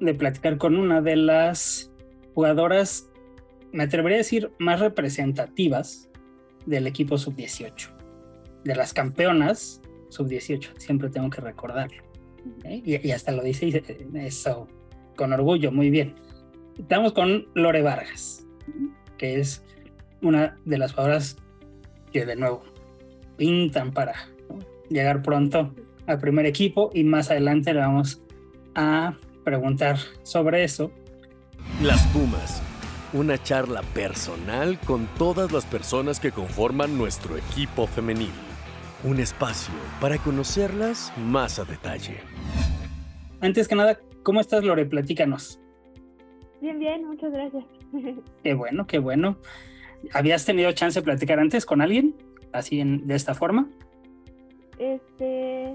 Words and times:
de 0.00 0.14
platicar 0.14 0.58
con 0.58 0.76
una 0.76 1.00
de 1.00 1.16
las 1.16 1.92
jugadoras, 2.34 3.08
me 3.72 3.84
atrevería 3.84 4.16
a 4.16 4.18
decir, 4.18 4.50
más 4.58 4.80
representativas 4.80 6.08
del 6.66 6.86
equipo 6.86 7.18
sub-18, 7.18 7.90
de 8.64 8.76
las 8.76 8.92
campeonas 8.92 9.80
sub-18, 10.10 10.78
siempre 10.78 11.10
tengo 11.10 11.30
que 11.30 11.40
recordarlo. 11.40 12.02
¿eh? 12.64 12.82
Y, 12.84 13.10
hasta 13.10 13.32
lo 13.32 13.42
dice 13.42 13.82
eso 14.14 14.68
con 15.16 15.32
orgullo, 15.32 15.72
muy 15.72 15.90
bien. 15.90 16.14
Estamos 16.78 17.12
con 17.12 17.48
Lore 17.54 17.82
Vargas, 17.82 18.46
que 19.16 19.40
es 19.40 19.64
una 20.22 20.56
de 20.64 20.78
las 20.78 20.92
jugadoras 20.92 21.36
que 22.12 22.24
de 22.24 22.36
nuevo 22.36 22.62
pintan 23.36 23.92
para 23.92 24.14
llegar 24.88 25.22
pronto 25.22 25.74
al 26.06 26.18
primer 26.18 26.46
equipo 26.46 26.90
y 26.94 27.04
más 27.04 27.30
adelante 27.30 27.74
le 27.74 27.80
vamos 27.80 28.22
a 28.74 29.16
preguntar 29.48 29.96
sobre 30.24 30.62
eso. 30.62 30.90
Las 31.82 32.06
Pumas, 32.08 32.62
una 33.14 33.42
charla 33.42 33.80
personal 33.94 34.78
con 34.80 35.06
todas 35.16 35.52
las 35.52 35.64
personas 35.64 36.20
que 36.20 36.32
conforman 36.32 36.98
nuestro 36.98 37.38
equipo 37.38 37.86
femenil. 37.86 38.32
Un 39.04 39.20
espacio 39.20 39.72
para 40.02 40.18
conocerlas 40.18 41.14
más 41.16 41.58
a 41.58 41.64
detalle. 41.64 42.18
Antes 43.40 43.68
que 43.68 43.74
nada, 43.74 43.98
¿cómo 44.22 44.40
estás 44.40 44.64
Lore? 44.64 44.84
Platícanos. 44.84 45.58
Bien, 46.60 46.78
bien, 46.78 47.06
muchas 47.06 47.32
gracias. 47.32 47.64
Qué 48.42 48.52
bueno, 48.52 48.86
qué 48.86 48.98
bueno. 48.98 49.38
¿Habías 50.12 50.44
tenido 50.44 50.70
chance 50.72 51.00
de 51.00 51.04
platicar 51.04 51.38
antes 51.38 51.64
con 51.64 51.80
alguien? 51.80 52.14
Así 52.52 52.80
en, 52.80 53.06
de 53.06 53.14
esta 53.14 53.34
forma. 53.34 53.66
Este, 54.78 55.74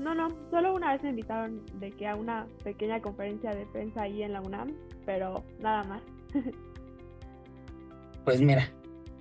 no, 0.00 0.14
no, 0.14 0.28
solo 0.50 0.74
una 0.74 0.92
vez 0.92 1.02
me 1.02 1.10
invitaron 1.10 1.60
de 1.78 1.90
que 1.92 2.06
a 2.06 2.16
una 2.16 2.46
pequeña 2.64 3.00
conferencia 3.00 3.54
de 3.54 3.66
prensa 3.66 4.02
ahí 4.02 4.22
en 4.22 4.32
la 4.32 4.40
UNAM, 4.40 4.72
pero 5.06 5.44
nada 5.60 5.84
más. 5.84 6.02
Pues 8.22 8.42
mira, 8.42 8.70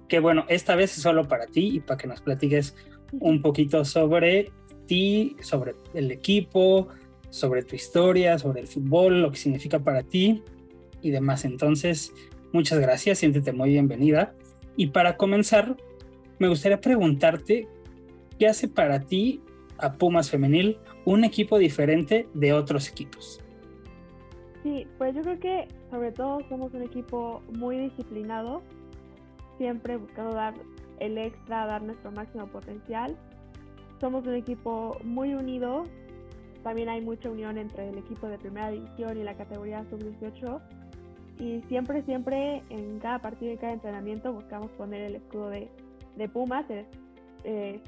qué 0.09 0.19
bueno, 0.19 0.43
esta 0.49 0.75
vez 0.75 0.95
es 0.95 1.01
solo 1.01 1.25
para 1.25 1.47
ti 1.47 1.77
y 1.77 1.79
para 1.79 1.97
que 1.97 2.05
nos 2.05 2.19
platiques 2.19 2.75
un 3.13 3.41
poquito 3.41 3.85
sobre 3.85 4.51
ti, 4.87 5.37
sobre 5.41 5.73
el 5.93 6.11
equipo, 6.11 6.89
sobre 7.29 7.63
tu 7.63 7.77
historia, 7.77 8.37
sobre 8.37 8.59
el 8.59 8.67
fútbol, 8.67 9.21
lo 9.21 9.31
que 9.31 9.37
significa 9.37 9.79
para 9.79 10.03
ti 10.03 10.43
y 11.01 11.11
demás. 11.11 11.45
Entonces, 11.45 12.13
muchas 12.51 12.77
gracias, 12.79 13.19
siéntete 13.19 13.53
muy 13.53 13.69
bienvenida. 13.69 14.35
Y 14.75 14.87
para 14.87 15.15
comenzar, 15.15 15.77
me 16.39 16.49
gustaría 16.49 16.81
preguntarte, 16.81 17.69
¿qué 18.37 18.47
hace 18.47 18.67
para 18.67 18.99
ti 18.99 19.41
a 19.81 19.93
Pumas 19.93 20.29
Femenil 20.29 20.77
un 21.05 21.23
equipo 21.23 21.57
diferente 21.57 22.27
de 22.33 22.53
otros 22.53 22.89
equipos? 22.89 23.41
Sí, 24.63 24.87
pues 24.97 25.15
yo 25.15 25.21
creo 25.21 25.39
que 25.39 25.67
sobre 25.89 26.11
todo 26.11 26.39
somos 26.49 26.73
un 26.73 26.83
equipo 26.83 27.41
muy 27.57 27.77
disciplinado, 27.77 28.61
siempre 29.57 29.97
buscando 29.97 30.33
dar 30.33 30.53
el 30.99 31.17
extra, 31.17 31.65
dar 31.65 31.81
nuestro 31.81 32.11
máximo 32.11 32.47
potencial. 32.47 33.15
Somos 34.01 34.25
un 34.27 34.35
equipo 34.35 34.97
muy 35.03 35.33
unido, 35.33 35.85
también 36.63 36.89
hay 36.89 37.01
mucha 37.01 37.29
unión 37.29 37.57
entre 37.57 37.89
el 37.89 37.97
equipo 37.97 38.27
de 38.27 38.37
primera 38.37 38.69
división 38.69 39.17
y 39.17 39.23
la 39.23 39.35
categoría 39.35 39.85
sub-18 39.89 40.61
y 41.39 41.61
siempre, 41.69 42.03
siempre 42.03 42.63
en 42.69 42.99
cada 42.99 43.19
partido 43.19 43.53
y 43.53 43.57
cada 43.57 43.73
entrenamiento 43.73 44.33
buscamos 44.33 44.69
poner 44.71 45.01
el 45.01 45.15
escudo 45.15 45.49
de, 45.49 45.69
Pumas, 46.33 46.65
eh, 47.45 47.81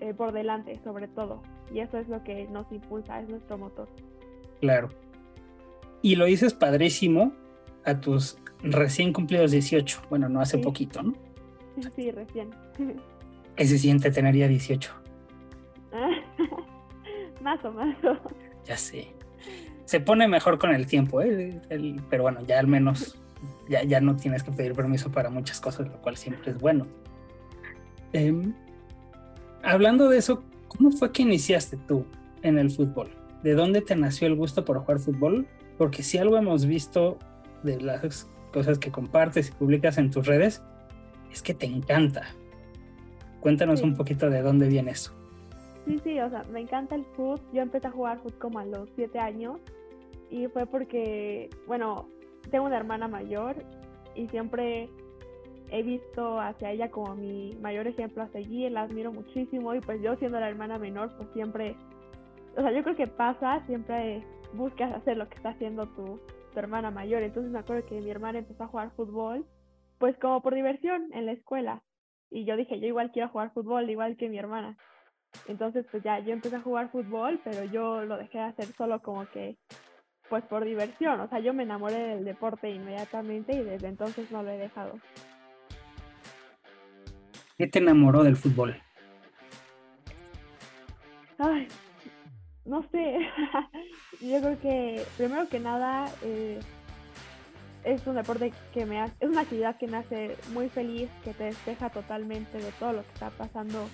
eh, 0.00 0.14
por 0.14 0.32
delante, 0.32 0.80
sobre 0.82 1.08
todo. 1.08 1.42
Y 1.72 1.80
eso 1.80 1.98
es 1.98 2.08
lo 2.08 2.22
que 2.24 2.46
nos 2.48 2.70
impulsa, 2.72 3.20
es 3.20 3.28
nuestro 3.28 3.58
motor. 3.58 3.88
Claro. 4.60 4.88
Y 6.02 6.16
lo 6.16 6.24
dices 6.24 6.54
padrísimo 6.54 7.32
a 7.84 8.00
tus 8.00 8.38
recién 8.62 9.12
cumplidos 9.12 9.50
18. 9.50 10.02
Bueno, 10.08 10.28
no 10.28 10.40
hace 10.40 10.58
poquito, 10.58 11.02
¿no? 11.02 11.14
Sí, 11.94 12.10
recién. 12.10 12.50
¿Qué 13.56 13.66
se 13.66 13.78
siente 13.78 14.10
tener 14.10 14.34
ya 14.34 14.48
18? 14.48 14.92
más 17.42 17.64
o 17.64 17.72
más. 17.72 17.96
Ya 18.66 18.76
sé. 18.76 19.08
Se 19.84 20.00
pone 20.00 20.28
mejor 20.28 20.58
con 20.58 20.72
el 20.72 20.86
tiempo, 20.86 21.20
¿eh? 21.20 21.60
pero 22.08 22.22
bueno, 22.24 22.40
ya 22.46 22.60
al 22.60 22.68
menos 22.68 23.18
ya, 23.68 23.82
ya 23.82 24.00
no 24.00 24.16
tienes 24.16 24.42
que 24.42 24.52
pedir 24.52 24.74
permiso 24.74 25.10
para 25.10 25.30
muchas 25.30 25.60
cosas, 25.60 25.88
lo 25.88 26.00
cual 26.00 26.16
siempre 26.16 26.52
es 26.52 26.58
bueno. 26.58 26.86
Eh, 28.12 28.52
hablando 29.62 30.08
de 30.08 30.18
eso, 30.18 30.42
¿cómo 30.68 30.90
fue 30.90 31.12
que 31.12 31.22
iniciaste 31.22 31.76
tú 31.88 32.04
en 32.42 32.58
el 32.58 32.70
fútbol? 32.70 33.10
¿De 33.42 33.54
dónde 33.54 33.80
te 33.80 33.96
nació 33.96 34.26
el 34.26 34.36
gusto 34.36 34.64
por 34.64 34.78
jugar 34.78 34.98
fútbol? 34.98 35.46
Porque 35.78 36.02
si 36.02 36.18
algo 36.18 36.36
hemos 36.36 36.66
visto 36.66 37.18
de 37.62 37.80
las 37.80 38.28
cosas 38.52 38.78
que 38.78 38.90
compartes 38.90 39.48
y 39.48 39.52
publicas 39.52 39.98
en 39.98 40.10
tus 40.10 40.26
redes, 40.26 40.62
es 41.32 41.42
que 41.42 41.54
te 41.54 41.66
encanta. 41.66 42.22
Cuéntanos 43.40 43.82
un 43.82 43.96
poquito 43.96 44.28
de 44.28 44.42
dónde 44.42 44.68
viene 44.68 44.90
eso. 44.90 45.12
Sí, 45.86 45.98
sí, 46.04 46.20
o 46.20 46.28
sea, 46.28 46.44
me 46.52 46.60
encanta 46.60 46.94
el 46.94 47.04
fútbol. 47.16 47.40
Yo 47.52 47.62
empecé 47.62 47.86
a 47.86 47.90
jugar 47.90 48.18
fútbol 48.18 48.38
como 48.38 48.58
a 48.58 48.64
los 48.64 48.88
siete 48.96 49.18
años 49.18 49.58
y 50.30 50.46
fue 50.48 50.66
porque, 50.66 51.48
bueno, 51.66 52.08
tengo 52.50 52.66
una 52.66 52.76
hermana 52.76 53.08
mayor 53.08 53.56
y 54.14 54.28
siempre 54.28 54.90
he 55.70 55.82
visto 55.82 56.40
hacia 56.40 56.70
ella 56.70 56.90
como 56.90 57.14
mi 57.14 57.56
mayor 57.60 57.86
ejemplo 57.86 58.22
a 58.22 58.28
seguir, 58.28 58.72
la 58.72 58.82
admiro 58.82 59.12
muchísimo 59.12 59.74
y 59.74 59.80
pues 59.80 60.02
yo 60.02 60.16
siendo 60.16 60.40
la 60.40 60.48
hermana 60.48 60.78
menor 60.78 61.14
pues 61.16 61.28
siempre, 61.32 61.76
o 62.56 62.60
sea, 62.60 62.72
yo 62.72 62.82
creo 62.82 62.96
que 62.96 63.06
pasa, 63.06 63.64
siempre 63.66 64.24
buscas 64.52 64.92
hacer 64.94 65.16
lo 65.16 65.28
que 65.28 65.36
está 65.36 65.50
haciendo 65.50 65.86
tu, 65.88 66.20
tu 66.52 66.58
hermana 66.58 66.90
mayor. 66.90 67.22
Entonces 67.22 67.52
me 67.52 67.60
acuerdo 67.60 67.86
que 67.86 68.00
mi 68.00 68.10
hermana 68.10 68.40
empezó 68.40 68.64
a 68.64 68.68
jugar 68.68 68.90
fútbol 68.96 69.46
pues 69.98 70.16
como 70.18 70.40
por 70.42 70.54
diversión 70.54 71.12
en 71.12 71.26
la 71.26 71.32
escuela 71.32 71.82
y 72.30 72.44
yo 72.44 72.56
dije, 72.56 72.80
yo 72.80 72.86
igual 72.86 73.12
quiero 73.12 73.28
jugar 73.28 73.52
fútbol 73.52 73.90
igual 73.90 74.16
que 74.16 74.28
mi 74.28 74.38
hermana. 74.38 74.76
Entonces 75.46 75.86
pues 75.90 76.02
ya 76.02 76.18
yo 76.18 76.32
empecé 76.32 76.56
a 76.56 76.62
jugar 76.62 76.90
fútbol, 76.90 77.40
pero 77.44 77.64
yo 77.64 78.04
lo 78.04 78.16
dejé 78.16 78.38
de 78.38 78.44
hacer 78.44 78.66
solo 78.76 79.00
como 79.02 79.26
que 79.26 79.56
pues 80.28 80.44
por 80.44 80.64
diversión, 80.64 81.18
o 81.20 81.28
sea, 81.28 81.40
yo 81.40 81.52
me 81.52 81.64
enamoré 81.64 81.98
del 81.98 82.24
deporte 82.24 82.70
inmediatamente 82.70 83.52
y 83.52 83.64
desde 83.64 83.88
entonces 83.88 84.30
no 84.30 84.44
lo 84.44 84.50
he 84.50 84.58
dejado. 84.58 84.92
¿Qué 87.60 87.66
te 87.66 87.78
enamoró 87.78 88.24
del 88.24 88.38
fútbol? 88.38 88.74
Ay, 91.36 91.68
no 92.64 92.82
sé. 92.90 93.18
Yo 94.22 94.40
creo 94.40 94.58
que 94.60 95.04
primero 95.18 95.46
que 95.46 95.60
nada 95.60 96.10
eh, 96.22 96.58
es 97.84 98.06
un 98.06 98.14
deporte 98.14 98.54
que 98.72 98.86
me 98.86 99.02
hace, 99.02 99.12
es 99.20 99.28
una 99.28 99.42
actividad 99.42 99.76
que 99.76 99.88
me 99.88 99.98
hace 99.98 100.38
muy 100.54 100.70
feliz, 100.70 101.10
que 101.22 101.34
te 101.34 101.44
despeja 101.44 101.90
totalmente 101.90 102.56
de 102.56 102.72
todo 102.78 102.94
lo 102.94 103.02
que 103.02 103.12
está 103.12 103.28
pasando 103.28 103.90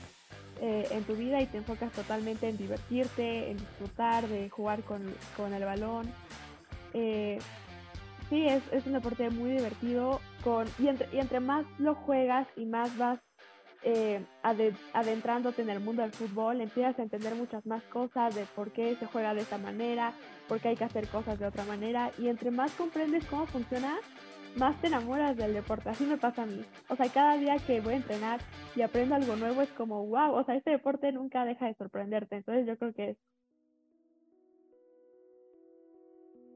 eh, 0.60 0.86
en 0.92 1.02
tu 1.02 1.16
vida 1.16 1.42
y 1.42 1.46
te 1.46 1.58
enfocas 1.58 1.90
totalmente 1.90 2.48
en 2.48 2.58
divertirte, 2.58 3.50
en 3.50 3.56
disfrutar, 3.56 4.28
de 4.28 4.48
jugar 4.48 4.84
con, 4.84 5.02
el 5.52 5.64
balón. 5.64 6.08
Eh, 6.94 7.40
sí, 8.30 8.46
es, 8.46 8.62
es, 8.70 8.86
un 8.86 8.92
deporte 8.92 9.28
muy 9.30 9.50
divertido 9.50 10.20
con, 10.44 10.68
y, 10.78 10.86
entre, 10.86 11.08
y 11.12 11.18
entre 11.18 11.40
más 11.40 11.66
lo 11.80 11.96
juegas 11.96 12.46
y 12.56 12.64
más 12.64 12.96
vas 12.96 13.25
eh, 13.88 14.20
adentrándote 14.92 15.62
en 15.62 15.70
el 15.70 15.78
mundo 15.78 16.02
del 16.02 16.10
fútbol, 16.10 16.60
empiezas 16.60 16.98
a 16.98 17.04
entender 17.04 17.36
muchas 17.36 17.64
más 17.66 17.84
cosas 17.84 18.34
de 18.34 18.44
por 18.56 18.72
qué 18.72 18.96
se 18.96 19.06
juega 19.06 19.32
de 19.32 19.42
esta 19.42 19.58
manera, 19.58 20.12
por 20.48 20.58
qué 20.58 20.70
hay 20.70 20.76
que 20.76 20.82
hacer 20.82 21.06
cosas 21.06 21.38
de 21.38 21.46
otra 21.46 21.64
manera, 21.66 22.10
y 22.18 22.26
entre 22.26 22.50
más 22.50 22.72
comprendes 22.72 23.24
cómo 23.26 23.46
funciona, 23.46 23.94
más 24.56 24.80
te 24.80 24.88
enamoras 24.88 25.36
del 25.36 25.54
deporte. 25.54 25.88
Así 25.88 26.04
me 26.04 26.16
pasa 26.16 26.42
a 26.42 26.46
mí. 26.46 26.64
O 26.88 26.96
sea, 26.96 27.08
cada 27.10 27.38
día 27.38 27.58
que 27.64 27.80
voy 27.80 27.92
a 27.92 27.98
entrenar 27.98 28.40
y 28.74 28.82
aprendo 28.82 29.14
algo 29.14 29.36
nuevo 29.36 29.62
es 29.62 29.70
como, 29.70 30.04
wow, 30.04 30.32
o 30.32 30.44
sea, 30.44 30.56
este 30.56 30.72
deporte 30.72 31.12
nunca 31.12 31.44
deja 31.44 31.66
de 31.66 31.74
sorprenderte. 31.74 32.34
Entonces 32.38 32.66
yo 32.66 32.76
creo 32.76 32.92
que 32.92 33.10
es... 33.10 33.16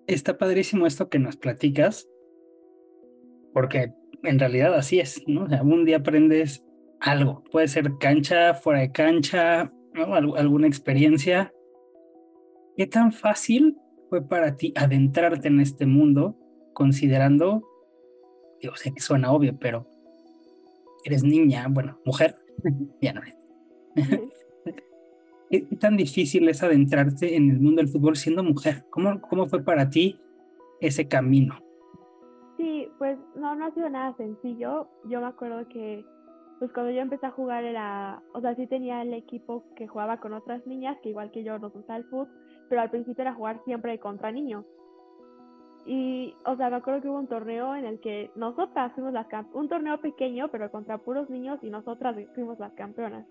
Está 0.08 0.36
padrísimo 0.36 0.84
esto 0.84 1.08
que 1.08 1.20
nos 1.20 1.36
platicas, 1.36 2.08
porque 3.52 3.92
en 4.24 4.40
realidad 4.40 4.74
así 4.74 4.98
es, 4.98 5.22
¿no? 5.28 5.44
O 5.44 5.48
sea, 5.48 5.62
un 5.62 5.84
día 5.84 5.98
aprendes 5.98 6.64
algo. 7.00 7.42
Puede 7.50 7.68
ser 7.68 7.96
cancha, 7.98 8.54
fuera 8.54 8.80
de 8.80 8.92
cancha, 8.92 9.72
alguna 10.36 10.66
experiencia. 10.66 11.52
¿Qué 12.76 12.86
tan 12.86 13.12
fácil 13.12 13.76
fue 14.08 14.22
para 14.22 14.56
ti 14.56 14.72
adentrarte 14.76 15.48
en 15.48 15.60
este 15.60 15.86
mundo 15.86 16.36
considerando, 16.72 17.62
digo, 18.60 18.74
sé 18.76 18.92
que 18.92 19.00
suena 19.00 19.32
obvio, 19.32 19.56
pero 19.58 19.86
eres 21.04 21.22
niña, 21.22 21.66
bueno, 21.68 21.98
mujer, 22.04 22.36
ya 23.00 23.12
no 23.12 23.22
es. 23.22 23.36
¿Qué 25.50 25.76
tan 25.80 25.96
difícil 25.96 26.48
es 26.48 26.62
adentrarte 26.62 27.34
en 27.34 27.50
el 27.50 27.60
mundo 27.60 27.82
del 27.82 27.90
fútbol 27.90 28.16
siendo 28.16 28.44
mujer? 28.44 28.84
¿Cómo, 28.90 29.20
cómo 29.20 29.46
fue 29.46 29.64
para 29.64 29.90
ti 29.90 30.20
ese 30.80 31.08
camino? 31.08 31.58
Sí, 32.56 32.88
pues 32.98 33.18
no, 33.34 33.56
no 33.56 33.66
ha 33.66 33.74
sido 33.74 33.88
nada 33.88 34.16
sencillo. 34.16 34.88
Yo 35.08 35.20
me 35.20 35.26
acuerdo 35.26 35.66
que 35.68 36.04
pues 36.60 36.70
cuando 36.72 36.92
yo 36.92 37.00
empecé 37.00 37.24
a 37.24 37.30
jugar 37.30 37.64
era, 37.64 38.22
o 38.34 38.40
sea, 38.42 38.54
sí 38.54 38.66
tenía 38.66 39.00
el 39.00 39.14
equipo 39.14 39.64
que 39.76 39.88
jugaba 39.88 40.20
con 40.20 40.34
otras 40.34 40.64
niñas, 40.66 40.98
que 41.02 41.08
igual 41.08 41.30
que 41.30 41.42
yo 41.42 41.58
nos 41.58 41.72
gustaba 41.72 41.96
el 41.96 42.04
fútbol, 42.04 42.28
pero 42.68 42.82
al 42.82 42.90
principio 42.90 43.22
era 43.22 43.32
jugar 43.32 43.62
siempre 43.64 43.98
contra 43.98 44.30
niños. 44.30 44.66
Y, 45.86 46.34
o 46.44 46.56
sea, 46.56 46.68
me 46.68 46.76
acuerdo 46.76 47.00
que 47.00 47.08
hubo 47.08 47.18
un 47.18 47.28
torneo 47.28 47.74
en 47.74 47.86
el 47.86 47.98
que 48.00 48.30
nosotras 48.36 48.92
fuimos 48.92 49.14
las 49.14 49.26
campeonas, 49.28 49.58
un 49.58 49.68
torneo 49.70 50.00
pequeño, 50.02 50.48
pero 50.48 50.70
contra 50.70 50.98
puros 50.98 51.30
niños 51.30 51.58
y 51.62 51.70
nosotras 51.70 52.14
fuimos 52.34 52.58
las 52.58 52.74
campeonas. 52.74 53.26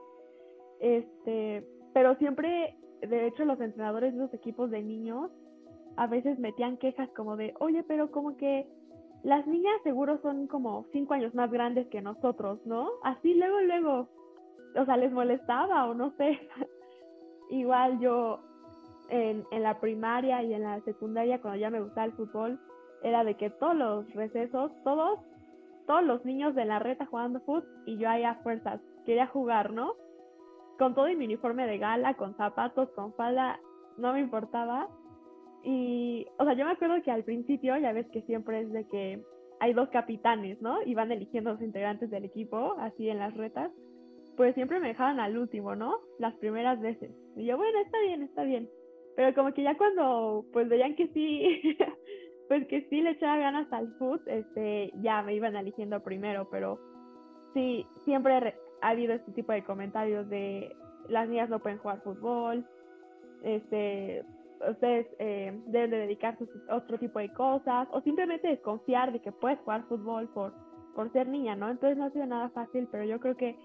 Este, 0.80 1.64
pero 1.94 2.16
siempre, 2.16 2.80
de 3.02 3.28
hecho, 3.28 3.46
los 3.46 3.62
entrenadores 3.62 4.16
de 4.16 4.22
los 4.22 4.34
equipos 4.34 4.72
de 4.72 4.82
niños 4.82 5.30
a 5.98 6.08
veces 6.08 6.40
metían 6.40 6.78
quejas 6.78 7.10
como 7.16 7.38
de, 7.38 7.54
oye, 7.60 7.84
pero 7.84 8.10
como 8.10 8.38
que 8.38 8.68
las 9.24 9.46
niñas 9.48 9.82
seguro 9.84 10.20
son 10.22 10.48
como 10.48 10.86
cinco 10.92 11.14
años 11.14 11.34
más 11.36 11.52
grandes 11.52 11.88
que 11.88 12.02
nosotros, 12.02 12.60
¿no? 12.66 12.90
Así 13.04 13.34
luego, 13.34 13.60
luego, 13.62 14.08
o 14.76 14.86
sea, 14.86 14.98
les 14.98 15.12
molestaba 15.12 15.86
o 15.86 15.94
no 15.94 16.12
sé. 16.18 16.40
Igual 17.50 18.00
yo 18.00 18.40
en, 19.10 19.46
en 19.52 19.64
la 19.64 19.80
primaria 19.80 20.44
y 20.44 20.54
en 20.54 20.64
la 20.64 20.80
secundaria, 20.82 21.42
cuando 21.42 21.60
ya 21.60 21.70
me 21.70 21.82
gustaba 21.82 22.06
el 22.06 22.14
fútbol, 22.14 22.60
era 23.04 23.24
de 23.24 23.36
que 23.36 23.50
todos 23.50 23.76
los 23.76 24.14
recesos, 24.14 24.72
todos, 24.84 25.20
todos 25.88 26.04
los 26.04 26.24
niños 26.26 26.56
de 26.56 26.66
la 26.66 26.80
reta 26.80 27.06
jugando 27.06 27.40
fútbol 27.42 27.68
y 27.86 27.98
yo 27.98 28.10
ahí 28.10 28.24
a 28.24 28.36
fuerzas 28.36 28.80
quería 29.06 29.28
jugar, 29.28 29.72
¿no? 29.72 29.96
Con 30.78 30.94
todo 30.94 31.08
mi 31.08 31.26
uniforme 31.26 31.66
de 31.66 31.78
gala, 31.78 32.14
con 32.14 32.36
zapatos, 32.38 32.90
con 32.92 33.14
falda, 33.14 33.60
no 33.98 34.14
me 34.14 34.22
importaba. 34.22 34.88
Y, 35.64 36.26
o 36.38 36.46
sea, 36.46 36.54
yo 36.54 36.66
me 36.66 36.72
acuerdo 36.72 37.02
que 37.04 37.12
al 37.12 37.24
principio, 37.24 37.78
ya 37.78 37.92
ves 37.92 38.08
que 38.12 38.22
siempre 38.24 38.62
es 38.62 38.72
de 38.72 38.88
que 38.88 39.22
hay 39.60 39.74
dos 39.74 39.90
capitanes, 39.90 40.62
¿no? 40.62 40.82
Y 40.84 40.94
van 40.94 41.12
eligiendo 41.12 41.52
los 41.52 41.62
integrantes 41.62 42.10
del 42.10 42.26
equipo, 42.26 42.76
así 42.80 43.10
en 43.10 43.20
las 43.20 43.36
retas. 43.36 43.72
Pues 44.38 44.56
siempre 44.56 44.80
me 44.80 44.88
dejaban 44.88 45.20
al 45.20 45.38
último, 45.38 45.76
¿no? 45.76 45.98
Las 46.18 46.34
primeras 46.36 46.80
veces. 46.80 47.12
Y 47.36 47.46
yo, 47.46 47.58
bueno, 47.58 47.78
está 47.80 48.00
bien, 48.00 48.24
está 48.24 48.44
bien. 48.44 48.70
Pero 49.18 49.34
como 49.36 49.54
que 49.54 49.64
ya 49.64 49.76
cuando 49.78 50.46
pues 50.54 50.70
veían 50.70 50.96
que 50.96 51.08
sí, 51.10 51.78
pues 52.48 52.66
que 52.68 52.88
sí 52.90 53.02
le 53.02 53.12
echaba 53.12 53.38
ganas 53.38 53.72
al 53.74 53.94
foot, 53.98 54.26
este, 54.28 54.92
ya 55.02 55.22
me 55.24 55.36
iban 55.36 55.58
eligiendo 55.58 56.02
primero, 56.02 56.48
pero 56.50 56.80
sí, 57.54 57.86
siempre 58.06 58.56
ha 58.82 58.90
habido 58.90 59.14
este 59.14 59.34
tipo 59.34 59.52
de 59.52 59.66
comentarios 59.66 60.30
de 60.30 60.74
las 61.10 61.28
niñas 61.28 61.50
no 61.50 61.60
pueden 61.60 61.80
jugar 61.80 62.02
fútbol, 62.02 62.66
este, 63.44 64.24
ustedes 64.68 65.08
eh, 65.20 65.58
deben 65.68 65.92
de 65.92 65.98
dedicarse 65.98 66.46
a 66.70 66.78
otro 66.78 66.98
tipo 66.98 67.20
de 67.20 67.32
cosas, 67.34 67.88
o 67.92 68.02
simplemente 68.02 68.48
desconfiar 68.48 69.12
de 69.12 69.22
que 69.22 69.32
puedes 69.32 69.60
jugar 69.60 69.88
fútbol 69.88 70.28
por, 70.30 70.54
por 70.96 71.12
ser 71.12 71.28
niña, 71.28 71.56
¿no? 71.56 71.70
Entonces 71.70 71.98
no 71.98 72.06
ha 72.06 72.12
sido 72.12 72.26
nada 72.26 72.50
fácil, 72.50 72.88
pero 72.92 73.04
yo 73.06 73.20
creo 73.20 73.38
que 73.38 73.58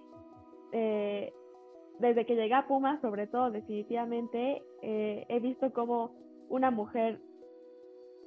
eh, 0.73 1.33
desde 1.99 2.27
que 2.27 2.35
llegué 2.35 2.55
a 2.55 2.67
Puma, 2.67 3.01
sobre 3.01 3.27
todo, 3.27 3.51
definitivamente, 3.51 4.63
eh, 4.83 5.27
he 5.29 5.41
visto 5.41 5.73
como 5.73 6.13
una 6.49 6.71
mujer 6.71 7.21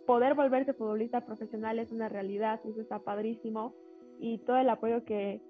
poder 0.05 0.35
volverse 0.35 0.73
futbolista 0.73 1.25
profesional 1.25 1.79
es 1.79 1.91
una 1.91 2.09
realidad, 2.09 2.61
eso 2.65 2.81
está 2.81 2.99
padrísimo. 2.99 3.75
Y 4.19 4.39
todo 4.39 4.57
el 4.57 4.69
apoyo 4.69 5.03
que, 5.03 5.41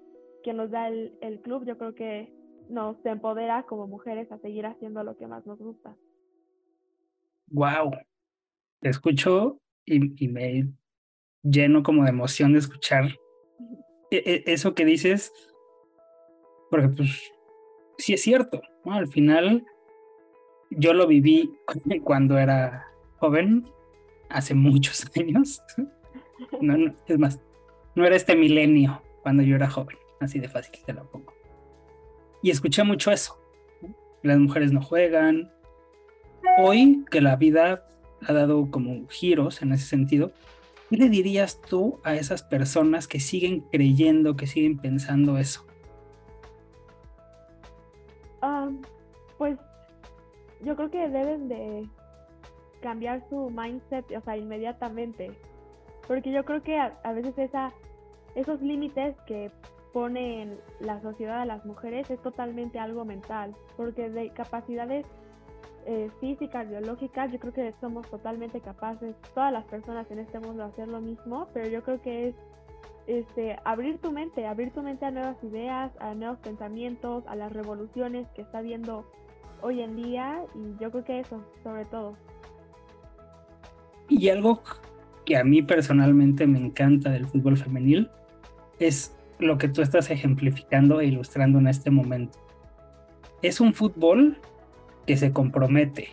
que 0.42 0.52
nos 0.52 0.70
da 0.70 0.88
el, 0.88 1.16
el, 1.22 1.40
club, 1.40 1.64
yo 1.64 1.78
creo 1.78 1.94
que 1.94 2.30
nos 2.68 2.96
empodera 3.06 3.62
como 3.62 3.86
mujeres 3.86 4.30
a 4.30 4.38
seguir 4.38 4.66
haciendo 4.66 5.02
lo 5.04 5.16
que 5.16 5.26
más 5.26 5.46
nos 5.46 5.58
gusta. 5.58 5.96
Wow, 7.50 7.92
te 8.80 8.88
escucho 8.88 9.60
y, 9.84 10.24
y 10.24 10.28
me 10.28 10.68
lleno 11.42 11.82
como 11.82 12.04
de 12.04 12.10
emoción 12.10 12.52
de 12.52 12.58
escuchar 12.58 13.10
e, 14.10 14.16
e, 14.46 14.52
eso 14.52 14.74
que 14.74 14.84
dices, 14.84 15.32
porque 16.70 16.88
pues 16.88 17.32
sí 17.98 18.14
es 18.14 18.22
cierto, 18.22 18.62
¿no? 18.84 18.94
Al 18.94 19.08
final 19.08 19.64
yo 20.70 20.92
lo 20.92 21.06
viví 21.06 21.50
cuando 22.04 22.38
era 22.38 22.86
joven, 23.18 23.68
hace 24.28 24.54
muchos 24.54 25.06
años. 25.16 25.62
No, 26.60 26.94
es 27.06 27.18
más, 27.18 27.40
no 27.94 28.06
era 28.06 28.16
este 28.16 28.36
milenio 28.36 29.02
cuando 29.22 29.42
yo 29.42 29.56
era 29.56 29.68
joven, 29.68 29.96
así 30.20 30.38
de 30.38 30.48
fácil 30.48 30.78
te 30.84 30.92
lo 30.92 31.10
pongo. 31.10 31.34
Y 32.42 32.50
escuché 32.50 32.84
mucho 32.84 33.10
eso. 33.10 33.36
Las 34.22 34.38
mujeres 34.38 34.72
no 34.72 34.80
juegan. 34.80 35.52
Hoy 36.60 37.04
que 37.08 37.20
la 37.20 37.36
vida 37.36 37.84
ha 38.26 38.32
dado 38.32 38.68
como 38.68 39.06
giros 39.06 39.62
en 39.62 39.70
ese 39.70 39.86
sentido, 39.86 40.32
¿qué 40.90 40.96
le 40.96 41.08
dirías 41.08 41.60
tú 41.60 42.00
a 42.02 42.16
esas 42.16 42.42
personas 42.42 43.06
que 43.06 43.20
siguen 43.20 43.60
creyendo, 43.70 44.34
que 44.34 44.48
siguen 44.48 44.76
pensando 44.76 45.38
eso? 45.38 45.64
pues 49.38 49.56
yo 50.62 50.74
creo 50.74 50.90
que 50.90 51.08
deben 51.08 51.48
de 51.48 51.88
cambiar 52.82 53.22
su 53.28 53.50
mindset, 53.50 54.04
o 54.16 54.20
sea, 54.22 54.36
inmediatamente. 54.36 55.30
Porque 56.08 56.32
yo 56.32 56.44
creo 56.44 56.64
que 56.64 56.76
a, 56.76 57.12
veces 57.12 57.38
esa, 57.38 57.72
esos 58.34 58.60
límites 58.60 59.14
que 59.28 59.52
pone 59.92 60.56
la 60.80 61.00
sociedad 61.02 61.42
a 61.42 61.46
las 61.46 61.64
mujeres 61.64 62.10
es 62.10 62.20
totalmente 62.20 62.80
algo 62.80 63.04
mental. 63.04 63.54
Porque 63.76 64.10
de 64.10 64.30
capacidades 64.30 65.06
eh, 65.90 66.10
físicas, 66.20 66.68
biológicas, 66.68 67.32
yo 67.32 67.38
creo 67.38 67.54
que 67.54 67.74
somos 67.80 68.06
totalmente 68.10 68.60
capaces, 68.60 69.16
todas 69.34 69.50
las 69.50 69.64
personas 69.64 70.06
en 70.10 70.18
este 70.18 70.38
mundo, 70.38 70.62
de 70.64 70.68
hacer 70.68 70.86
lo 70.86 71.00
mismo. 71.00 71.48
Pero 71.54 71.66
yo 71.70 71.82
creo 71.82 72.02
que 72.02 72.28
es 72.28 72.34
este, 73.06 73.56
abrir 73.64 73.96
tu 73.96 74.12
mente, 74.12 74.46
abrir 74.46 74.70
tu 74.70 74.82
mente 74.82 75.06
a 75.06 75.10
nuevas 75.10 75.42
ideas, 75.42 75.90
a 75.98 76.14
nuevos 76.14 76.38
pensamientos, 76.40 77.24
a 77.26 77.36
las 77.36 77.50
revoluciones 77.54 78.28
que 78.36 78.42
está 78.42 78.60
viendo 78.60 79.10
hoy 79.62 79.80
en 79.80 79.96
día 79.96 80.44
y 80.54 80.78
yo 80.78 80.90
creo 80.90 81.04
que 81.04 81.20
eso, 81.20 81.42
sobre 81.62 81.86
todo. 81.86 82.18
Y 84.10 84.28
algo 84.28 84.60
que 85.24 85.38
a 85.38 85.44
mí 85.44 85.62
personalmente 85.62 86.46
me 86.46 86.58
encanta 86.58 87.08
del 87.08 87.26
fútbol 87.26 87.56
femenil 87.56 88.10
es 88.78 89.16
lo 89.38 89.56
que 89.56 89.68
tú 89.68 89.80
estás 89.80 90.10
ejemplificando 90.10 91.00
e 91.00 91.06
ilustrando 91.06 91.58
en 91.58 91.68
este 91.68 91.90
momento. 91.90 92.38
Es 93.40 93.58
un 93.58 93.72
fútbol 93.72 94.36
que 95.08 95.16
se 95.16 95.32
compromete, 95.32 96.10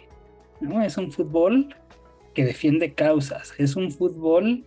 ¿no? 0.62 0.82
Es 0.82 0.98
un 0.98 1.12
fútbol 1.12 1.76
que 2.34 2.46
defiende 2.46 2.94
causas, 2.94 3.54
es 3.58 3.76
un 3.76 3.92
fútbol 3.92 4.64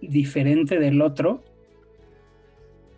diferente 0.00 0.80
del 0.80 1.00
otro. 1.00 1.44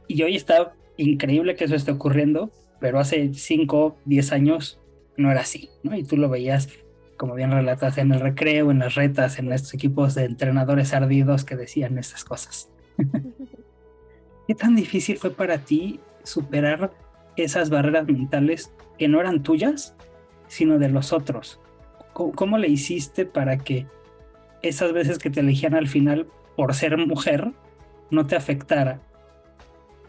Y 0.08 0.22
hoy 0.22 0.36
está 0.36 0.72
increíble 0.96 1.54
que 1.54 1.64
eso 1.64 1.74
esté 1.74 1.92
ocurriendo, 1.92 2.50
pero 2.80 2.98
hace 2.98 3.34
5, 3.34 3.98
10 4.06 4.32
años 4.32 4.80
no 5.18 5.30
era 5.30 5.42
así, 5.42 5.68
¿no? 5.82 5.94
Y 5.94 6.02
tú 6.02 6.16
lo 6.16 6.30
veías, 6.30 6.70
como 7.18 7.34
bien 7.34 7.52
relatas, 7.52 7.98
en 7.98 8.12
el 8.12 8.20
recreo, 8.20 8.70
en 8.70 8.78
las 8.78 8.94
retas, 8.94 9.38
en 9.38 9.52
estos 9.52 9.74
equipos 9.74 10.14
de 10.14 10.24
entrenadores 10.24 10.94
ardidos 10.94 11.44
que 11.44 11.56
decían 11.56 11.98
estas 11.98 12.24
cosas. 12.24 12.70
¿Qué 14.48 14.54
tan 14.54 14.76
difícil 14.76 15.18
fue 15.18 15.30
para 15.30 15.58
ti 15.58 16.00
superar 16.22 16.90
esas 17.36 17.68
barreras 17.68 18.06
mentales 18.06 18.72
que 18.96 19.08
no 19.08 19.20
eran 19.20 19.42
tuyas, 19.42 19.94
sino 20.46 20.78
de 20.78 20.88
los 20.88 21.12
otros? 21.12 21.60
¿Cómo, 22.12 22.58
le 22.58 22.68
hiciste 22.68 23.26
para 23.26 23.58
que 23.58 23.86
esas 24.62 24.92
veces 24.92 25.18
que 25.18 25.30
te 25.30 25.40
elegían 25.40 25.74
al 25.74 25.88
final 25.88 26.28
por 26.56 26.74
ser 26.74 26.96
mujer 26.96 27.52
no 28.10 28.26
te 28.26 28.36
afectara? 28.36 29.00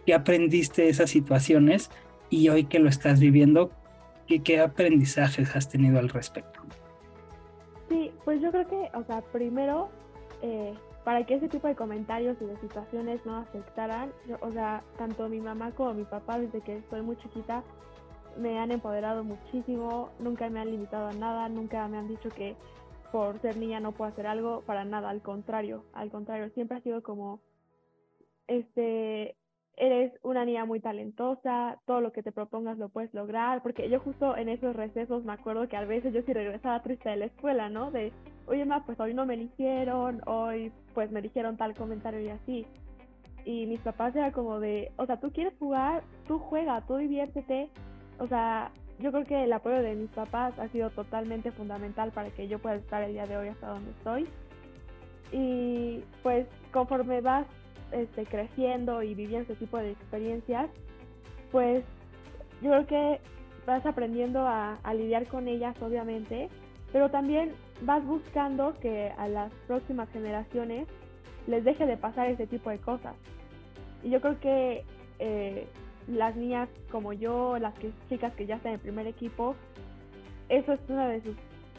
¿Qué 0.06 0.13
aprendiste 0.13 0.88
esas 0.88 1.10
situaciones 1.10 1.89
y 2.30 2.50
hoy 2.50 2.65
que 2.65 2.80
lo 2.80 2.89
estás 2.89 3.20
viviendo, 3.20 3.72
¿Qué, 4.27 4.42
¿Qué 4.42 4.60
aprendizajes 4.60 5.56
has 5.56 5.70
tenido 5.70 6.00
al 6.00 6.10
respecto? 6.10 6.60
Sí, 7.89 8.12
pues 8.24 8.42
yo 8.42 8.51
creo 8.51 8.68
que, 8.68 8.89
o 8.96 9.04
sea, 9.04 9.22
primero, 9.22 9.89
eh, 10.42 10.74
para 11.04 11.24
que 11.25 11.36
ese 11.36 11.48
tipo 11.48 11.68
de 11.68 11.75
comentarios 11.75 12.36
y 12.42 12.46
de 12.46 12.58
situaciones 12.58 13.24
no 13.25 13.38
afectaran, 13.38 14.12
o 14.42 14.51
sea, 14.51 14.84
tanto 14.98 15.30
mi 15.30 15.39
mamá 15.39 15.72
como 15.72 15.94
mi 15.94 16.04
papá, 16.04 16.39
desde 16.39 16.62
que 16.62 16.77
estoy 16.77 17.01
muy 17.01 17.15
chiquita, 17.18 17.63
me 18.38 18.60
han 18.60 18.72
empoderado 18.72 19.24
muchísimo, 19.24 20.10
nunca 20.20 20.50
me 20.50 20.60
han 20.60 20.72
limitado 20.72 21.08
a 21.08 21.13
nada, 21.13 21.50
nunca 21.50 21.88
me 21.88 21.98
han 21.98 22.08
dicho 22.08 22.30
que 22.30 22.56
por 23.12 23.39
ser 23.39 23.58
niña 23.58 23.80
no 23.80 23.94
puedo 23.94 24.12
hacer 24.12 24.27
algo, 24.27 24.62
para 24.65 24.84
nada, 24.84 25.10
al 25.10 25.22
contrario, 25.22 25.84
al 25.94 26.12
contrario, 26.12 26.50
siempre 26.50 26.77
ha 26.77 26.82
sido 26.82 27.01
como, 27.01 27.39
este, 28.48 29.36
eres 29.77 30.13
una 30.24 30.46
niña 30.46 30.65
muy 30.65 30.80
talentosa, 30.80 31.80
todo 31.86 32.01
lo 32.01 32.12
que 32.12 32.24
te 32.24 32.32
propongas 32.32 32.77
lo 32.77 32.89
puedes 32.89 33.13
lograr, 33.13 33.62
porque 33.62 33.89
yo 33.89 34.00
justo 34.00 34.36
en 34.38 34.50
esos 34.50 34.75
recesos 34.75 35.24
me 35.25 35.34
acuerdo 35.34 35.68
que 35.68 35.77
a 35.77 35.86
veces 35.86 36.13
yo 36.13 36.22
sí 36.24 36.34
regresaba 36.34 36.82
triste 36.82 37.10
de 37.10 37.18
la 37.18 37.25
escuela, 37.25 37.70
¿no? 37.70 37.92
De, 37.92 38.12
oye, 38.48 38.65
ma, 38.65 38.86
pues 38.86 39.00
hoy 39.00 39.13
no 39.13 39.25
me 39.25 39.36
eligieron, 39.36 40.22
hoy 40.27 40.72
pues 40.94 41.12
me 41.12 41.22
dijeron 41.22 41.58
tal 41.58 41.75
comentario 41.75 42.22
y 42.22 42.30
así. 42.30 42.65
Y 43.44 43.68
mis 43.68 43.80
papás 43.82 44.15
era 44.15 44.32
como 44.32 44.60
de, 44.60 44.92
o 44.98 45.06
sea, 45.06 45.20
tú 45.20 45.32
quieres 45.32 45.54
jugar, 45.60 46.04
tú 46.27 46.39
juega, 46.39 46.82
tú 46.88 46.96
diviértete. 46.96 47.70
O 48.19 48.27
sea, 48.27 48.72
yo 49.00 49.12
creo 49.12 49.25
que 49.25 49.43
el 49.43 49.53
apoyo 49.53 49.81
de 49.81 49.95
mis 49.95 50.10
papás 50.12 50.57
ha 50.57 50.67
sido 50.69 50.89
totalmente 50.89 51.51
fundamental 51.51 52.12
para 52.12 52.29
que 52.29 52.48
yo 52.48 52.60
pueda 52.60 52.75
estar 52.75 53.03
el 53.03 53.13
día 53.13 53.25
de 53.25 53.38
hoy 53.38 53.48
hasta 53.50 53.67
donde 53.67 53.91
estoy. 53.91 54.27
Y 55.31 56.03
pues 56.24 56.48
conforme 56.72 57.22
vas 57.22 57.45
este, 57.91 58.25
creciendo 58.25 59.03
y 59.03 59.13
viviendo 59.15 59.51
ese 59.51 59.55
tipo 59.55 59.77
de 59.77 59.91
experiencias, 59.91 60.69
pues 61.51 61.84
yo 62.62 62.72
creo 62.72 62.88
que 62.88 63.19
vas 63.65 63.86
aprendiendo 63.86 64.48
a, 64.48 64.77
lidiar 64.93 65.27
con 65.27 65.48
ellas, 65.48 65.75
obviamente, 65.81 66.50
pero 66.91 67.10
también 67.10 67.51
vas 67.81 68.05
buscando 68.05 68.74
que 68.79 69.12
a 69.17 69.27
las 69.27 69.51
próximas 69.67 70.10
generaciones 70.12 70.88
les 71.48 71.63
deje 71.63 71.86
de 71.86 71.98
pasar 71.98 72.27
ese 72.27 72.48
tipo 72.48 72.69
de 72.69 72.79
cosas. 72.79 73.15
Y 74.03 74.10
yo 74.10 74.22
creo 74.22 74.39
que 74.39 74.84
eh, 75.19 75.67
las 76.08 76.36
niñas 76.36 76.70
como 76.92 77.14
yo, 77.14 77.58
las 77.60 77.74
que, 77.76 77.92
chicas 78.10 78.34
que 78.36 78.46
ya 78.46 78.56
están 78.56 78.74
en 78.74 78.76
el 78.76 78.82
primer 78.82 79.08
equipo, 79.08 79.56
eso 80.50 80.74
es 80.74 80.80
una 80.88 81.08
de 81.08 81.22
sus, 81.22 81.36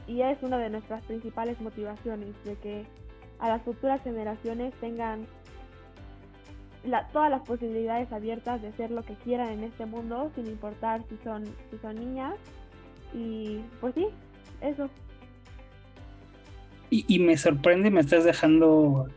y 0.07 0.23
es 0.23 0.43
una 0.43 0.59
de 0.59 0.71
nuestras 0.71 1.05
principales 1.05 1.61
motivaciones, 1.61 2.35
de 2.45 2.57
que 2.57 2.85
a 3.39 3.49
las 3.49 3.63
futuras 3.63 4.03
generaciones 4.03 4.75
tengan 4.81 5.27
todas 7.13 7.31
las 7.31 7.43
posibilidades 7.43 8.13
abiertas 8.13 8.63
de 8.63 8.73
ser 8.73 8.91
lo 8.91 9.03
que 9.03 9.15
quieran 9.15 9.51
en 9.51 9.65
este 9.65 9.87
mundo, 9.87 10.31
sin 10.35 10.47
importar 10.47 11.03
si 11.09 11.17
son, 11.25 11.45
si 11.71 11.79
son 11.79 11.97
niñas. 11.97 12.35
Y 13.13 13.61
pues 13.81 13.95
sí, 13.95 14.07
eso. 14.61 14.89
Y, 16.91 17.05
y 17.09 17.19
me 17.19 17.37
sorprende, 17.37 17.91
me 17.91 18.01
estás 18.01 18.25
dejando 18.25 19.09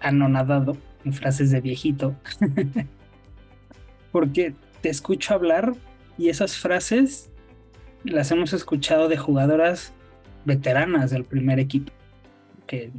anonadado 0.00 0.76
en 1.04 1.12
frases 1.12 1.50
de 1.50 1.60
viejito. 1.60 2.14
Porque 4.14 4.54
te 4.80 4.90
escucho 4.90 5.34
hablar 5.34 5.72
y 6.16 6.28
esas 6.28 6.56
frases 6.56 7.32
las 8.04 8.30
hemos 8.30 8.52
escuchado 8.52 9.08
de 9.08 9.16
jugadoras 9.16 9.92
veteranas 10.44 11.10
del 11.10 11.24
primer 11.24 11.58
equipo. 11.58 11.92
Que 12.68 12.92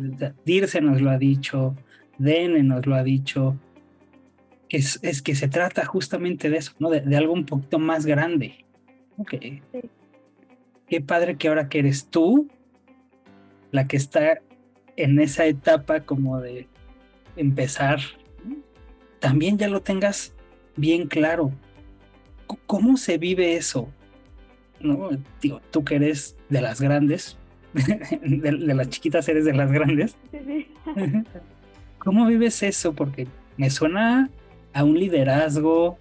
Dirce 0.43 0.81
nos 0.81 1.00
lo 1.00 1.10
ha 1.12 1.17
dicho, 1.17 1.74
Dene 2.17 2.63
nos 2.63 2.86
lo 2.86 2.95
ha 2.95 3.03
dicho. 3.03 3.55
Es, 4.67 5.00
es 5.03 5.22
que 5.22 5.36
se 5.36 5.48
trata 5.48 5.86
justamente 5.86 6.50
de 6.50 6.57
eso, 6.57 6.74
¿no? 6.79 6.89
De, 6.89 7.15
algo 7.15 7.31
un 7.31 7.45
poquito 7.45 7.79
más 7.79 8.05
grande. 8.05 8.65
Okay. 9.15 9.62
Qué 10.89 11.00
padre 11.00 11.38
que 11.38 11.48
ahora 11.48 11.69
que 11.69 11.79
eres 11.79 12.10
tú 12.10 12.50
la 13.72 13.88
que 13.88 13.95
está 13.95 14.41
en 14.98 15.17
esa 15.22 15.45
etapa 15.45 16.01
como 16.01 16.41
de 16.41 16.67
empezar, 17.38 18.00
también 19.22 19.57
ya 19.57 19.69
lo 19.69 19.81
tengas 19.81 20.35
bien 20.75 21.08
claro. 21.08 21.51
¿Cómo 22.65 22.98
se 22.98 23.17
vive 23.17 23.55
eso? 23.55 23.89
¿No? 24.79 25.10
Digo, 25.41 25.62
tú 25.72 25.84
que 25.84 25.96
eres 25.96 26.36
de 26.50 26.62
las 26.62 26.82
grandes, 26.82 27.38
de, 27.74 28.51
las 28.51 28.89
chiquitas 28.89 29.27
eres 29.27 29.46
de 29.46 29.53
las 29.53 29.72
grandes. 29.72 30.15
¿Cómo 32.00 32.25
vives 32.27 32.62
eso? 32.63 32.94
Porque 32.94 33.27
me 33.58 33.70
suena 33.70 34.29
a 34.74 34.84
un 34.84 35.00
liderazgo, 35.00 35.98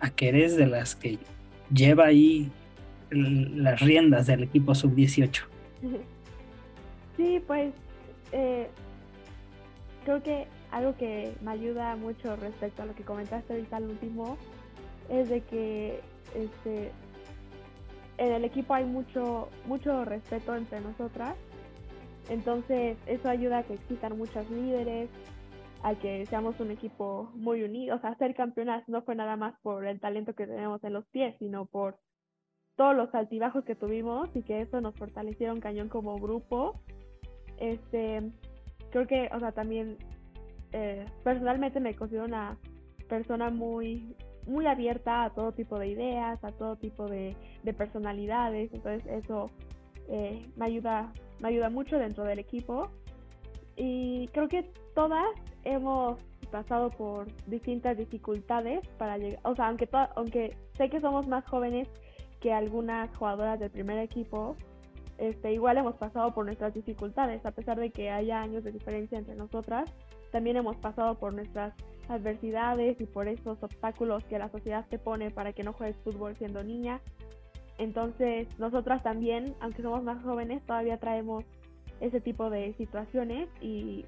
a 0.00 0.10
que 0.10 0.28
eres 0.28 0.56
de 0.56 0.66
las 0.66 0.94
que 0.94 1.18
lleva 1.72 2.06
ahí 2.06 2.50
las 3.10 3.80
riendas 3.80 4.26
del 4.26 4.42
equipo 4.42 4.74
sub-18. 4.74 5.42
Sí, 7.16 7.42
pues 7.46 7.72
eh, 8.32 8.66
creo 10.04 10.22
que 10.22 10.46
algo 10.70 10.96
que 10.96 11.34
me 11.42 11.52
ayuda 11.52 11.96
mucho 11.96 12.36
respecto 12.36 12.82
a 12.82 12.86
lo 12.86 12.94
que 12.94 13.04
comentaste 13.04 13.54
ahorita 13.54 13.76
al 13.76 13.84
último 13.84 14.36
es 15.08 15.28
de 15.28 15.40
que 15.42 16.00
este 16.34 16.92
en 18.18 18.32
el 18.32 18.44
equipo 18.44 18.74
hay 18.74 18.84
mucho 18.84 19.48
mucho 19.66 20.04
respeto 20.04 20.54
entre 20.54 20.80
nosotras. 20.80 21.36
Entonces 22.28 22.98
eso 23.06 23.28
ayuda 23.28 23.58
a 23.58 23.62
que 23.62 23.74
existan 23.74 24.18
muchos 24.18 24.50
líderes 24.50 25.10
a 25.82 25.94
que 25.94 26.26
seamos 26.26 26.58
un 26.60 26.70
equipo 26.70 27.30
muy 27.34 27.62
unido 27.62 27.96
o 27.96 28.00
sea 28.00 28.16
ser 28.16 28.34
campeonas 28.34 28.82
no 28.88 29.02
fue 29.02 29.14
nada 29.14 29.36
más 29.36 29.54
por 29.62 29.86
el 29.86 30.00
talento 30.00 30.34
que 30.34 30.46
tenemos 30.46 30.82
en 30.82 30.94
los 30.94 31.06
pies 31.08 31.36
sino 31.38 31.66
por 31.66 31.98
todos 32.76 32.96
los 32.96 33.14
altibajos 33.14 33.64
que 33.64 33.74
tuvimos 33.74 34.28
y 34.34 34.42
que 34.42 34.60
eso 34.60 34.80
nos 34.80 34.94
fortalecieron 34.96 35.60
cañón 35.60 35.88
como 35.88 36.16
grupo. 36.16 36.80
Este 37.58 38.22
creo 38.90 39.06
que 39.06 39.30
o 39.34 39.40
sea 39.40 39.52
también 39.52 39.96
eh, 40.78 41.06
personalmente 41.24 41.80
me 41.80 41.96
considero 41.96 42.26
una 42.26 42.58
persona 43.08 43.48
muy, 43.48 44.14
muy 44.46 44.66
abierta 44.66 45.24
a 45.24 45.30
todo 45.30 45.52
tipo 45.52 45.78
de 45.78 45.88
ideas, 45.88 46.44
a 46.44 46.52
todo 46.52 46.76
tipo 46.76 47.06
de, 47.08 47.34
personalidades, 47.78 48.70
entonces 48.74 49.06
eso 49.06 49.50
eh, 50.08 50.46
me, 50.54 50.66
ayuda, 50.66 51.14
me 51.40 51.48
ayuda 51.48 51.70
mucho 51.70 51.98
dentro 51.98 52.24
del 52.24 52.40
equipo. 52.40 52.90
Y 53.74 54.28
creo 54.34 54.48
que 54.48 54.70
todas 54.94 55.26
hemos 55.64 56.20
pasado 56.50 56.90
por 56.90 57.26
distintas 57.46 57.96
dificultades 57.96 58.86
para 58.98 59.16
llegar, 59.16 59.40
o 59.44 59.54
sea, 59.54 59.68
aunque, 59.68 59.88
aunque 60.14 60.58
sé 60.76 60.90
que 60.90 61.00
somos 61.00 61.26
más 61.26 61.46
jóvenes 61.46 61.88
que 62.40 62.52
algunas 62.52 63.16
jugadoras 63.16 63.58
del 63.58 63.70
primer 63.70 63.98
equipo, 63.98 64.56
este, 65.16 65.54
igual 65.54 65.78
hemos 65.78 65.96
pasado 65.96 66.34
por 66.34 66.44
nuestras 66.44 66.74
dificultades, 66.74 67.46
a 67.46 67.50
pesar 67.52 67.80
de 67.80 67.90
que 67.90 68.10
haya 68.10 68.42
años 68.42 68.62
de 68.62 68.72
diferencia 68.72 69.18
entre 69.18 69.34
nosotras, 69.34 69.90
también 70.36 70.58
hemos 70.58 70.76
pasado 70.76 71.14
por 71.14 71.32
nuestras 71.32 71.72
adversidades 72.10 73.00
y 73.00 73.06
por 73.06 73.26
esos 73.26 73.56
obstáculos 73.62 74.22
que 74.24 74.38
la 74.38 74.50
sociedad 74.50 74.84
te 74.90 74.98
pone 74.98 75.30
para 75.30 75.54
que 75.54 75.62
no 75.62 75.72
juegues 75.72 75.96
fútbol 76.04 76.36
siendo 76.36 76.62
niña. 76.62 77.00
Entonces, 77.78 78.46
nosotras 78.58 79.02
también, 79.02 79.54
aunque 79.60 79.80
somos 79.80 80.02
más 80.02 80.22
jóvenes, 80.22 80.62
todavía 80.66 80.98
traemos 80.98 81.42
ese 82.02 82.20
tipo 82.20 82.50
de 82.50 82.74
situaciones 82.74 83.48
y 83.62 84.04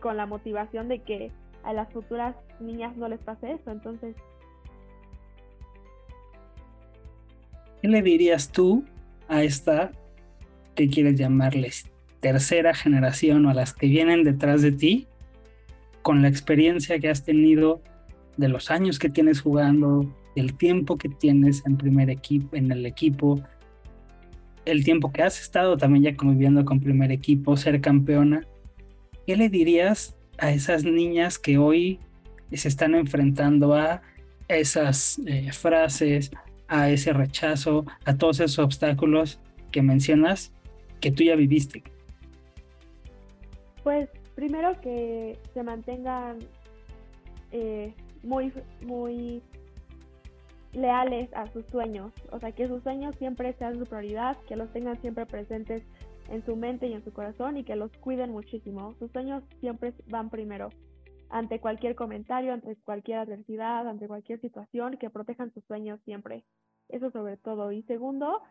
con 0.00 0.16
la 0.16 0.26
motivación 0.26 0.88
de 0.88 0.98
que 0.98 1.30
a 1.62 1.72
las 1.72 1.92
futuras 1.92 2.34
niñas 2.58 2.96
no 2.96 3.06
les 3.06 3.20
pase 3.20 3.52
eso. 3.52 3.70
Entonces, 3.70 4.16
¿qué 7.82 7.86
le 7.86 8.02
dirías 8.02 8.50
tú 8.50 8.84
a 9.28 9.44
esta 9.44 9.92
que 10.74 10.88
quieres 10.88 11.16
llamarles 11.16 11.88
tercera 12.18 12.74
generación 12.74 13.46
o 13.46 13.50
a 13.50 13.54
las 13.54 13.72
que 13.72 13.86
vienen 13.86 14.24
detrás 14.24 14.60
de 14.60 14.72
ti 14.72 15.06
con 16.06 16.22
la 16.22 16.28
experiencia 16.28 17.00
que 17.00 17.08
has 17.08 17.24
tenido, 17.24 17.82
de 18.36 18.48
los 18.48 18.70
años 18.70 19.00
que 19.00 19.08
tienes 19.08 19.40
jugando, 19.40 20.08
el 20.36 20.56
tiempo 20.56 20.96
que 20.98 21.08
tienes 21.08 21.66
en 21.66 21.76
primer 21.76 22.10
equipo, 22.10 22.54
en 22.54 22.70
el 22.70 22.86
equipo, 22.86 23.42
el 24.66 24.84
tiempo 24.84 25.10
que 25.12 25.24
has 25.24 25.40
estado 25.40 25.76
también 25.76 26.04
ya 26.04 26.16
conviviendo 26.16 26.64
con 26.64 26.78
primer 26.78 27.10
equipo, 27.10 27.56
ser 27.56 27.80
campeona, 27.80 28.46
¿qué 29.26 29.34
le 29.36 29.48
dirías 29.48 30.16
a 30.38 30.52
esas 30.52 30.84
niñas 30.84 31.40
que 31.40 31.58
hoy 31.58 31.98
se 32.52 32.68
están 32.68 32.94
enfrentando 32.94 33.74
a 33.74 34.00
esas 34.46 35.20
eh, 35.26 35.50
frases, 35.50 36.30
a 36.68 36.88
ese 36.88 37.14
rechazo, 37.14 37.84
a 38.04 38.16
todos 38.16 38.38
esos 38.38 38.60
obstáculos 38.60 39.40
que 39.72 39.82
mencionas 39.82 40.52
que 41.00 41.10
tú 41.10 41.24
ya 41.24 41.34
viviste? 41.34 41.82
Pues 43.82 44.08
primero 44.36 44.80
que 44.82 45.38
se 45.54 45.62
mantengan 45.64 46.38
eh, 47.50 47.92
muy, 48.22 48.52
muy 48.82 49.42
leales 50.72 51.32
a 51.32 51.46
sus 51.48 51.64
sueños, 51.66 52.12
o 52.30 52.38
sea, 52.38 52.52
que 52.52 52.68
sus 52.68 52.82
sueños 52.82 53.16
siempre 53.16 53.54
sean 53.54 53.78
su 53.78 53.86
prioridad, 53.86 54.36
que 54.46 54.56
los 54.56 54.70
tengan 54.72 55.00
siempre 55.00 55.24
presentes 55.24 55.82
en 56.28 56.44
su 56.44 56.54
mente 56.54 56.86
y 56.86 56.92
en 56.92 57.02
su 57.02 57.12
corazón 57.12 57.56
y 57.56 57.64
que 57.64 57.76
los 57.76 57.90
cuiden 57.96 58.30
muchísimo. 58.30 58.94
Sus 58.98 59.10
sueños 59.10 59.42
siempre 59.60 59.94
van 60.08 60.28
primero, 60.28 60.68
ante 61.30 61.58
cualquier 61.58 61.94
comentario, 61.94 62.52
ante 62.52 62.76
cualquier 62.84 63.20
adversidad, 63.20 63.88
ante 63.88 64.06
cualquier 64.06 64.38
situación, 64.40 64.98
que 64.98 65.08
protejan 65.08 65.50
sus 65.54 65.64
sueños 65.64 65.98
siempre. 66.04 66.44
Eso 66.90 67.10
sobre 67.10 67.38
todo. 67.38 67.72
Y 67.72 67.82
segundo, 67.84 68.42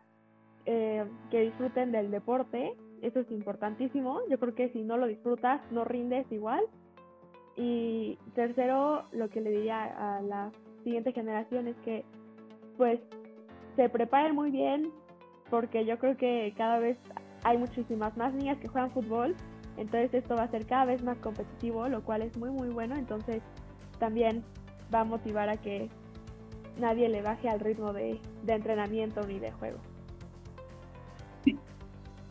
eh, 0.64 1.04
que 1.30 1.42
disfruten 1.42 1.92
del 1.92 2.10
deporte, 2.10 2.74
eso 3.02 3.20
es 3.20 3.30
importantísimo. 3.30 4.20
Yo 4.28 4.38
creo 4.38 4.54
que 4.54 4.70
si 4.70 4.82
no 4.82 4.96
lo 4.96 5.06
disfrutas, 5.06 5.60
no 5.70 5.84
rindes 5.84 6.30
igual. 6.30 6.62
Y 7.56 8.18
tercero, 8.34 9.04
lo 9.12 9.28
que 9.30 9.40
le 9.40 9.50
diría 9.50 9.84
a 9.84 10.22
la 10.22 10.52
siguiente 10.84 11.12
generación 11.12 11.68
es 11.68 11.76
que 11.78 12.04
pues 12.76 13.00
se 13.76 13.88
preparen 13.88 14.34
muy 14.34 14.50
bien 14.50 14.90
porque 15.50 15.84
yo 15.86 15.98
creo 15.98 16.16
que 16.16 16.52
cada 16.56 16.78
vez 16.78 16.98
hay 17.44 17.56
muchísimas 17.56 18.16
más 18.16 18.34
niñas 18.34 18.58
que 18.58 18.68
juegan 18.68 18.90
fútbol, 18.90 19.34
entonces 19.76 20.12
esto 20.12 20.34
va 20.34 20.44
a 20.44 20.50
ser 20.50 20.66
cada 20.66 20.84
vez 20.84 21.02
más 21.02 21.18
competitivo, 21.18 21.88
lo 21.88 22.02
cual 22.02 22.22
es 22.22 22.36
muy 22.36 22.50
muy 22.50 22.68
bueno, 22.68 22.96
entonces 22.96 23.42
también 23.98 24.44
va 24.94 25.00
a 25.00 25.04
motivar 25.04 25.48
a 25.48 25.56
que 25.56 25.88
nadie 26.78 27.08
le 27.08 27.22
baje 27.22 27.48
al 27.48 27.60
ritmo 27.60 27.92
de, 27.92 28.20
de 28.44 28.52
entrenamiento 28.52 29.22
ni 29.26 29.38
de 29.38 29.52
juego 29.52 29.78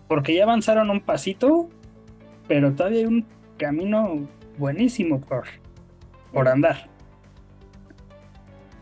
porque 0.07 0.35
ya 0.35 0.43
avanzaron 0.43 0.89
un 0.89 1.01
pasito, 1.01 1.69
pero 2.47 2.73
todavía 2.73 2.99
hay 2.99 3.05
un 3.05 3.25
camino 3.57 4.27
buenísimo 4.57 5.19
por, 5.19 5.45
por 6.31 6.47
andar. 6.47 6.89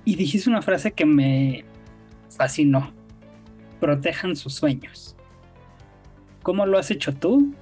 Y 0.06 0.15
dijiste 0.15 0.50
una 0.50 0.62
frase 0.62 0.92
que 0.92 1.06
me 1.06 1.63
fascinó. 2.30 2.92
Protejan 3.80 4.36
sus 4.36 4.53
sueños. 4.53 5.15
¿Cómo 6.42 6.65
lo 6.65 6.77
has 6.77 6.92
hecho 6.92 7.13
tú? 7.13 7.53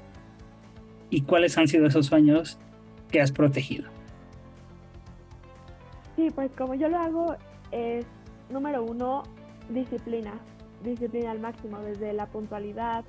¿Y 1.10 1.22
cuáles 1.22 1.58
han 1.58 1.68
sido 1.68 1.86
esos 1.86 2.08
sueños 2.08 2.58
que 3.12 3.22
has 3.22 3.32
protegido? 3.32 3.89
Sí, 6.15 6.30
pues 6.34 6.51
como 6.58 6.74
yo 6.75 6.88
lo 6.89 6.98
hago 6.98 7.36
es, 7.72 8.06
número 8.50 8.84
uno, 8.84 9.24
disciplina. 9.70 10.34
Disciplina 10.84 11.32
al 11.32 11.39
máximo, 11.39 11.80
desde 11.80 12.12
la 12.13 12.25
puntualidad, 12.25 13.06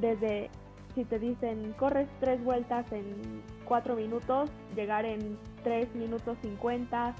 desde 0.00 0.50
si 0.94 1.04
te 1.04 1.18
dicen 1.18 1.74
corres 1.78 2.08
tres 2.20 2.42
vueltas 2.42 2.90
en 2.92 3.42
cuatro 3.64 3.94
minutos, 3.94 4.50
llegar 4.74 5.04
en 5.04 5.38
tres 5.62 5.94
minutos 5.94 6.36
cincuenta, 6.42 7.14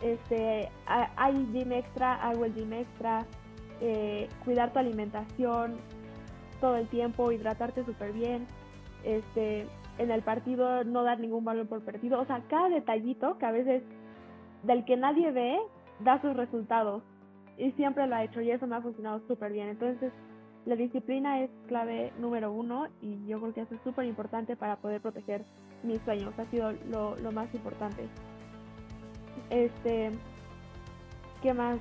este, 0.00 0.70
hay 0.86 1.34
gym 1.52 1.72
extra, 1.72 2.14
hago 2.14 2.44
el 2.44 2.54
gym 2.54 2.72
extra, 2.72 3.26
eh, 3.80 4.28
cuidar 4.44 4.72
tu 4.72 4.78
alimentación 4.78 5.76
todo 6.60 6.76
el 6.76 6.88
tiempo, 6.88 7.32
hidratarte 7.32 7.84
súper 7.84 8.12
bien, 8.12 8.46
este, 9.04 9.66
en 9.98 10.10
el 10.10 10.22
partido 10.22 10.84
no 10.84 11.02
dar 11.02 11.18
ningún 11.20 11.44
valor 11.44 11.66
por 11.68 11.82
perdido, 11.84 12.20
o 12.20 12.24
sea, 12.24 12.42
cada 12.48 12.68
detallito 12.68 13.36
que 13.38 13.46
a 13.46 13.50
veces 13.50 13.82
del 14.62 14.84
que 14.84 14.96
nadie 14.96 15.30
ve 15.30 15.58
da 16.00 16.20
sus 16.20 16.34
resultados 16.36 17.02
y 17.58 17.72
siempre 17.72 18.06
lo 18.06 18.16
ha 18.16 18.24
hecho 18.24 18.40
y 18.40 18.50
eso 18.50 18.66
me 18.66 18.76
ha 18.76 18.80
funcionado 18.80 19.20
súper 19.26 19.52
bien. 19.52 19.68
Entonces, 19.68 20.12
la 20.70 20.76
disciplina 20.76 21.40
es 21.40 21.50
clave 21.66 22.12
número 22.20 22.52
uno 22.52 22.86
y 23.02 23.26
yo 23.26 23.40
creo 23.40 23.52
que 23.52 23.60
eso 23.62 23.74
es 23.74 23.80
súper 23.82 24.04
importante 24.04 24.54
para 24.54 24.76
poder 24.76 25.00
proteger 25.00 25.44
mis 25.82 26.00
sueños. 26.02 26.32
Ha 26.38 26.46
sido 26.46 26.70
lo, 26.88 27.16
lo 27.16 27.32
más 27.32 27.52
importante. 27.52 28.06
Este, 29.50 30.12
¿qué 31.42 31.52
más? 31.54 31.80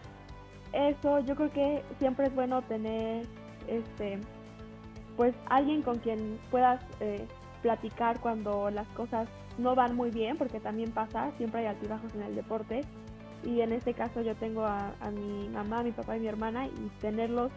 Eso, 0.74 1.20
yo 1.20 1.36
creo 1.36 1.52
que 1.52 1.84
siempre 2.00 2.26
es 2.26 2.34
bueno 2.34 2.64
tener, 2.64 3.28
este, 3.68 4.18
pues 5.16 5.36
alguien 5.46 5.84
con 5.84 6.00
quien 6.00 6.40
puedas 6.50 6.82
eh, 7.00 7.28
platicar 7.62 8.20
cuando 8.20 8.72
las 8.72 8.88
cosas 8.90 9.30
no 9.60 9.76
van 9.76 9.96
muy 9.96 10.10
bien, 10.10 10.36
porque 10.36 10.60
también 10.60 10.90
pasa, 10.90 11.32
siempre 11.38 11.62
hay 11.62 11.68
altibajos 11.68 12.12
en 12.16 12.24
el 12.24 12.34
deporte. 12.34 12.82
Y 13.44 13.62
en 13.62 13.72
este 13.72 13.94
caso 13.94 14.22
yo 14.22 14.36
tengo 14.36 14.66
a, 14.66 14.96
a 15.00 15.12
mi 15.12 15.48
mamá, 15.50 15.84
mi 15.84 15.92
papá 15.92 16.18
y 16.18 16.22
mi 16.22 16.28
hermana 16.28 16.66
y 16.66 16.90
tenerlos 17.00 17.52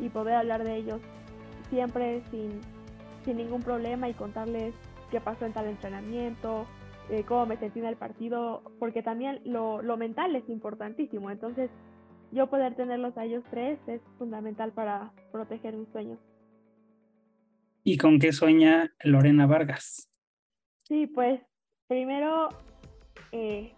y 0.00 0.08
poder 0.08 0.34
hablar 0.34 0.64
de 0.64 0.76
ellos 0.76 1.00
siempre 1.70 2.22
sin, 2.30 2.60
sin 3.24 3.36
ningún 3.36 3.62
problema 3.62 4.08
y 4.08 4.14
contarles 4.14 4.74
qué 5.10 5.20
pasó 5.20 5.46
en 5.46 5.52
tal 5.52 5.66
entrenamiento, 5.66 6.66
eh, 7.10 7.24
cómo 7.24 7.46
me 7.46 7.56
sentí 7.56 7.80
en 7.80 7.86
el 7.86 7.96
partido, 7.96 8.62
porque 8.78 9.02
también 9.02 9.40
lo, 9.44 9.82
lo 9.82 9.96
mental 9.96 10.34
es 10.36 10.48
importantísimo. 10.48 11.30
Entonces, 11.30 11.70
yo 12.30 12.48
poder 12.48 12.74
tenerlos 12.74 13.16
a 13.16 13.24
ellos 13.24 13.44
tres 13.50 13.78
es 13.86 14.00
fundamental 14.18 14.72
para 14.72 15.12
proteger 15.30 15.74
mis 15.74 15.88
sueños. 15.90 16.18
¿Y 17.84 17.98
con 17.98 18.18
qué 18.18 18.32
sueña 18.32 18.92
Lorena 19.02 19.46
Vargas? 19.46 20.08
Sí, 20.84 21.06
pues 21.06 21.40
primero 21.88 22.48
eh, 23.32 23.72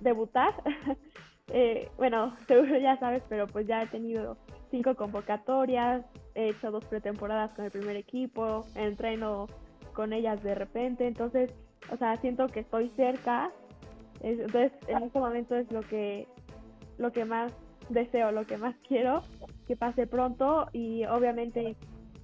debutar. 0.00 0.54
eh, 1.48 1.88
bueno, 1.96 2.36
seguro 2.48 2.78
ya 2.78 2.98
sabes, 2.98 3.22
pero 3.28 3.46
pues 3.46 3.66
ya 3.66 3.82
he 3.82 3.86
tenido 3.86 4.36
cinco 4.74 4.96
convocatorias, 4.96 6.04
he 6.34 6.48
hecho 6.48 6.72
dos 6.72 6.84
pretemporadas 6.86 7.52
con 7.52 7.64
el 7.64 7.70
primer 7.70 7.94
equipo, 7.94 8.66
entreno 8.74 9.46
con 9.92 10.12
ellas 10.12 10.42
de 10.42 10.56
repente, 10.56 11.06
entonces, 11.06 11.52
o 11.92 11.96
sea, 11.96 12.16
siento 12.16 12.48
que 12.48 12.60
estoy 12.60 12.88
cerca, 12.96 13.52
entonces 14.20 14.72
en 14.88 15.04
este 15.04 15.20
momento 15.20 15.54
es 15.54 15.70
lo 15.70 15.82
que, 15.82 16.26
lo 16.98 17.12
que 17.12 17.24
más 17.24 17.52
deseo, 17.88 18.32
lo 18.32 18.46
que 18.46 18.56
más 18.56 18.74
quiero, 18.88 19.22
que 19.68 19.76
pase 19.76 20.08
pronto 20.08 20.66
y 20.72 21.04
obviamente 21.04 21.76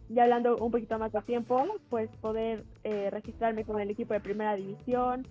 ya 0.08 0.24
hablando 0.24 0.56
un 0.56 0.72
poquito 0.72 0.98
más 0.98 1.12
de 1.12 1.22
tiempo, 1.22 1.64
pues 1.88 2.10
poder 2.16 2.64
eh, 2.82 3.10
registrarme 3.10 3.64
con 3.64 3.78
el 3.78 3.90
equipo 3.90 4.12
de 4.12 4.18
primera 4.18 4.56
división, 4.56 5.24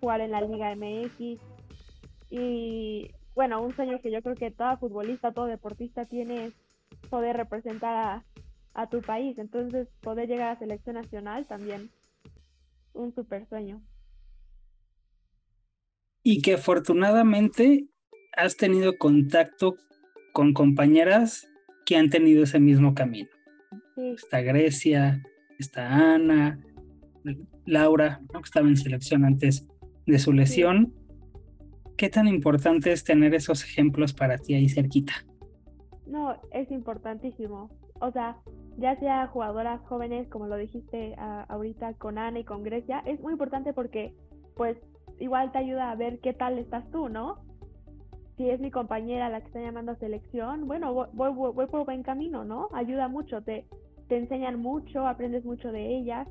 jugar 0.00 0.20
en 0.20 0.30
la 0.30 0.42
Liga 0.42 0.76
MX 0.76 1.40
y 2.30 3.10
bueno, 3.34 3.62
un 3.62 3.74
sueño 3.74 4.00
que 4.00 4.10
yo 4.10 4.22
creo 4.22 4.34
que 4.34 4.50
todo 4.50 4.76
futbolista, 4.78 5.32
todo 5.32 5.46
deportista 5.46 6.04
tiene 6.04 6.46
es 6.46 6.54
poder 7.08 7.36
representar 7.36 8.24
a, 8.74 8.86
tu 8.90 9.00
país. 9.02 9.38
Entonces, 9.38 9.88
poder 10.00 10.28
llegar 10.28 10.50
a 10.50 10.58
selección 10.58 10.96
nacional 10.96 11.46
también 11.46 11.90
un 12.94 13.14
super 13.14 13.46
sueño. 13.48 13.82
Y 16.22 16.40
que 16.42 16.54
afortunadamente 16.54 17.86
has 18.36 18.56
tenido 18.56 18.96
contacto 18.96 19.76
con 20.32 20.52
compañeras 20.54 21.46
que 21.84 21.96
han 21.96 22.10
tenido 22.10 22.44
ese 22.44 22.60
mismo 22.60 22.94
camino. 22.94 23.28
Está 23.96 24.40
Grecia, 24.40 25.22
está 25.58 26.14
Ana, 26.14 26.58
Laura, 27.66 28.20
que 28.32 28.38
estaba 28.40 28.68
en 28.68 28.76
selección 28.76 29.24
antes 29.24 29.66
de 30.06 30.18
su 30.18 30.32
lesión. 30.32 30.94
¿Qué 32.02 32.10
tan 32.10 32.26
importante 32.26 32.90
es 32.90 33.04
tener 33.04 33.32
esos 33.32 33.62
ejemplos 33.62 34.12
para 34.12 34.36
ti 34.36 34.54
ahí 34.54 34.68
cerquita? 34.68 35.12
No, 36.04 36.34
es 36.50 36.68
importantísimo. 36.72 37.70
O 38.00 38.10
sea, 38.10 38.38
ya 38.76 38.98
sea 38.98 39.28
jugadoras 39.28 39.80
jóvenes, 39.82 40.26
como 40.28 40.48
lo 40.48 40.56
dijiste 40.56 41.14
ahorita 41.16 41.94
con 41.94 42.18
Ana 42.18 42.40
y 42.40 42.44
con 42.44 42.64
Grecia, 42.64 43.04
es 43.06 43.20
muy 43.20 43.34
importante 43.34 43.72
porque, 43.72 44.16
pues, 44.56 44.76
igual 45.20 45.52
te 45.52 45.58
ayuda 45.58 45.92
a 45.92 45.94
ver 45.94 46.18
qué 46.18 46.32
tal 46.32 46.58
estás 46.58 46.90
tú, 46.90 47.08
¿no? 47.08 47.38
Si 48.36 48.50
es 48.50 48.58
mi 48.58 48.72
compañera 48.72 49.28
la 49.28 49.40
que 49.40 49.46
está 49.46 49.60
llamando 49.60 49.92
a 49.92 49.96
selección, 50.00 50.66
bueno, 50.66 50.92
voy, 51.12 51.30
voy, 51.32 51.66
por 51.68 51.84
buen 51.84 52.02
camino, 52.02 52.42
¿no? 52.42 52.68
Ayuda 52.72 53.06
mucho, 53.06 53.42
te, 53.42 53.64
te 54.08 54.16
enseñan 54.16 54.58
mucho, 54.58 55.06
aprendes 55.06 55.44
mucho 55.44 55.70
de 55.70 55.98
ellas, 55.98 56.26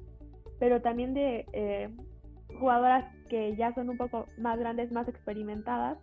pero 0.59 0.81
también 0.81 1.13
de 1.13 1.45
eh, 1.53 1.89
jugadoras 2.61 3.03
que 3.27 3.55
ya 3.55 3.73
son 3.73 3.89
un 3.89 3.97
poco 3.97 4.27
más 4.37 4.57
grandes, 4.59 4.91
más 4.91 5.07
experimentadas, 5.07 5.97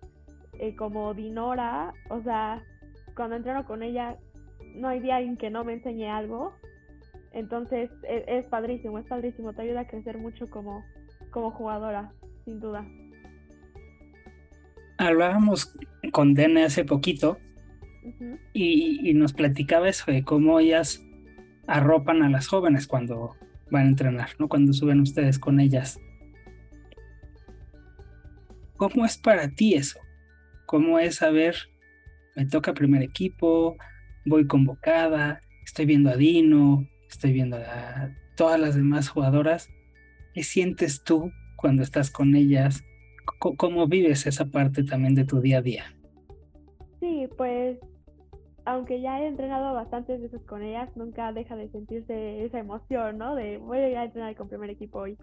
eh, 0.59 0.75
como 0.75 1.14
Dinora, 1.14 1.94
o 2.11 2.21
sea, 2.23 2.62
cuando 3.14 3.37
entreno 3.37 3.64
con 3.64 3.83
ella, 3.83 4.18
no 4.75 4.88
hay 4.88 5.01
día 5.01 5.21
en 5.21 5.37
que 5.37 5.51
no 5.51 5.64
me 5.64 5.75
enseñe 5.75 6.11
algo. 6.11 6.53
Entonces 7.33 7.90
e, 8.03 8.25
es, 8.27 8.47
padrísimo, 8.47 8.99
es 8.99 9.07
padrísimo, 9.07 9.53
te 9.53 9.62
ayuda 9.62 9.81
a 9.81 9.87
crecer 9.87 10.18
mucho 10.18 10.51
como, 10.51 10.83
como 11.31 11.53
jugadora, 11.53 12.12
sin 12.44 12.59
duda. 12.59 12.85
Hablábamos 14.99 15.77
con 16.12 16.35
Dene 16.35 16.64
hace 16.64 16.85
poquito 16.85 17.38
y, 18.53 19.09
y, 19.09 19.14
nos 19.14 19.33
platicaba 19.33 19.88
eso 19.88 20.11
de 20.11 20.25
cómo 20.25 20.59
ellas 20.59 21.05
arropan 21.68 22.23
a 22.23 22.31
las 22.31 22.49
jóvenes 22.49 22.88
cuando 22.88 23.37
van 23.71 23.87
a 23.87 23.88
entrenar, 23.90 24.31
¿no? 24.40 24.49
Cuando 24.49 24.73
suben 24.73 25.01
ustedes 25.01 25.38
con 25.38 25.61
ellas. 25.61 26.01
¿Cómo 28.79 29.05
es 29.05 29.19
para 29.19 29.49
ti 29.49 29.75
eso? 29.75 29.99
¿Cómo 30.67 31.01
es 31.01 31.17
saber, 31.17 31.57
me 32.37 32.47
toca 32.47 32.75
primer 32.75 33.03
equipo, 33.03 33.77
voy 34.25 34.47
convocada, 34.47 35.41
estoy 35.64 35.85
viendo 35.85 36.11
a 36.11 36.17
Dino, 36.17 36.87
estoy 37.11 37.33
viendo 37.33 37.57
a 37.57 38.14
todas 38.37 38.61
las 38.61 38.77
demás 38.77 39.09
jugadoras? 39.09 39.69
¿Qué 40.33 40.45
sientes 40.45 41.03
tú 41.03 41.33
cuando 41.57 41.83
estás 41.83 42.12
con 42.12 42.37
ellas? 42.37 42.85
¿Cómo 43.41 43.88
vives 43.88 44.29
esa 44.29 44.45
parte 44.45 44.85
también 44.85 45.17
de 45.17 45.25
tu 45.25 45.41
día 45.41 45.59
a 45.59 45.62
día? 45.62 45.85
Sí, 47.01 47.29
pues 47.37 47.79
aunque 48.64 49.01
ya 49.01 49.21
he 49.21 49.27
entrenado 49.27 49.75
bastantes 49.75 50.21
veces 50.21 50.41
con 50.45 50.62
ellas, 50.62 50.88
nunca 50.95 51.33
deja 51.33 51.57
de 51.57 51.69
sentirse 51.71 52.45
esa 52.45 52.61
emoción, 52.61 53.19
¿no? 53.19 53.35
De 53.35 53.59
voy 53.59 53.79
a 53.79 54.05
entrenar 54.05 54.37
con 54.37 54.49
primer 54.49 54.71
equipo 54.71 55.01
hoy. 55.01 55.19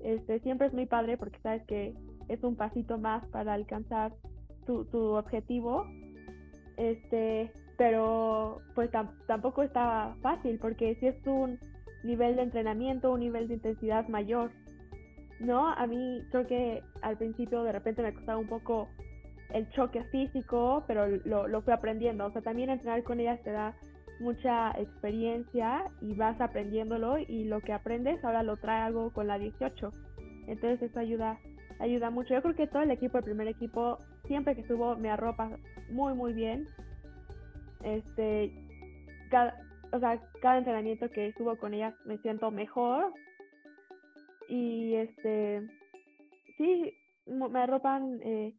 Este, 0.00 0.40
siempre 0.40 0.66
es 0.66 0.74
muy 0.74 0.84
padre 0.84 1.16
porque 1.16 1.38
sabes 1.38 1.62
que 1.66 1.94
es 2.30 2.42
un 2.44 2.56
pasito 2.56 2.96
más 2.98 3.24
para 3.26 3.54
alcanzar 3.54 4.12
tu, 4.66 4.86
objetivo. 5.16 5.84
Este, 6.76 7.50
pero 7.76 8.60
pues 8.74 8.90
tampoco 9.26 9.62
está 9.62 10.14
fácil 10.22 10.58
porque 10.58 10.94
si 11.00 11.08
es 11.08 11.26
un 11.26 11.58
nivel 12.04 12.36
de 12.36 12.42
entrenamiento, 12.42 13.12
un 13.12 13.20
nivel 13.20 13.48
de 13.48 13.54
intensidad 13.54 14.08
mayor. 14.08 14.50
¿No? 15.40 15.68
A 15.68 15.86
mí 15.86 16.22
creo 16.30 16.46
que 16.46 16.82
al 17.02 17.16
principio 17.16 17.62
de 17.64 17.72
repente 17.72 18.02
me 18.02 18.12
costaba 18.12 18.38
un 18.38 18.46
poco 18.46 18.88
el 19.54 19.68
choque 19.70 20.04
físico, 20.04 20.84
pero 20.86 21.06
lo, 21.24 21.48
lo 21.48 21.62
fui 21.62 21.72
aprendiendo. 21.72 22.26
O 22.26 22.30
sea, 22.30 22.42
también 22.42 22.70
entrenar 22.70 23.02
con 23.02 23.20
ellas 23.20 23.42
te 23.42 23.50
da 23.50 23.74
mucha 24.20 24.70
experiencia 24.72 25.90
y 26.02 26.14
vas 26.14 26.38
aprendiéndolo 26.40 27.18
y 27.18 27.44
lo 27.44 27.60
que 27.60 27.72
aprendes 27.72 28.22
ahora 28.22 28.42
lo 28.42 28.58
trae 28.58 28.82
algo 28.82 29.12
con 29.12 29.26
la 29.26 29.38
18. 29.38 29.90
Entonces 30.46 30.82
eso 30.82 31.00
ayuda 31.00 31.38
ayuda 31.80 32.10
mucho. 32.10 32.34
Yo 32.34 32.42
creo 32.42 32.54
que 32.54 32.66
todo 32.66 32.82
el 32.82 32.90
equipo, 32.90 33.18
el 33.18 33.24
primer 33.24 33.48
equipo, 33.48 33.98
siempre 34.26 34.54
que 34.54 34.66
subo 34.66 34.96
me 34.96 35.10
arropa 35.10 35.50
muy 35.90 36.14
muy 36.14 36.32
bien. 36.32 36.66
Este 37.82 38.52
o 39.92 39.98
sea, 39.98 40.20
cada 40.40 40.58
entrenamiento 40.58 41.10
que 41.10 41.28
estuvo 41.28 41.56
con 41.56 41.74
ellas 41.74 41.94
me 42.04 42.18
siento 42.18 42.50
mejor. 42.50 43.12
Y 44.48 44.94
este, 44.94 45.62
sí, 46.56 46.92
me 47.26 47.60
arropan 47.60 48.20
eh, 48.22 48.54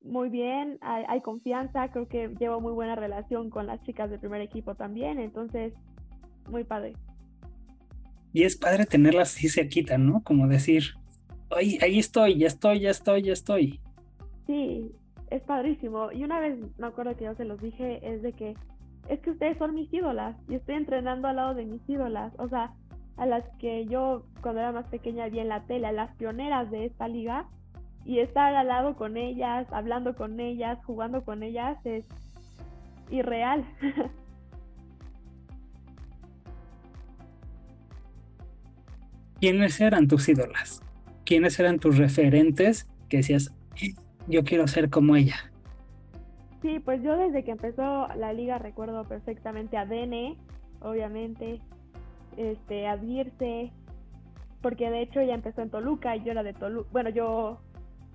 muy 0.00 0.28
bien, 0.28 0.78
hay, 0.80 1.04
hay, 1.08 1.20
confianza, 1.20 1.90
creo 1.90 2.08
que 2.08 2.28
llevo 2.38 2.60
muy 2.60 2.72
buena 2.72 2.96
relación 2.96 3.48
con 3.48 3.66
las 3.66 3.80
chicas 3.84 4.10
del 4.10 4.20
primer 4.20 4.40
equipo 4.40 4.74
también, 4.74 5.20
entonces, 5.20 5.72
muy 6.50 6.64
padre. 6.64 6.94
Y 8.32 8.42
es 8.42 8.56
padre 8.56 8.86
tenerlas 8.86 9.34
así 9.36 9.48
cerquita, 9.48 9.96
¿no? 9.96 10.22
Como 10.24 10.48
decir, 10.48 10.94
Ay, 11.50 11.78
ahí 11.82 11.98
estoy, 11.98 12.38
ya 12.38 12.46
estoy, 12.46 12.80
ya 12.80 12.90
estoy, 12.90 13.22
ya 13.22 13.32
estoy. 13.32 13.80
Sí, 14.46 14.92
es 15.30 15.42
padrísimo. 15.42 16.12
Y 16.12 16.24
una 16.24 16.40
vez 16.40 16.58
me 16.78 16.86
acuerdo 16.86 17.16
que 17.16 17.24
yo 17.24 17.34
se 17.34 17.44
los 17.44 17.60
dije, 17.60 18.00
es 18.02 18.22
de 18.22 18.32
que 18.32 18.54
es 19.08 19.20
que 19.20 19.30
ustedes 19.30 19.58
son 19.58 19.74
mis 19.74 19.92
ídolas 19.92 20.36
y 20.48 20.54
estoy 20.54 20.76
entrenando 20.76 21.28
al 21.28 21.36
lado 21.36 21.54
de 21.54 21.66
mis 21.66 21.86
ídolas, 21.88 22.32
o 22.38 22.48
sea, 22.48 22.72
a 23.16 23.26
las 23.26 23.44
que 23.58 23.86
yo 23.86 24.24
cuando 24.40 24.60
era 24.60 24.72
más 24.72 24.86
pequeña 24.86 25.28
vi 25.28 25.38
en 25.40 25.48
la 25.48 25.66
tele, 25.66 25.86
a 25.86 25.92
las 25.92 26.14
pioneras 26.16 26.70
de 26.70 26.86
esta 26.86 27.06
liga 27.06 27.46
y 28.04 28.20
estar 28.20 28.54
al 28.54 28.68
lado 28.68 28.96
con 28.96 29.16
ellas, 29.16 29.66
hablando 29.72 30.14
con 30.14 30.40
ellas, 30.40 30.78
jugando 30.84 31.24
con 31.24 31.42
ellas 31.42 31.78
es 31.84 32.04
irreal. 33.10 33.64
¿Quiénes 39.40 39.80
eran 39.80 40.06
tus 40.08 40.28
ídolas? 40.28 40.83
¿Quiénes 41.24 41.58
eran 41.58 41.78
tus 41.78 41.98
referentes 41.98 42.86
que 43.08 43.18
decías, 43.18 43.52
yo 44.28 44.44
quiero 44.44 44.66
ser 44.66 44.90
como 44.90 45.16
ella? 45.16 45.36
Sí, 46.62 46.80
pues 46.80 47.02
yo 47.02 47.16
desde 47.16 47.44
que 47.44 47.50
empezó 47.50 48.08
la 48.16 48.32
liga 48.32 48.58
recuerdo 48.58 49.04
perfectamente 49.04 49.76
a 49.76 49.84
Dene, 49.84 50.36
obviamente, 50.80 51.60
este, 52.36 52.86
a 52.86 52.96
Dirce, 52.96 53.70
porque 54.62 54.90
de 54.90 55.02
hecho 55.02 55.20
ella 55.20 55.34
empezó 55.34 55.60
en 55.60 55.70
Toluca 55.70 56.16
y 56.16 56.24
yo 56.24 56.32
era 56.32 56.42
de 56.42 56.54
Toluca, 56.54 56.88
bueno, 56.90 57.10
yo 57.10 57.60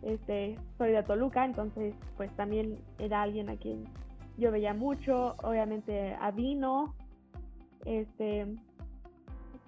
este, 0.01 0.57
soy 0.77 0.91
de 0.91 1.03
Toluca, 1.03 1.45
entonces 1.45 1.93
pues 2.17 2.35
también 2.35 2.79
era 2.97 3.21
alguien 3.21 3.49
a 3.49 3.55
quien 3.55 3.85
yo 4.37 4.51
veía 4.51 4.73
mucho, 4.73 5.35
obviamente 5.43 6.15
a 6.19 6.31
Vino, 6.31 6.95
este, 7.85 8.47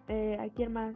eh, 0.08 0.38
¿a 0.40 0.50
quién 0.56 0.74
más? 0.74 0.96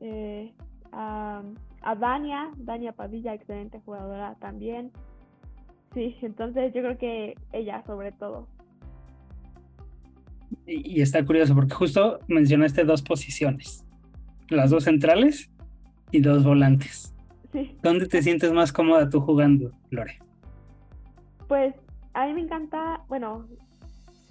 Eh, 0.00 0.52
a, 0.92 1.42
a 1.82 1.94
Dania, 1.94 2.50
Dania 2.56 2.92
Padilla, 2.92 3.34
excelente 3.34 3.80
jugadora 3.84 4.36
también. 4.40 4.92
Sí, 5.94 6.16
entonces 6.22 6.72
yo 6.74 6.82
creo 6.82 6.98
que 6.98 7.34
ella 7.52 7.82
sobre 7.86 8.12
todo. 8.12 8.46
Y, 10.66 11.00
está 11.00 11.24
curioso 11.24 11.54
porque 11.54 11.74
justo 11.74 12.20
mencionaste 12.28 12.84
dos 12.84 13.02
posiciones, 13.02 13.84
las 14.48 14.70
dos 14.70 14.84
centrales 14.84 15.50
y 16.10 16.20
dos 16.20 16.44
volantes. 16.44 17.14
Sí. 17.52 17.76
¿Dónde 17.82 18.06
te 18.06 18.22
sientes 18.22 18.52
más 18.52 18.72
cómoda 18.72 19.10
tú 19.10 19.20
jugando, 19.20 19.72
Lore? 19.90 20.18
Pues 21.48 21.74
a 22.14 22.26
mí 22.26 22.34
me 22.34 22.42
encanta, 22.42 23.02
bueno, 23.08 23.46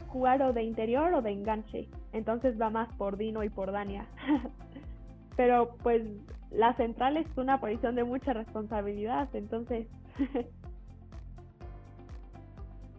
jugar 0.08 0.42
o 0.42 0.54
de 0.54 0.64
interior 0.64 1.14
o 1.14 1.22
de 1.22 1.32
enganche. 1.32 1.90
Entonces 2.14 2.60
va 2.60 2.70
más 2.70 2.94
por 2.96 3.18
Dino 3.18 3.44
y 3.44 3.50
por 3.50 3.72
Dania. 3.72 4.08
Pero 5.36 5.76
pues 5.84 6.04
la 6.52 6.76
central 6.76 7.18
es 7.18 7.28
una 7.38 7.60
posición 7.60 7.96
de 7.96 8.04
mucha 8.04 8.34
responsabilidad, 8.34 9.30
entonces 9.34 9.88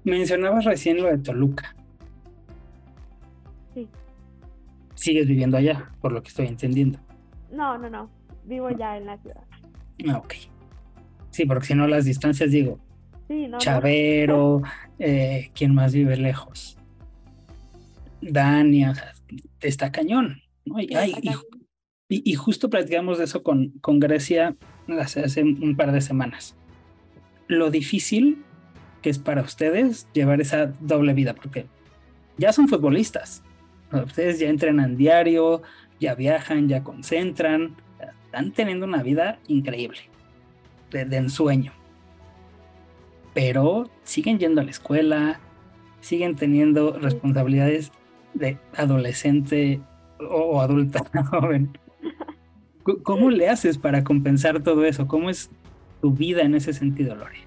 Mencionabas 0.04 0.64
recién 0.64 0.96
lo 1.00 1.08
de 1.08 1.18
Toluca. 1.18 1.76
Sí. 3.74 3.88
¿Sigues 4.94 5.26
viviendo 5.26 5.56
allá, 5.56 5.90
por 6.00 6.12
lo 6.12 6.22
que 6.22 6.28
estoy 6.28 6.48
entendiendo? 6.48 6.98
No, 7.52 7.78
no, 7.78 7.88
no. 7.88 8.10
Vivo 8.44 8.70
ya 8.70 8.96
en 8.96 9.06
la 9.06 9.18
ciudad. 9.18 9.44
Ah, 10.08 10.18
ok. 10.18 10.34
Sí, 11.30 11.46
porque 11.46 11.66
si 11.66 11.74
no 11.74 11.86
las 11.86 12.04
distancias, 12.04 12.50
digo, 12.50 12.80
sí, 13.28 13.46
no, 13.46 13.58
Chavero, 13.58 14.62
eh, 14.98 15.50
¿quién 15.54 15.72
más 15.74 15.94
vive 15.94 16.16
lejos? 16.16 16.76
Dania, 18.20 18.94
está 19.60 19.92
cañón. 19.92 20.42
¿no? 20.64 20.80
Y, 20.80 20.88
y, 22.24 22.34
justo 22.34 22.68
platicamos 22.68 23.18
de 23.18 23.24
eso 23.24 23.42
con, 23.42 23.70
con 23.80 24.00
Grecia 24.00 24.54
hace 24.98 25.42
un 25.42 25.76
par 25.76 25.92
de 25.92 26.00
semanas. 26.00 26.56
Lo 27.48 27.70
difícil 27.70 28.44
que 29.02 29.10
es 29.10 29.18
para 29.18 29.42
ustedes 29.42 30.06
llevar 30.14 30.40
esa 30.40 30.72
doble 30.80 31.12
vida, 31.12 31.34
porque 31.34 31.66
ya 32.38 32.52
son 32.52 32.68
futbolistas, 32.68 33.42
ustedes 33.92 34.38
ya 34.38 34.48
entrenan 34.48 34.96
diario, 34.96 35.62
ya 36.00 36.14
viajan, 36.14 36.68
ya 36.68 36.82
concentran, 36.82 37.76
están 38.24 38.52
teniendo 38.52 38.86
una 38.86 39.02
vida 39.02 39.38
increíble, 39.48 39.98
de, 40.90 41.16
ensueño. 41.16 41.72
Pero 43.34 43.90
siguen 44.04 44.38
yendo 44.38 44.60
a 44.60 44.64
la 44.64 44.70
escuela, 44.70 45.40
siguen 46.00 46.36
teniendo 46.36 46.98
responsabilidades 46.98 47.92
de 48.34 48.58
adolescente 48.76 49.80
o, 50.18 50.60
adulta 50.60 51.00
joven. 51.30 51.76
¿Cómo 53.02 53.30
le 53.30 53.48
haces 53.48 53.78
para 53.78 54.02
compensar 54.02 54.62
todo 54.62 54.84
eso? 54.84 55.06
¿Cómo 55.06 55.30
es 55.30 55.50
tu 56.00 56.12
vida 56.12 56.42
en 56.42 56.54
ese 56.54 56.72
sentido, 56.72 57.14
Lore? 57.14 57.38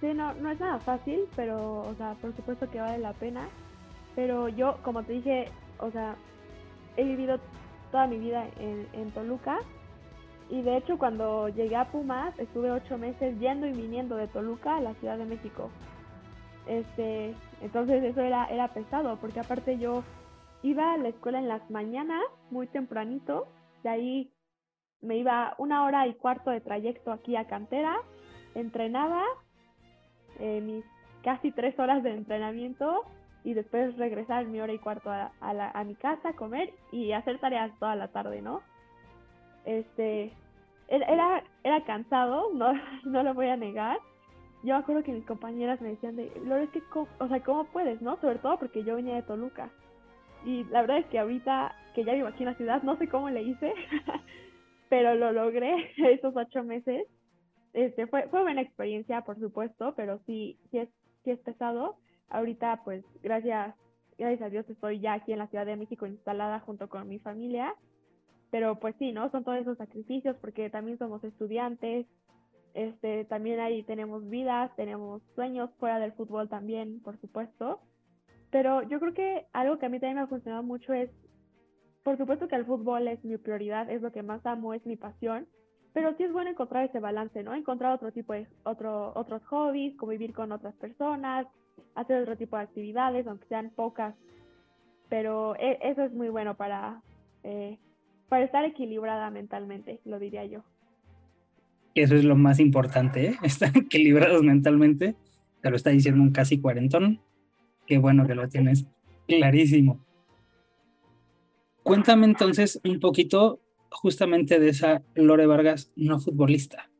Sí, 0.00 0.08
no, 0.14 0.34
no 0.34 0.50
es 0.50 0.60
nada 0.60 0.78
fácil, 0.78 1.20
pero, 1.34 1.80
o 1.80 1.94
sea, 1.96 2.14
por 2.20 2.34
supuesto 2.36 2.70
que 2.70 2.80
vale 2.80 2.98
la 2.98 3.14
pena. 3.14 3.48
Pero 4.14 4.48
yo, 4.48 4.78
como 4.82 5.02
te 5.04 5.14
dije, 5.14 5.48
o 5.78 5.90
sea, 5.90 6.16
he 6.96 7.04
vivido 7.04 7.38
toda 7.90 8.06
mi 8.06 8.18
vida 8.18 8.46
en, 8.60 8.86
en 8.92 9.10
Toluca. 9.10 9.58
Y 10.50 10.62
de 10.62 10.76
hecho, 10.76 10.98
cuando 10.98 11.48
llegué 11.48 11.76
a 11.76 11.90
Pumas, 11.90 12.38
estuve 12.38 12.70
ocho 12.70 12.98
meses 12.98 13.38
yendo 13.40 13.66
y 13.66 13.72
viniendo 13.72 14.16
de 14.16 14.28
Toluca 14.28 14.76
a 14.76 14.80
la 14.80 14.94
Ciudad 14.94 15.18
de 15.18 15.24
México. 15.24 15.70
Este, 16.66 17.34
entonces 17.62 18.02
eso 18.02 18.20
era, 18.20 18.46
era 18.46 18.68
pesado, 18.68 19.16
porque 19.20 19.40
aparte 19.40 19.78
yo 19.78 20.02
iba 20.62 20.92
a 20.92 20.98
la 20.98 21.08
escuela 21.08 21.38
en 21.38 21.48
las 21.48 21.68
mañanas, 21.70 22.22
muy 22.50 22.66
tempranito, 22.66 23.46
de 23.82 23.88
ahí 23.88 24.32
me 25.00 25.16
iba 25.16 25.54
una 25.58 25.84
hora 25.84 26.06
y 26.06 26.14
cuarto 26.14 26.50
de 26.50 26.60
trayecto 26.60 27.12
aquí 27.12 27.36
a 27.36 27.46
Cantera, 27.46 27.96
entrenaba 28.54 29.22
eh, 30.38 30.60
mis 30.60 30.84
casi 31.22 31.52
tres 31.52 31.78
horas 31.78 32.02
de 32.02 32.14
entrenamiento 32.14 33.04
y 33.44 33.54
después 33.54 33.96
regresar 33.96 34.46
mi 34.46 34.60
hora 34.60 34.72
y 34.72 34.78
cuarto 34.78 35.10
a, 35.10 35.32
a, 35.40 35.84
mi 35.84 35.94
casa, 35.94 36.32
comer 36.32 36.72
y 36.90 37.12
hacer 37.12 37.38
tareas 37.38 37.70
toda 37.78 37.94
la 37.94 38.08
tarde, 38.08 38.42
¿no? 38.42 38.60
Este, 39.64 40.32
era, 40.88 41.42
era 41.62 41.84
cansado, 41.84 42.50
no, 42.54 42.72
no 43.04 43.22
lo 43.22 43.34
voy 43.34 43.48
a 43.48 43.56
negar. 43.56 43.98
Yo 44.62 44.74
me 44.74 44.80
acuerdo 44.80 45.04
que 45.04 45.12
mis 45.12 45.26
compañeras 45.26 45.80
me 45.80 45.90
decían 45.90 46.16
de, 46.16 46.32
Lore, 46.44 46.64
es 46.64 46.70
que, 46.70 46.82
o 46.92 47.28
sea, 47.28 47.40
¿cómo 47.44 47.64
puedes, 47.66 48.02
no? 48.02 48.16
Sobre 48.20 48.38
todo 48.38 48.58
porque 48.58 48.82
yo 48.82 48.96
venía 48.96 49.14
de 49.14 49.22
Toluca. 49.22 49.70
Y 50.44 50.64
la 50.64 50.80
verdad 50.80 50.98
es 50.98 51.06
que 51.06 51.18
ahorita 51.18 51.74
que 51.96 52.04
ya 52.04 52.14
vivo 52.14 52.28
aquí 52.28 52.44
en 52.44 52.50
la 52.50 52.54
ciudad, 52.54 52.82
no 52.84 52.96
sé 52.98 53.08
cómo 53.08 53.28
le 53.30 53.42
hice, 53.42 53.72
pero 54.88 55.16
lo 55.16 55.32
logré 55.32 55.74
esos 56.12 56.36
ocho 56.36 56.62
meses 56.62 57.08
este, 57.76 58.06
fue, 58.06 58.26
fue 58.28 58.40
buena 58.40 58.62
experiencia, 58.62 59.20
por 59.20 59.38
supuesto, 59.38 59.92
pero 59.96 60.18
sí, 60.24 60.58
sí 60.70 60.78
es, 60.78 60.88
sí 61.24 61.30
es 61.30 61.38
pesado. 61.40 61.96
Ahorita, 62.30 62.80
pues, 62.84 63.04
gracias, 63.22 63.74
gracias 64.16 64.40
a 64.40 64.48
Dios 64.48 64.64
estoy 64.70 64.98
ya 64.98 65.12
aquí 65.12 65.32
en 65.32 65.38
la 65.38 65.46
Ciudad 65.48 65.66
de 65.66 65.76
México 65.76 66.06
instalada 66.06 66.60
junto 66.60 66.88
con 66.88 67.06
mi 67.06 67.18
familia. 67.18 67.74
Pero 68.50 68.80
pues 68.80 68.94
sí, 68.98 69.12
¿no? 69.12 69.30
Son 69.30 69.44
todos 69.44 69.58
esos 69.58 69.76
sacrificios 69.76 70.36
porque 70.40 70.70
también 70.70 70.96
somos 70.96 71.22
estudiantes, 71.22 72.06
este, 72.72 73.26
también 73.26 73.60
ahí 73.60 73.82
tenemos 73.82 74.26
vidas, 74.30 74.74
tenemos 74.76 75.20
sueños 75.34 75.68
fuera 75.78 75.98
del 75.98 76.12
fútbol 76.12 76.48
también, 76.48 77.02
por 77.02 77.20
supuesto. 77.20 77.80
Pero 78.50 78.84
yo 78.84 79.00
creo 79.00 79.12
que 79.12 79.46
algo 79.52 79.78
que 79.78 79.84
a 79.84 79.88
mí 79.90 80.00
también 80.00 80.16
me 80.16 80.22
ha 80.22 80.28
funcionado 80.28 80.62
mucho 80.62 80.94
es, 80.94 81.10
por 82.06 82.16
supuesto 82.16 82.46
que 82.46 82.54
el 82.54 82.64
fútbol 82.64 83.08
es 83.08 83.24
mi 83.24 83.36
prioridad, 83.36 83.90
es 83.90 84.00
lo 84.00 84.12
que 84.12 84.22
más 84.22 84.46
amo, 84.46 84.72
es 84.74 84.86
mi 84.86 84.94
pasión, 84.94 85.48
pero 85.92 86.16
sí 86.16 86.22
es 86.22 86.32
bueno 86.32 86.50
encontrar 86.50 86.84
ese 86.84 87.00
balance, 87.00 87.42
¿no? 87.42 87.52
Encontrar 87.52 87.92
otro 87.92 88.12
tipo 88.12 88.32
de, 88.32 88.46
otro, 88.62 89.12
otros 89.16 89.42
hobbies, 89.46 89.96
convivir 89.96 90.32
con 90.32 90.52
otras 90.52 90.72
personas, 90.76 91.48
hacer 91.96 92.22
otro 92.22 92.36
tipo 92.36 92.56
de 92.56 92.62
actividades, 92.62 93.26
aunque 93.26 93.48
sean 93.48 93.72
pocas. 93.74 94.14
Pero 95.08 95.56
e, 95.56 95.80
eso 95.82 96.04
es 96.04 96.12
muy 96.12 96.28
bueno 96.28 96.56
para, 96.56 97.02
eh, 97.42 97.76
para 98.28 98.44
estar 98.44 98.64
equilibrada 98.64 99.28
mentalmente, 99.30 99.98
lo 100.04 100.20
diría 100.20 100.44
yo. 100.44 100.62
Eso 101.96 102.14
es 102.14 102.22
lo 102.22 102.36
más 102.36 102.60
importante, 102.60 103.30
¿eh? 103.30 103.34
Estar 103.42 103.76
equilibrados 103.76 104.44
mentalmente. 104.44 105.16
Te 105.60 105.70
lo 105.70 105.74
está 105.74 105.90
diciendo 105.90 106.22
un 106.22 106.30
casi 106.30 106.60
cuarentón. 106.60 107.18
Qué 107.84 107.98
bueno 107.98 108.28
que 108.28 108.36
lo 108.36 108.48
tienes 108.48 108.86
clarísimo. 109.26 110.05
Cuéntame 111.86 112.26
entonces 112.26 112.80
un 112.84 112.98
poquito 112.98 113.60
justamente 113.92 114.58
de 114.58 114.70
esa 114.70 115.04
Lore 115.14 115.46
Vargas 115.46 115.92
no 115.94 116.18
futbolista. 116.18 116.90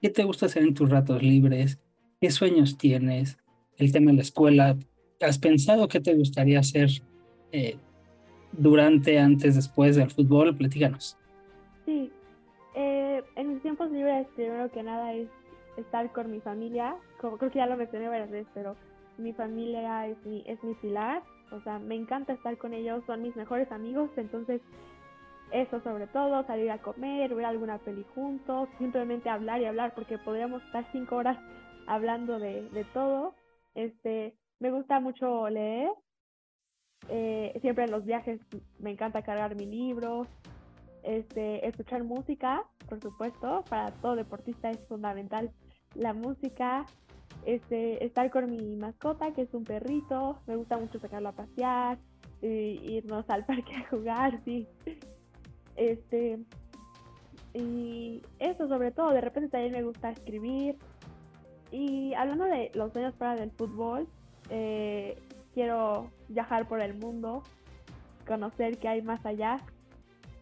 ¿Qué 0.00 0.08
te 0.08 0.22
gusta 0.22 0.46
hacer 0.46 0.62
en 0.62 0.72
tus 0.72 0.88
ratos 0.88 1.20
libres? 1.20 1.80
¿Qué 2.20 2.30
sueños 2.30 2.78
tienes? 2.78 3.38
El 3.76 3.90
tema 3.90 4.12
de 4.12 4.18
la 4.18 4.22
escuela, 4.22 4.76
¿Has 5.20 5.40
pensado 5.40 5.88
qué 5.88 5.98
te 5.98 6.14
gustaría 6.14 6.60
hacer 6.60 6.90
eh, 7.50 7.76
durante, 8.52 9.18
antes, 9.18 9.56
después 9.56 9.96
del 9.96 10.12
fútbol? 10.12 10.56
Platícanos. 10.56 11.18
Sí, 11.84 12.12
eh, 12.76 13.24
en 13.34 13.54
mis 13.54 13.62
tiempos 13.62 13.90
libres, 13.90 14.28
primero 14.36 14.70
que 14.70 14.84
nada, 14.84 15.12
es 15.12 15.28
estar 15.76 16.12
con 16.12 16.30
mi 16.30 16.38
familia. 16.38 16.94
Creo 17.18 17.36
que 17.36 17.50
ya 17.52 17.66
lo 17.66 17.76
mencioné 17.76 18.06
varias 18.06 18.30
veces, 18.30 18.46
pero 18.54 18.76
mi 19.18 19.32
familia 19.32 20.06
es 20.06 20.24
mi, 20.24 20.44
es 20.46 20.62
mi 20.62 20.74
pilar. 20.74 21.20
O 21.52 21.60
sea, 21.60 21.78
me 21.78 21.94
encanta 21.94 22.32
estar 22.32 22.56
con 22.58 22.72
ellos, 22.74 23.02
son 23.06 23.22
mis 23.22 23.36
mejores 23.36 23.70
amigos. 23.72 24.10
Entonces, 24.16 24.60
eso 25.52 25.80
sobre 25.80 26.06
todo, 26.06 26.44
salir 26.46 26.70
a 26.70 26.78
comer, 26.78 27.34
ver 27.34 27.44
alguna 27.44 27.78
peli 27.78 28.04
juntos, 28.14 28.68
simplemente 28.78 29.28
hablar 29.28 29.60
y 29.60 29.64
hablar, 29.64 29.94
porque 29.94 30.18
podríamos 30.18 30.62
estar 30.64 30.86
cinco 30.92 31.16
horas 31.16 31.38
hablando 31.86 32.38
de, 32.38 32.68
de 32.70 32.84
todo. 32.84 33.34
Este, 33.74 34.36
me 34.60 34.70
gusta 34.70 35.00
mucho 35.00 35.48
leer. 35.48 35.90
Eh, 37.08 37.58
siempre 37.62 37.84
en 37.84 37.90
los 37.90 38.04
viajes 38.04 38.40
me 38.78 38.90
encanta 38.90 39.22
cargar 39.22 39.56
mi 39.56 39.66
libro. 39.66 40.26
Este, 41.02 41.66
escuchar 41.66 42.04
música, 42.04 42.62
por 42.88 43.00
supuesto, 43.00 43.64
para 43.70 43.90
todo 43.90 44.16
deportista 44.16 44.70
es 44.70 44.78
fundamental 44.86 45.50
la 45.94 46.12
música. 46.12 46.84
Este, 47.46 48.04
estar 48.04 48.30
con 48.30 48.50
mi 48.50 48.76
mascota, 48.76 49.32
que 49.32 49.42
es 49.42 49.54
un 49.54 49.64
perrito. 49.64 50.38
Me 50.46 50.56
gusta 50.56 50.78
mucho 50.78 50.98
sacarlo 50.98 51.30
a 51.30 51.32
pasear, 51.32 51.98
irnos 52.42 53.28
al 53.28 53.44
parque 53.46 53.74
a 53.76 53.88
jugar, 53.88 54.40
sí. 54.44 54.66
Este, 55.76 56.38
y 57.54 58.22
eso 58.38 58.68
sobre 58.68 58.92
todo, 58.92 59.10
de 59.10 59.20
repente 59.20 59.48
también 59.48 59.72
me 59.72 59.82
gusta 59.82 60.10
escribir. 60.10 60.76
Y 61.70 62.14
hablando 62.14 62.44
de 62.44 62.70
los 62.74 62.92
sueños 62.92 63.14
para 63.14 63.36
del 63.36 63.50
fútbol, 63.52 64.08
eh, 64.50 65.16
quiero 65.54 66.10
viajar 66.28 66.66
por 66.68 66.80
el 66.80 66.94
mundo, 66.94 67.42
conocer 68.26 68.78
qué 68.78 68.88
hay 68.88 69.02
más 69.02 69.24
allá. 69.24 69.58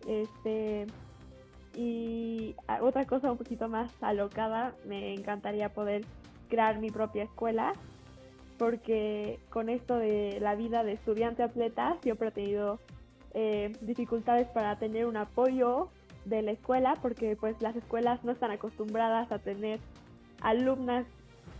Este, 0.06 0.86
y 1.74 2.56
otra 2.80 3.06
cosa 3.06 3.30
un 3.30 3.38
poquito 3.38 3.68
más 3.68 3.92
alocada, 4.00 4.74
me 4.86 5.14
encantaría 5.14 5.72
poder 5.72 6.04
crear 6.48 6.78
mi 6.80 6.90
propia 6.90 7.24
escuela, 7.24 7.72
porque 8.58 9.38
con 9.50 9.68
esto 9.68 9.96
de 9.96 10.38
la 10.40 10.54
vida 10.54 10.82
de 10.82 10.92
estudiante 10.92 11.42
atleta 11.42 11.96
siempre 12.02 12.28
he 12.28 12.32
tenido 12.32 12.80
eh, 13.34 13.72
dificultades 13.80 14.48
para 14.48 14.78
tener 14.78 15.06
un 15.06 15.16
apoyo 15.16 15.88
de 16.24 16.42
la 16.42 16.50
escuela, 16.50 16.96
porque 17.00 17.36
pues 17.36 17.60
las 17.62 17.76
escuelas 17.76 18.24
no 18.24 18.32
están 18.32 18.50
acostumbradas 18.50 19.30
a 19.32 19.38
tener 19.38 19.80
alumnas 20.40 21.06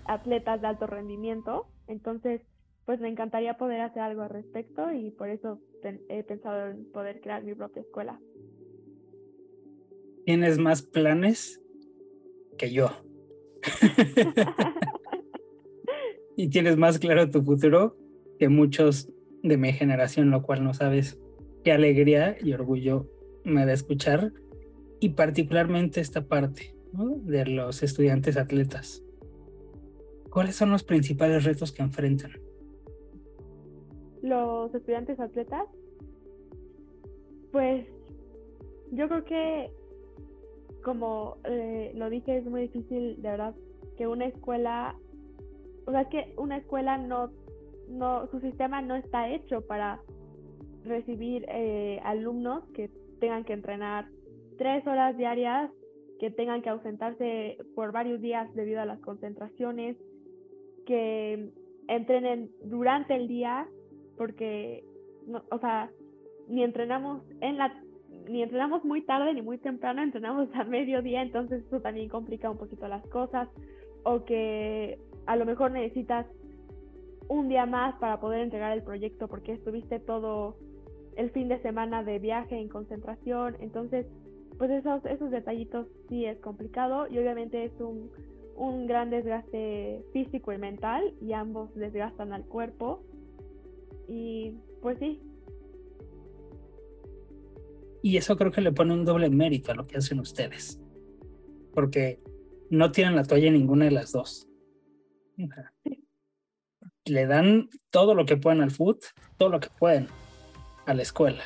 atletas 0.05 0.61
de 0.61 0.67
alto 0.67 0.87
rendimiento. 0.87 1.67
Entonces, 1.87 2.43
pues 2.85 3.01
me 3.01 3.09
encantaría 3.09 3.57
poder 3.57 3.81
hacer 3.81 4.03
algo 4.03 4.23
al 4.23 4.31
respecto 4.31 4.93
y 4.93 5.11
por 5.11 5.29
eso 5.29 5.61
he 6.09 6.23
pensado 6.23 6.71
en 6.71 6.91
poder 6.91 7.21
crear 7.21 7.45
mi 7.45 7.55
propia 7.55 7.83
escuela. 7.83 8.21
Tienes 10.25 10.59
más 10.59 10.83
planes 10.83 11.63
que 12.57 12.73
yo. 12.73 12.91
y 16.37 16.49
tienes 16.49 16.77
más 16.77 16.99
claro 16.99 17.31
tu 17.31 17.43
futuro 17.43 17.97
que 18.39 18.49
muchos 18.49 19.09
de 19.43 19.57
mi 19.57 19.73
generación, 19.73 20.31
lo 20.31 20.43
cual 20.43 20.65
no 20.65 20.75
sabes 20.75 21.19
qué 21.65 21.73
alegría 21.73 22.37
y 22.41 22.53
orgullo 22.53 23.07
me 23.45 23.67
da 23.67 23.73
escuchar. 23.73 24.33
Y 25.01 25.11
particularmente 25.11 26.01
esta 26.01 26.27
parte 26.27 26.75
de 26.93 27.47
los 27.47 27.83
estudiantes 27.83 28.37
atletas. 28.37 29.05
¿Cuáles 30.31 30.57
son 30.57 30.71
los 30.71 30.85
principales 30.85 31.45
retos 31.45 31.73
que 31.73 31.83
enfrentan? 31.83 32.33
Los 34.23 34.75
estudiantes 34.75 35.19
atletas, 35.21 35.65
pues 37.53 37.87
yo 38.93 39.09
creo 39.09 39.25
que, 39.25 39.71
como 40.85 41.39
eh, 41.45 41.93
lo 41.95 42.11
dije, 42.11 42.39
es 42.39 42.45
muy 42.45 42.63
difícil, 42.63 43.21
de 43.21 43.29
verdad, 43.31 43.55
que 43.97 44.07
una 44.07 44.27
escuela, 44.27 44.97
o 45.87 45.91
sea, 45.91 46.09
que 46.09 46.33
una 46.37 46.59
escuela 46.59 46.99
no, 46.99 47.31
no, 47.89 48.27
su 48.29 48.41
sistema 48.41 48.81
no 48.83 48.95
está 48.95 49.29
hecho 49.29 49.67
para 49.67 50.01
recibir 50.85 51.45
eh, 51.49 52.01
alumnos 52.05 52.65
que 52.75 52.91
tengan 53.21 53.45
que 53.45 53.53
entrenar 53.53 54.09
tres 54.57 54.87
horas 54.87 55.17
diarias, 55.17 55.71
que 56.19 56.31
tengan 56.31 56.63
que 56.63 56.69
ausentarse 56.71 57.59
por 57.75 57.93
varios 57.93 58.21
días 58.21 58.53
debido 58.55 58.81
a 58.81 58.87
las 58.87 59.01
concentraciones, 59.01 59.97
que 60.87 61.53
entrenen 61.89 62.51
durante 62.65 63.15
el 63.15 63.29
día, 63.29 63.69
porque, 64.17 64.85
no, 65.27 65.43
o 65.51 65.59
sea, 65.59 65.91
ni 66.49 66.65
entrenamos 66.65 67.23
en 67.41 67.59
la 67.59 67.83
ni 68.29 68.43
entrenamos 68.43 68.85
muy 68.85 69.03
tarde 69.03 69.35
ni 69.35 69.43
muy 69.43 69.59
temprano, 69.59 70.03
entrenamos 70.03 70.49
a 70.55 70.65
mediodía, 70.65 71.23
entonces 71.23 71.65
eso 71.67 71.81
también 71.81 72.09
complica 72.09 72.51
un 72.51 72.59
poquito 72.59 72.89
las 72.89 73.07
cosas, 73.09 73.49
o 74.05 74.25
que 74.25 74.99
a 75.27 75.37
lo 75.37 75.45
mejor 75.45 75.73
necesitas 75.73 76.27
un 77.29 77.49
día 77.49 77.67
más 77.67 77.95
para 77.97 78.21
poder 78.21 78.41
entregar 78.41 78.73
el 78.73 78.83
proyecto 78.83 79.29
porque 79.29 79.53
estuviste 79.53 80.01
todo 80.01 80.57
el 81.17 81.31
fin 81.31 81.49
de 81.49 81.61
semana 81.61 82.03
de 82.05 82.19
viaje 82.19 82.57
en 82.57 82.69
concentración, 82.69 83.57
entonces 83.61 84.07
pues 84.59 84.71
esos, 84.71 85.05
esos 85.07 85.31
detallitos 85.31 85.87
sí 86.09 86.25
es 86.25 86.39
complicado 86.41 87.07
y 87.09 87.19
obviamente 87.19 87.65
es 87.65 87.81
un, 87.81 88.11
un 88.57 88.87
gran 88.89 89.09
desgaste 89.09 90.05
físico 90.13 90.53
y 90.53 90.59
mental 90.59 91.15
y 91.21 91.33
ambos 91.33 91.73
desgastan 91.75 92.33
al 92.33 92.45
cuerpo. 92.45 93.01
Y 94.09 94.55
pues 94.83 94.99
sí. 94.99 95.21
Y 98.09 98.17
eso 98.17 98.39
creo 98.39 98.51
que 98.51 98.63
le 98.63 98.73
pone 98.73 98.95
un 98.95 99.05
doble 99.05 99.29
mérito 99.29 99.71
a 99.71 99.75
lo 99.75 99.87
que 99.87 99.99
hacen 99.99 100.19
ustedes. 100.19 100.81
Porque 101.75 102.23
no 102.71 102.91
tienen 102.91 103.17
la 103.17 103.23
toalla 103.23 103.49
en 103.49 103.53
ninguna 103.53 103.85
de 103.85 103.91
las 103.91 104.13
dos. 104.13 104.49
Le 107.05 107.27
dan 107.27 107.69
todo 107.91 108.15
lo 108.15 108.25
que 108.25 108.39
pueden 108.39 108.63
al 108.63 108.71
foot, 108.71 109.05
todo 109.37 109.51
lo 109.51 109.61
que 109.61 109.69
pueden 109.79 110.09
a 110.87 110.95
la 110.95 111.03
escuela. 111.03 111.43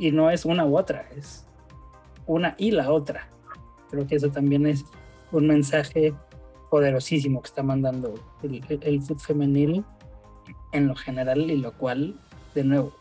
Y 0.00 0.10
no 0.10 0.28
es 0.28 0.44
una 0.44 0.66
u 0.66 0.76
otra, 0.76 1.08
es 1.16 1.46
una 2.26 2.56
y 2.58 2.72
la 2.72 2.90
otra. 2.90 3.30
Creo 3.90 4.08
que 4.08 4.16
eso 4.16 4.30
también 4.30 4.66
es 4.66 4.84
un 5.30 5.46
mensaje 5.46 6.12
poderosísimo 6.68 7.40
que 7.40 7.46
está 7.46 7.62
mandando 7.62 8.12
el, 8.42 8.60
el, 8.80 9.00
fútbol 9.02 9.20
femenil 9.20 9.84
en 10.72 10.88
lo 10.88 10.96
general 10.96 11.48
y 11.48 11.58
lo 11.58 11.70
cual, 11.74 12.18
de 12.56 12.64
nuevo, 12.64 12.92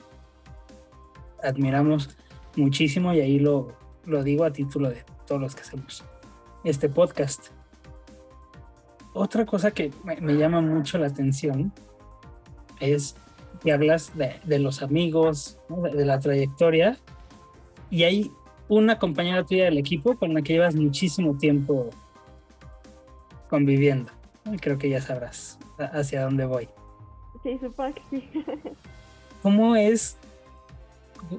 admiramos 1.42 2.16
muchísimo 2.56 3.13
y 3.13 3.22
ahí 3.22 3.39
lo, 3.39 3.74
lo 4.06 4.24
digo 4.24 4.44
a 4.44 4.52
título 4.52 4.89
de 4.89 5.04
todos 5.26 5.42
los 5.42 5.56
que 5.56 5.62
hacemos 5.62 6.04
este 6.63 6.89
podcast. 6.89 7.48
Otra 9.13 9.46
cosa 9.46 9.72
que 9.72 9.92
me, 10.04 10.34
llama 10.34 10.62
mucho 10.62 10.98
la 10.98 11.08
atención 11.08 11.72
es 12.80 13.16
que 13.62 13.72
hablas 13.72 14.12
de, 14.18 14.60
los 14.60 14.82
amigos, 14.82 15.60
de, 15.94 16.06
la 16.06 16.20
trayectoria, 16.20 16.98
y 17.92 18.04
hay 18.04 18.32
una 18.68 18.98
compañera 18.98 19.46
tuya 19.46 19.66
del 19.66 19.78
equipo 19.78 20.18
con 20.18 20.34
la 20.34 20.42
que 20.42 20.54
llevas 20.54 20.76
muchísimo 20.76 21.38
tiempo 21.38 21.92
conviviendo. 23.50 24.12
Creo 24.60 24.78
que 24.80 24.89
ya 24.89 25.00
sabrás 25.00 25.60
hacia 25.78 26.24
dónde 26.24 26.46
voy. 26.46 26.68
Sí, 27.44 27.60
supongo 27.62 27.94
que 27.94 28.02
sí. 28.10 28.30
¿Cómo 29.44 29.76
es, 29.76 30.18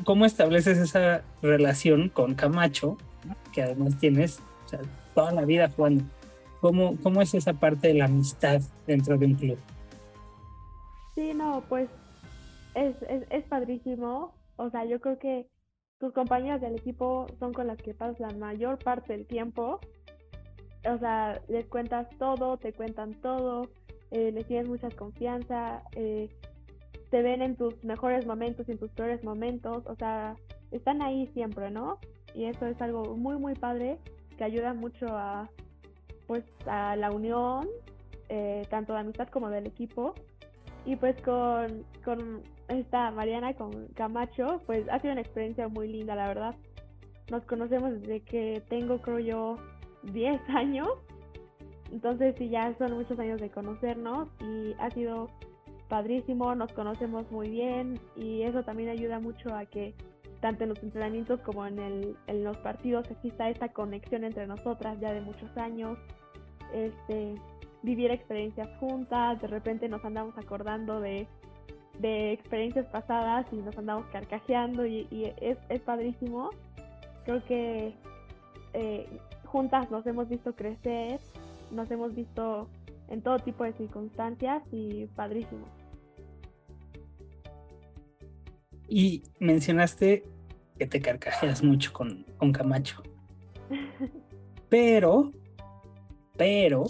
cómo 0.04 0.24
estableces 0.24 0.78
esa 0.78 1.22
relación 1.42 2.08
con 2.08 2.34
Camacho, 2.34 2.96
que 3.52 3.62
además 3.62 3.98
tienes 3.98 4.40
toda 5.14 5.32
la 5.32 5.44
vida 5.44 5.68
jugando? 5.70 6.04
¿Cómo, 6.60 6.96
¿Cómo 7.02 7.20
es 7.20 7.34
esa 7.34 7.52
parte 7.54 7.88
de 7.88 7.94
la 7.94 8.06
amistad 8.06 8.62
dentro 8.86 9.18
de 9.18 9.26
un 9.26 9.34
club? 9.34 9.58
Sí, 11.14 11.32
no, 11.34 11.62
pues 11.68 11.88
es, 12.74 12.96
es, 13.08 13.24
es 13.30 13.44
padrísimo. 13.44 14.34
O 14.56 14.70
sea, 14.70 14.84
yo 14.84 15.00
creo 15.00 15.18
que 15.18 15.46
tus 15.98 16.12
compañeras 16.12 16.60
del 16.60 16.76
equipo 16.76 17.26
son 17.38 17.52
con 17.52 17.66
las 17.66 17.78
que 17.78 17.94
pasas 17.94 18.18
la 18.18 18.30
mayor 18.30 18.78
parte 18.78 19.12
del 19.12 19.26
tiempo 19.26 19.80
o 20.86 20.98
sea, 20.98 21.40
les 21.48 21.66
cuentas 21.66 22.08
todo, 22.18 22.56
te 22.56 22.72
cuentan 22.72 23.14
todo, 23.14 23.68
eh, 24.10 24.30
les 24.32 24.46
tienes 24.46 24.68
mucha 24.68 24.90
confianza, 24.90 25.82
eh, 25.96 26.28
te 27.14 27.22
ven 27.22 27.42
en 27.42 27.54
tus 27.54 27.84
mejores 27.84 28.26
momentos 28.26 28.68
en 28.68 28.76
tus 28.76 28.90
peores 28.90 29.22
momentos, 29.22 29.86
o 29.86 29.94
sea, 29.94 30.34
están 30.72 31.00
ahí 31.00 31.28
siempre, 31.28 31.70
¿no? 31.70 32.00
Y 32.34 32.46
eso 32.46 32.66
es 32.66 32.82
algo 32.82 33.16
muy, 33.16 33.36
muy 33.36 33.54
padre 33.54 33.98
que 34.36 34.42
ayuda 34.42 34.74
mucho 34.74 35.06
a, 35.10 35.48
pues, 36.26 36.42
a 36.66 36.96
la 36.96 37.12
unión, 37.12 37.68
eh, 38.28 38.66
tanto 38.68 38.94
de 38.94 38.98
amistad 38.98 39.28
como 39.28 39.48
del 39.48 39.68
equipo. 39.68 40.16
Y 40.84 40.96
pues 40.96 41.14
con, 41.22 41.84
con 42.04 42.42
esta 42.66 43.12
Mariana, 43.12 43.54
con 43.54 43.86
Camacho, 43.94 44.60
pues 44.66 44.84
ha 44.90 44.98
sido 44.98 45.12
una 45.12 45.22
experiencia 45.22 45.68
muy 45.68 45.86
linda, 45.86 46.16
la 46.16 46.26
verdad. 46.26 46.56
Nos 47.30 47.44
conocemos 47.44 47.92
desde 47.92 48.22
que 48.22 48.60
tengo, 48.68 49.00
creo 49.00 49.20
yo, 49.20 49.56
10 50.02 50.40
años. 50.48 50.88
Entonces 51.92 52.34
sí, 52.38 52.48
ya 52.48 52.76
son 52.76 52.94
muchos 52.94 53.16
años 53.20 53.40
de 53.40 53.50
conocernos 53.50 54.30
y 54.40 54.74
ha 54.80 54.90
sido 54.90 55.28
padrísimo, 55.88 56.54
nos 56.54 56.72
conocemos 56.72 57.30
muy 57.30 57.50
bien 57.50 58.00
y 58.16 58.42
eso 58.42 58.62
también 58.62 58.88
ayuda 58.88 59.20
mucho 59.20 59.54
a 59.54 59.66
que 59.66 59.94
tanto 60.40 60.64
en 60.64 60.70
los 60.70 60.82
entrenamientos 60.82 61.40
como 61.40 61.66
en, 61.66 61.78
el, 61.78 62.16
en 62.26 62.44
los 62.44 62.56
partidos 62.58 63.10
exista 63.10 63.48
esa 63.48 63.68
conexión 63.70 64.24
entre 64.24 64.46
nosotras 64.46 65.00
ya 65.00 65.12
de 65.12 65.22
muchos 65.22 65.56
años, 65.56 65.98
este, 66.72 67.34
vivir 67.82 68.10
experiencias 68.10 68.68
juntas, 68.78 69.40
de 69.40 69.46
repente 69.46 69.88
nos 69.88 70.04
andamos 70.04 70.36
acordando 70.36 71.00
de, 71.00 71.26
de 71.98 72.32
experiencias 72.32 72.86
pasadas 72.86 73.46
y 73.52 73.56
nos 73.56 73.76
andamos 73.78 74.06
carcajeando 74.06 74.84
y, 74.86 75.32
es, 75.40 75.58
es, 75.68 75.80
padrísimo. 75.80 76.50
Creo 77.24 77.44
que 77.44 77.94
eh, 78.72 79.06
juntas 79.46 79.90
nos 79.90 80.06
hemos 80.06 80.28
visto 80.28 80.54
crecer, 80.54 81.20
nos 81.70 81.90
hemos 81.90 82.14
visto 82.14 82.68
en 83.08 83.22
todo 83.22 83.38
tipo 83.38 83.64
de 83.64 83.72
circunstancias 83.72 84.62
y 84.70 85.06
padrísimo. 85.06 85.66
Y 88.88 89.22
mencionaste 89.38 90.24
que 90.78 90.86
te 90.86 91.00
carcajeas 91.00 91.62
mucho 91.62 91.92
con, 91.92 92.24
con 92.36 92.52
Camacho. 92.52 93.02
Pero, 94.68 95.30
pero, 96.36 96.86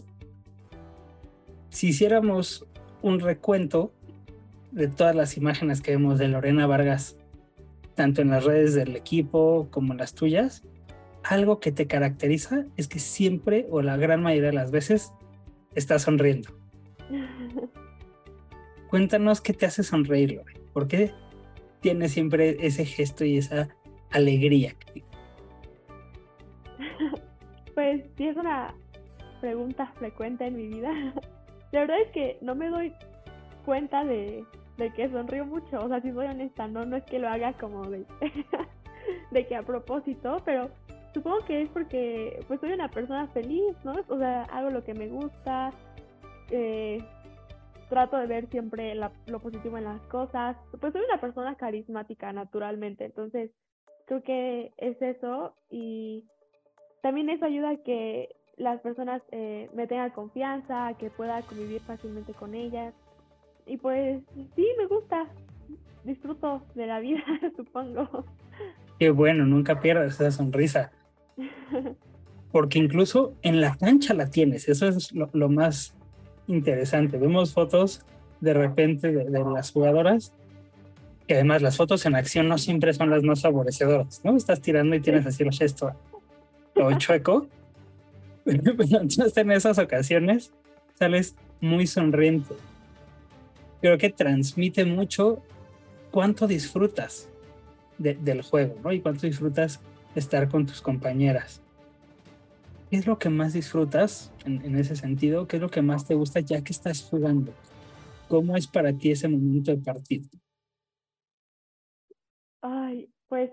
si 1.69 1.89
hiciéramos 1.89 2.67
un 3.03 3.21
recuento 3.21 3.93
de 4.73 4.89
todas 4.89 5.15
las 5.15 5.37
imágenes 5.37 5.83
que 5.83 5.91
vemos 5.91 6.19
de 6.19 6.29
Lorena 6.29 6.67
Vargas, 6.67 7.19
tanto 7.95 8.23
en 8.23 8.31
las 8.31 8.45
redes 8.45 8.75
del 8.75 8.97
equipo 8.97 9.69
como 9.71 9.93
en 9.93 9.99
las 9.99 10.15
tuyas, 10.15 10.63
algo 11.23 11.61
que 11.61 11.73
te 11.73 11.87
caracteriza 11.87 12.65
es 12.79 12.89
que 12.89 13.01
siempre 13.01 13.67
o 13.71 13.83
la 13.83 13.99
gran 13.99 14.23
mayoría 14.23 14.49
de 14.49 14.55
las 14.55 14.71
veces 14.71 15.13
estás 15.75 16.03
sonriendo. 16.03 16.51
Cuéntanos 18.89 19.41
qué 19.41 19.53
te 19.53 19.67
hace 19.67 19.83
sonreír, 19.83 20.33
Lore. 20.33 20.55
¿Por 20.73 20.89
qué 20.89 21.13
tienes 21.81 22.13
siempre 22.13 22.57
ese 22.61 22.85
gesto 22.85 23.25
y 23.25 23.39
esa 23.39 23.69
alegría? 24.11 24.75
Pues 27.75 28.05
sí, 28.17 28.29
es 28.29 28.37
una 28.37 28.75
pregunta 29.41 29.93
frecuente 29.97 30.47
en 30.47 30.57
mi 30.57 30.69
vida. 30.69 30.91
La 31.73 31.81
verdad 31.81 32.01
es 32.01 32.11
que 32.13 32.39
no 32.41 32.55
me 32.55 32.69
doy 32.69 32.93
cuenta 33.65 34.05
de, 34.05 34.45
que 34.95 35.11
sonrío 35.11 35.45
mucho. 35.45 35.81
O 35.81 35.89
sea, 35.89 36.01
si 36.01 36.13
soy 36.13 36.27
honesta, 36.27 36.69
no, 36.69 36.87
no 36.87 36.97
es 36.97 37.05
que 37.05 37.19
lo 37.19 37.29
haga 37.29 37.53
como 37.55 37.85
de, 37.91 38.07
de 39.33 39.47
que 39.47 39.57
a 39.57 39.63
propósito, 39.63 40.41
pero 40.45 40.71
supongo 41.15 41.39
que 41.47 41.63
es 41.63 41.69
porque 41.71 42.45
pues 42.49 42.61
soy 42.61 42.73
una 42.73 42.91
persona 42.91 43.29
feliz, 43.29 43.75
¿no? 43.85 43.95
O 44.09 44.19
sea, 44.19 44.43
hago 44.45 44.71
lo 44.71 44.85
que 44.85 44.93
me 44.93 45.07
gusta, 45.07 45.73
eh, 46.51 47.03
trato 47.89 48.17
de 48.17 48.27
ver 48.27 48.49
siempre 48.51 48.95
lo 48.95 49.41
positivo 49.41 49.79
en 49.79 49.85
las 49.85 50.01
cosas. 50.03 50.57
Pues 50.81 50.93
soy 50.93 51.03
una 51.09 51.21
persona 51.21 51.55
carismática 51.55 52.33
naturalmente, 52.33 53.05
entonces 53.05 53.53
creo 54.07 54.23
que 54.23 54.73
es 54.77 55.01
eso 55.01 55.55
y 55.71 56.25
también 57.01 57.31
eso 57.31 57.47
ayuda 57.47 57.71
a 57.71 57.77
que 57.77 58.35
las 58.57 58.81
personas 58.81 59.23
eh, 59.31 59.71
me 59.75 59.87
tengan 59.87 60.11
confianza, 60.11 60.95
que 60.99 61.11
pueda 61.11 61.41
convivir 61.43 61.81
fácilmente 61.83 62.35
con 62.35 62.55
ellas. 62.55 62.95
Y 63.67 63.77
pues 63.79 64.23
sí, 64.57 64.67
me 64.77 64.87
gusta, 64.87 65.27
disfruto 66.05 66.63
de 66.75 66.87
la 66.87 67.01
vida, 67.01 67.23
supongo. 67.57 68.25
Qué 68.99 69.11
bueno, 69.11 69.47
nunca 69.47 69.81
pierdas 69.81 70.21
esa 70.21 70.31
sonrisa. 70.31 70.93
Porque 72.53 72.79
incluso 72.79 73.35
en 73.43 73.61
la 73.61 73.77
cancha 73.77 74.15
la 74.15 74.31
tienes, 74.31 74.69
eso 74.69 74.89
es 74.89 75.13
lo, 75.13 75.49
más 75.49 75.95
interesante. 76.47 77.19
Vemos 77.19 77.53
fotos 77.53 78.03
de 78.41 78.55
repente 78.55 79.11
de, 79.11 79.31
las 79.31 79.73
jugadoras, 79.73 80.33
y 81.27 81.33
además 81.33 81.63
las 81.63 81.77
fotos 81.77 82.05
en 82.07 82.15
acción 82.15 82.49
no 82.49 82.59
siempre 82.59 82.93
son 82.93 83.11
las 83.11 83.23
más 83.23 83.43
favorecedoras, 83.43 84.21
¿no? 84.25 84.37
Estás 84.37 84.61
tirando 84.61 84.95
y 84.95 85.01
tienes 85.01 85.27
así 85.27 85.43
el 85.43 85.53
gesto 85.53 85.93
todo 86.75 86.93
chueco. 86.99 87.49
Entonces 88.47 89.37
en 89.37 89.51
esas 89.53 89.79
ocasiones 89.79 90.53
sales 90.99 91.35
muy 91.61 91.87
sonriente. 91.87 92.55
Creo 93.81 93.97
que 93.97 94.11
transmite 94.11 94.85
mucho 94.85 95.43
cuánto 96.11 96.47
disfrutas 96.47 97.29
del 97.99 98.43
juego, 98.43 98.77
¿no? 98.83 98.93
Y 98.93 99.01
cuánto 99.01 99.27
disfrutas 99.27 99.81
estar 100.15 100.49
con 100.49 100.67
tus 100.67 100.81
compañeras. 100.81 101.61
¿Qué 102.91 102.97
es 102.97 103.07
lo 103.07 103.19
que 103.19 103.29
más 103.29 103.53
disfrutas 103.53 104.33
en, 104.45 104.77
ese 104.77 104.95
sentido? 104.95 105.49
¿Qué 105.49 105.57
es 105.57 105.63
lo 105.63 105.69
que 105.69 105.83
más 105.83 106.07
te 106.07 106.15
gusta 106.15 106.41
ya 106.41 106.63
que 106.63 106.73
estás 106.73 107.03
jugando? 107.03 107.53
¿Cómo 108.29 108.57
es 108.57 108.67
para 108.67 108.93
ti 108.93 109.11
ese 109.11 109.29
momento 109.29 109.71
de 109.71 109.79
partido? 109.79 110.29
Ay, 112.63 113.11
pues 113.29 113.51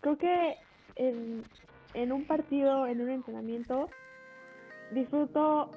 creo 0.00 0.18
que 0.18 0.56
en, 0.96 2.12
un 2.12 2.26
partido, 2.26 2.86
en 2.86 3.00
un 3.00 3.10
entrenamiento, 3.10 3.88
disfruto 4.92 5.70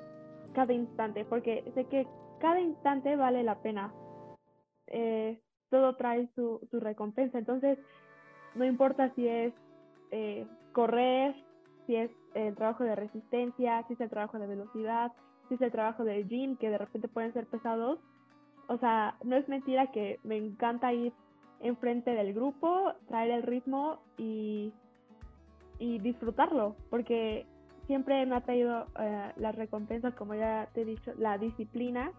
cada 0.53 0.73
instante, 0.73 1.25
porque 1.25 1.63
sé 1.73 1.85
que 1.85 2.05
cada 2.39 2.59
instante 2.59 3.15
vale 3.15 3.43
la 3.43 3.61
pena. 3.61 3.93
Eh, 4.87 5.39
todo 5.69 5.95
trae 5.95 6.29
su 6.35 6.59
recompensa. 6.71 7.37
Entonces, 7.37 7.77
no 8.55 8.65
importa 8.65 9.13
si 9.15 9.27
es 9.27 9.53
eh, 10.11 10.47
correr, 10.73 11.35
si 11.85 11.95
es 11.95 12.11
el 12.33 12.55
trabajo 12.55 12.83
de 12.83 12.95
resistencia, 12.95 13.83
si 13.87 13.93
es 13.93 14.01
el 14.01 14.09
trabajo 14.09 14.37
de 14.37 14.47
velocidad, 14.47 15.11
si 15.47 15.55
es 15.55 15.61
el 15.61 15.71
trabajo 15.71 16.03
de 16.03 16.23
gym, 16.25 16.57
que 16.57 16.69
de 16.69 16.77
repente 16.77 17.07
pueden 17.07 17.33
ser 17.33 17.47
pesados. 17.47 17.99
O 18.67 18.77
sea, 18.77 19.15
no 19.23 19.35
es 19.35 19.47
mentira 19.47 19.87
que 19.91 20.19
me 20.23 20.37
encanta 20.37 20.93
ir 20.93 21.13
enfrente 21.61 22.11
del 22.11 22.33
grupo, 22.33 22.93
traer 23.07 23.31
el 23.31 23.43
ritmo 23.43 23.99
y, 24.17 24.73
y 25.79 25.99
disfrutarlo, 25.99 26.75
porque 26.89 27.45
siempre 27.87 28.25
me 28.25 28.35
ha 28.35 28.41
traído 28.41 28.85
eh, 28.99 29.31
las 29.37 29.55
recompensas, 29.55 30.13
como 30.15 30.35
ya 30.35 30.69
te 30.73 30.81
he 30.81 30.85
dicho, 30.85 31.13
la 31.17 31.37
disciplina. 31.37 32.11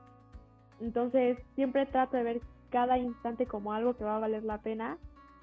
Entonces, 0.80 1.38
siempre 1.54 1.86
trato 1.86 2.16
de 2.16 2.22
ver 2.22 2.40
cada 2.70 2.98
instante 2.98 3.46
como 3.46 3.72
algo 3.72 3.96
que 3.96 4.04
va 4.04 4.16
a 4.16 4.20
valer 4.20 4.44
la 4.44 4.58
pena 4.58 4.98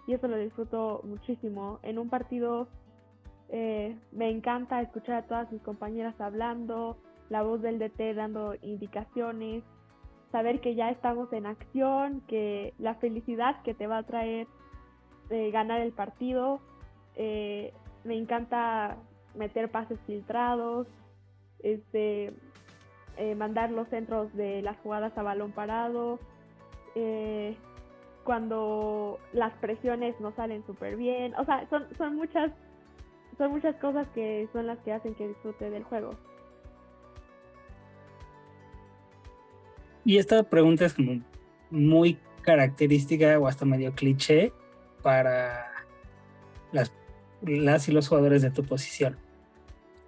y 0.08 0.14
eso 0.14 0.28
lo 0.28 0.38
disfruto 0.38 1.02
muchísimo. 1.04 1.80
En 1.84 2.00
un 2.00 2.10
partido 2.10 2.68
eh, 3.50 3.98
me 4.12 4.30
encanta 4.30 4.82
escuchar 4.82 5.16
a 5.16 5.28
todas 5.28 5.52
mis 5.52 5.62
compañeras 5.62 6.20
hablando, 6.20 6.98
la 7.30 7.44
voz 7.44 7.62
del 7.62 7.80
DT 7.80 8.14
dando 8.16 8.56
indicaciones, 8.62 9.64
saber 10.32 10.62
que 10.62 10.76
ya 10.76 10.90
estamos 10.90 11.32
en 11.34 11.46
acción, 11.46 12.22
que 12.28 12.74
la 12.78 12.96
felicidad 12.96 13.62
que 13.64 13.74
te 13.74 13.88
va 13.88 14.00
a 14.00 14.04
traer 14.04 14.48
eh, 15.30 15.52
ganar 15.52 15.82
el 15.82 15.92
partido. 15.92 16.60
Eh, 17.16 17.74
me 18.04 18.18
encanta 18.18 18.98
meter 19.34 19.72
pases 19.72 20.00
filtrados, 20.06 20.88
este, 21.60 22.34
mandar 23.38 23.72
los 23.72 23.88
centros 23.88 24.32
de 24.36 24.62
las 24.62 24.78
jugadas 24.80 25.18
a 25.18 25.24
balón 25.24 25.52
parado 25.54 26.20
cuando 28.26 29.20
las 29.32 29.54
presiones 29.54 30.20
no 30.20 30.34
salen 30.36 30.66
súper 30.66 30.98
bien. 30.98 31.34
O 31.36 31.46
sea, 31.46 31.66
son, 31.70 31.86
son 31.98 32.16
muchas 32.16 32.52
son 33.38 33.52
muchas 33.52 33.76
cosas 33.78 34.08
que 34.14 34.48
son 34.54 34.68
las 34.68 34.80
que 34.80 34.94
hacen 34.94 35.16
que 35.16 35.28
disfrute 35.28 35.70
del 35.70 35.84
juego. 35.84 36.12
Y 40.04 40.18
esta 40.18 40.44
pregunta 40.44 40.86
es 40.86 40.94
como 40.94 41.22
muy 41.70 42.20
característica 42.42 43.40
o 43.40 43.48
hasta 43.48 43.66
medio 43.66 43.94
cliché 43.94 44.54
para 45.02 45.72
las, 46.72 46.94
las 47.42 47.90
y 47.90 47.92
los 47.92 48.08
jugadores 48.08 48.42
de 48.42 48.52
tu 48.52 48.64
posición. 48.64 49.18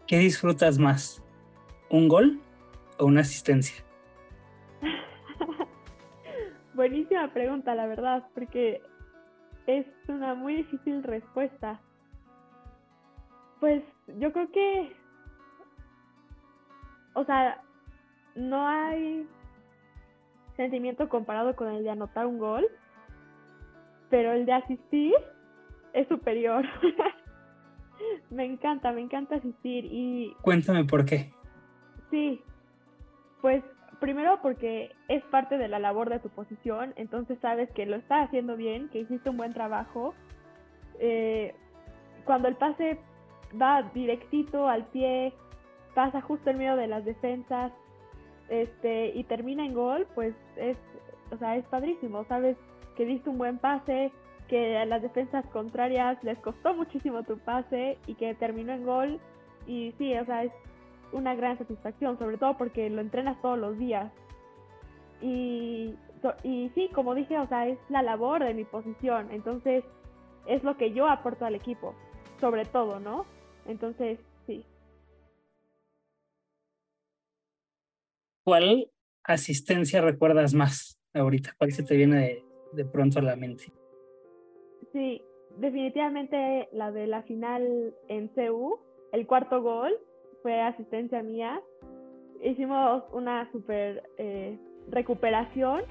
¿Qué 0.06 0.20
disfrutas 0.20 0.78
más? 0.78 1.22
¿Un 1.90 2.08
gol 2.08 2.40
o 2.98 3.06
una 3.06 3.22
asistencia? 3.22 3.87
Buenísima 6.78 7.34
pregunta, 7.34 7.74
la 7.74 7.88
verdad, 7.88 8.24
porque 8.36 8.84
es 9.66 9.88
una 10.08 10.36
muy 10.36 10.58
difícil 10.58 11.02
respuesta. 11.02 11.82
Pues 13.60 13.82
yo 14.20 14.32
creo 14.32 14.52
que, 14.52 14.96
o 17.16 17.26
sea, 17.26 17.64
no 18.36 18.68
hay 18.68 19.28
sentimiento 20.56 21.10
comparado 21.10 21.56
con 21.56 21.68
el 21.70 21.84
de 21.84 21.90
anotar 21.90 22.28
un 22.28 22.38
gol, 22.38 22.68
pero 24.12 24.34
el 24.34 24.46
de 24.46 24.54
asistir 24.54 25.16
es 25.94 26.08
superior. 26.10 26.64
me 28.30 28.46
encanta, 28.46 28.92
me 28.92 29.02
encanta 29.02 29.38
asistir 29.38 29.84
y... 29.86 30.36
Cuéntame 30.44 30.86
por 30.86 31.06
qué. 31.06 31.34
Sí, 32.12 32.40
pues 33.42 33.64
primero 34.00 34.40
porque 34.42 34.92
es 35.08 35.24
parte 35.26 35.58
de 35.58 35.68
la 35.68 35.80
labor 35.80 36.10
de 36.10 36.20
tu 36.20 36.30
posición, 36.30 36.94
entonces 36.96 37.38
sabes 37.42 37.70
que 37.72 37.86
lo 37.86 37.96
estás 37.96 38.28
haciendo 38.28 38.56
bien, 38.56 38.90
que 38.90 39.00
hiciste 39.00 39.30
un 39.30 39.38
buen 39.38 39.54
trabajo. 39.54 40.14
Eh, 41.00 41.56
cuando 42.26 42.48
el 42.48 42.56
pase 42.56 43.00
va 43.60 43.84
directito 43.94 44.68
al 44.68 44.86
pie, 44.88 45.34
pasa 45.96 46.22
justo 46.22 46.50
en 46.50 46.58
medio 46.58 46.76
de 46.76 46.88
las 46.88 47.06
defensas, 47.06 47.72
este, 48.50 49.12
y 49.16 49.24
termina 49.26 49.66
en 49.66 49.74
gol, 49.74 50.08
pues 50.16 50.34
es, 50.56 50.78
o 51.32 51.38
sea, 51.38 51.58
es 51.58 51.66
padrísimo, 51.66 52.24
sabes 52.26 52.56
que 52.96 53.06
diste 53.06 53.30
un 53.30 53.38
buen 53.38 53.58
pase, 53.58 54.12
que 54.48 54.78
a 54.78 54.86
las 54.86 55.02
defensas 55.02 55.46
contrarias 55.48 56.22
les 56.24 56.38
costó 56.40 56.74
muchísimo 56.74 57.24
tu 57.24 57.38
pase 57.38 57.98
y 58.08 58.16
que 58.16 58.34
terminó 58.36 58.74
en 58.74 58.86
gol. 58.86 59.20
Y 59.66 59.94
sí, 59.98 60.14
o 60.18 60.26
sea, 60.26 60.46
es 60.46 60.52
una 61.12 61.36
gran 61.36 61.58
satisfacción, 61.58 62.18
sobre 62.18 62.38
todo 62.38 62.58
porque 62.58 62.90
lo 62.90 63.02
entrenas 63.02 63.42
todos 63.42 63.58
los 63.58 63.78
días. 63.78 64.12
Y, 65.22 65.96
y 66.44 66.70
sí, 66.76 66.90
como 66.94 67.16
dije, 67.16 67.38
o 67.40 67.48
sea, 67.48 67.68
es 67.68 67.80
la 67.90 68.02
labor 68.02 68.44
de 68.44 68.54
mi 68.54 68.66
posición, 68.66 69.32
entonces 69.32 69.84
es 70.48 70.64
lo 70.64 70.78
que 70.78 70.94
yo 70.94 71.08
aporto 71.08 71.46
al 71.46 71.56
equipo, 71.56 71.96
sobre 72.40 72.66
todo, 72.66 73.00
¿no? 73.00 73.26
Entonces, 73.66 74.20
sí. 74.46 74.64
¿Cuál 78.44 78.90
asistencia 79.24 80.02
recuerdas 80.02 80.54
más 80.54 81.00
ahorita? 81.14 81.54
¿Cuál 81.58 81.72
se 81.72 81.84
te 81.84 81.98
viene 81.98 82.18
de, 82.18 82.44
de 82.74 82.86
pronto 82.86 83.20
a 83.20 83.24
la 83.24 83.36
mente? 83.36 83.66
Sí, 84.94 85.22
definitivamente 85.58 86.70
la 86.72 86.92
de 86.92 87.08
la 87.08 87.24
final 87.24 87.94
en 88.08 88.30
CU, 88.30 88.80
el 89.12 89.28
cuarto 89.28 89.62
gol 89.62 89.94
fue 90.48 90.62
asistencia 90.62 91.22
mía. 91.24 91.60
Hicimos 92.42 93.04
una 93.12 93.52
super 93.52 94.02
eh, 94.18 94.58
recuperación. 94.90 95.82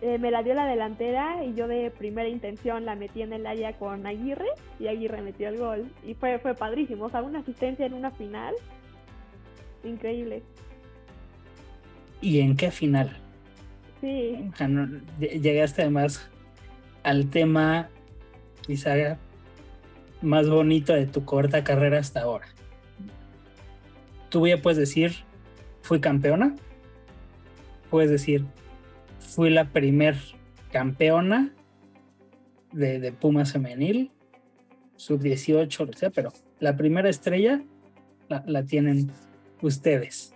Eh, 0.00 0.16
me 0.16 0.30
la 0.30 0.42
dio 0.42 0.54
la 0.54 0.64
delantera 0.64 1.44
y 1.44 1.52
yo 1.52 1.68
de 1.68 1.90
primera 1.90 2.26
intención 2.26 2.86
la 2.86 2.94
metí 2.94 3.20
en 3.20 3.34
el 3.34 3.46
área 3.46 3.74
con 3.74 4.06
Aguirre 4.06 4.46
y 4.80 4.86
Aguirre 4.86 5.20
metió 5.20 5.50
el 5.50 5.58
gol. 5.58 5.92
Y 6.06 6.14
fue, 6.14 6.38
fue 6.38 6.54
padrísimo. 6.54 7.04
O 7.04 7.10
sea, 7.10 7.20
una 7.20 7.40
asistencia 7.40 7.84
en 7.84 7.92
una 7.92 8.12
final. 8.12 8.54
Increíble. 9.84 10.42
¿Y 12.22 12.40
en 12.40 12.56
qué 12.56 12.70
final? 12.70 13.14
Sí. 14.00 14.38
llegaste 15.18 15.82
además 15.82 16.30
al 17.02 17.28
tema 17.28 17.90
quizá 18.62 19.18
más 20.22 20.48
bonito 20.48 20.94
de 20.94 21.04
tu 21.04 21.26
corta 21.26 21.62
carrera 21.62 21.98
hasta 21.98 22.22
ahora. 22.22 22.46
Tú 24.28 24.46
ya 24.46 24.60
puedes 24.60 24.78
decir, 24.78 25.12
fui 25.82 26.00
campeona. 26.00 26.54
Puedes 27.90 28.10
decir, 28.10 28.44
fui 29.18 29.50
la 29.50 29.70
primer 29.70 30.16
campeona 30.70 31.52
de, 32.72 33.00
de 33.00 33.12
Pumas 33.12 33.52
femenil, 33.52 34.10
sub 34.96 35.20
18, 35.20 35.86
lo 35.86 35.92
sea, 35.94 36.10
pero 36.10 36.32
la 36.60 36.76
primera 36.76 37.08
estrella 37.08 37.62
la, 38.28 38.44
la 38.46 38.64
tienen 38.64 39.10
ustedes. 39.62 40.34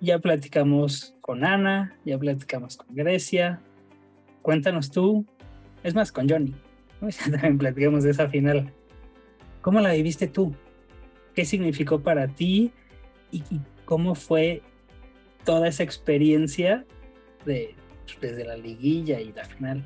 Ya 0.00 0.18
platicamos 0.18 1.14
con 1.20 1.44
Ana, 1.44 1.96
ya 2.04 2.18
platicamos 2.18 2.76
con 2.76 2.94
Grecia, 2.94 3.60
cuéntanos 4.42 4.90
tú, 4.90 5.24
es 5.82 5.94
más, 5.94 6.12
con 6.12 6.28
Johnny, 6.28 6.54
también 7.30 7.58
platicamos 7.58 8.04
de 8.04 8.10
esa 8.10 8.28
final. 8.28 8.72
¿Cómo 9.62 9.80
la 9.80 9.92
viviste 9.92 10.26
tú? 10.26 10.54
¿Qué 11.34 11.44
significó 11.44 12.00
para 12.00 12.28
ti? 12.28 12.72
¿Y, 13.30 13.42
cómo 13.84 14.14
fue 14.14 14.62
toda 15.44 15.68
esa 15.68 15.82
experiencia 15.82 16.84
de, 17.44 17.74
pues, 18.04 18.20
desde 18.20 18.44
la 18.44 18.56
liguilla 18.56 19.20
y 19.20 19.32
la 19.32 19.44
final? 19.44 19.84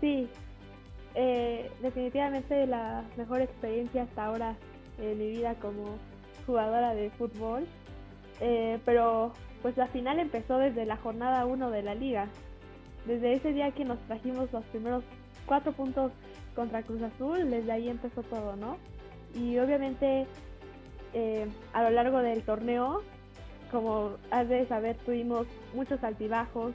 Sí, 0.00 0.28
eh, 1.14 1.70
definitivamente 1.80 2.66
la 2.66 3.04
mejor 3.16 3.40
experiencia 3.40 4.02
hasta 4.02 4.26
ahora 4.26 4.56
en 5.00 5.18
mi 5.18 5.30
vida 5.30 5.54
como 5.54 5.98
jugadora 6.46 6.94
de 6.94 7.10
fútbol. 7.10 7.66
Eh, 8.40 8.78
pero 8.84 9.32
pues 9.62 9.78
la 9.78 9.86
final 9.86 10.18
empezó 10.20 10.58
desde 10.58 10.84
la 10.84 10.98
jornada 10.98 11.46
1 11.46 11.70
de 11.70 11.82
la 11.82 11.94
liga 11.94 12.28
desde 13.06 13.34
ese 13.34 13.52
día 13.52 13.70
que 13.70 13.84
nos 13.84 13.98
trajimos 14.06 14.52
los 14.52 14.64
primeros 14.66 15.04
cuatro 15.46 15.72
puntos 15.72 16.12
contra 16.54 16.82
Cruz 16.82 17.02
Azul, 17.02 17.50
desde 17.50 17.72
ahí 17.72 17.88
empezó 17.88 18.22
todo, 18.22 18.56
¿no? 18.56 18.78
Y 19.36 19.58
obviamente 19.58 20.26
eh, 21.12 21.46
a 21.72 21.82
lo 21.82 21.90
largo 21.90 22.18
del 22.18 22.42
torneo, 22.42 23.02
como 23.70 24.16
has 24.30 24.48
de 24.48 24.66
saber, 24.66 24.96
tuvimos 25.04 25.46
muchos 25.74 26.02
altibajos, 26.02 26.74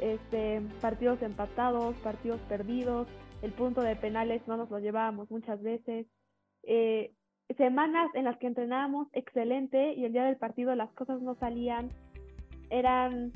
este, 0.00 0.62
partidos 0.80 1.22
empatados, 1.22 1.94
partidos 1.96 2.40
perdidos, 2.42 3.08
el 3.42 3.52
punto 3.52 3.82
de 3.82 3.96
penales 3.96 4.42
no 4.46 4.56
nos 4.56 4.70
lo 4.70 4.78
llevábamos 4.78 5.30
muchas 5.30 5.62
veces. 5.62 6.06
Eh, 6.62 7.12
semanas 7.56 8.10
en 8.14 8.24
las 8.24 8.36
que 8.38 8.46
entrenábamos 8.46 9.08
excelente 9.12 9.94
y 9.94 10.04
el 10.04 10.12
día 10.12 10.24
del 10.24 10.36
partido 10.36 10.74
las 10.74 10.92
cosas 10.92 11.20
no 11.20 11.34
salían, 11.34 11.90
eran 12.70 13.32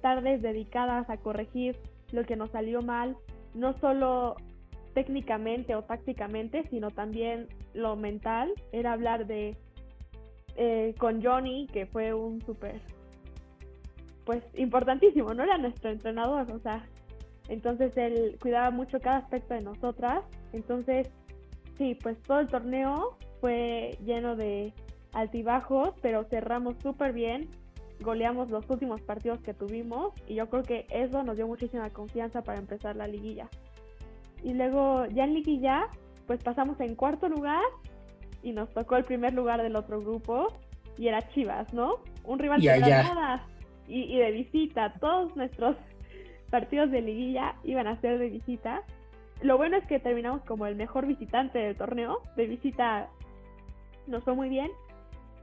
tardes 0.00 0.42
dedicadas 0.42 1.08
a 1.08 1.18
corregir 1.18 1.78
lo 2.10 2.24
que 2.24 2.36
nos 2.36 2.50
salió 2.50 2.82
mal, 2.82 3.16
no 3.54 3.72
solo 3.78 4.36
técnicamente 4.94 5.74
o 5.74 5.82
tácticamente, 5.82 6.64
sino 6.70 6.90
también 6.90 7.48
lo 7.74 7.96
mental. 7.96 8.52
Era 8.72 8.92
hablar 8.92 9.26
de 9.26 9.56
eh, 10.56 10.94
con 10.98 11.22
Johnny, 11.22 11.66
que 11.72 11.86
fue 11.86 12.12
un 12.12 12.40
súper, 12.42 12.80
pues 14.24 14.42
importantísimo, 14.54 15.34
no 15.34 15.44
era 15.44 15.58
nuestro 15.58 15.90
entrenador, 15.90 16.50
o 16.52 16.58
sea, 16.58 16.86
entonces 17.48 17.96
él 17.96 18.36
cuidaba 18.40 18.70
mucho 18.70 19.00
cada 19.00 19.18
aspecto 19.18 19.54
de 19.54 19.62
nosotras. 19.62 20.24
Entonces, 20.52 21.10
sí, 21.78 21.96
pues 22.00 22.20
todo 22.22 22.40
el 22.40 22.48
torneo 22.48 23.16
fue 23.40 23.96
lleno 24.04 24.36
de 24.36 24.72
altibajos, 25.12 25.94
pero 26.00 26.24
cerramos 26.24 26.76
súper 26.82 27.12
bien 27.12 27.48
goleamos 28.02 28.50
los 28.50 28.68
últimos 28.68 29.00
partidos 29.00 29.40
que 29.40 29.54
tuvimos 29.54 30.12
y 30.26 30.34
yo 30.34 30.48
creo 30.48 30.62
que 30.62 30.86
eso 30.90 31.22
nos 31.22 31.36
dio 31.36 31.46
muchísima 31.46 31.88
confianza 31.90 32.42
para 32.42 32.58
empezar 32.58 32.96
la 32.96 33.06
liguilla. 33.06 33.48
Y 34.42 34.54
luego 34.54 35.06
ya 35.06 35.24
en 35.24 35.34
liguilla, 35.34 35.88
pues 36.26 36.42
pasamos 36.42 36.80
en 36.80 36.94
cuarto 36.94 37.28
lugar 37.28 37.62
y 38.42 38.52
nos 38.52 38.68
tocó 38.70 38.96
el 38.96 39.04
primer 39.04 39.34
lugar 39.34 39.62
del 39.62 39.76
otro 39.76 40.00
grupo 40.00 40.48
y 40.98 41.08
era 41.08 41.28
Chivas, 41.30 41.72
¿no? 41.72 41.96
Un 42.24 42.38
rival 42.38 42.60
de 42.60 42.80
nada 42.80 43.46
y, 43.86 44.02
y 44.02 44.18
de 44.18 44.30
visita. 44.30 44.94
Todos 45.00 45.34
nuestros 45.36 45.76
partidos 46.50 46.90
de 46.90 47.02
liguilla 47.02 47.54
iban 47.64 47.86
a 47.86 48.00
ser 48.00 48.18
de 48.18 48.28
visita. 48.28 48.82
Lo 49.42 49.56
bueno 49.56 49.76
es 49.76 49.86
que 49.86 49.98
terminamos 49.98 50.42
como 50.42 50.66
el 50.66 50.76
mejor 50.76 51.06
visitante 51.06 51.58
del 51.58 51.76
torneo. 51.76 52.20
De 52.36 52.46
visita 52.46 53.08
nos 54.06 54.24
fue 54.24 54.34
muy 54.34 54.48
bien 54.48 54.70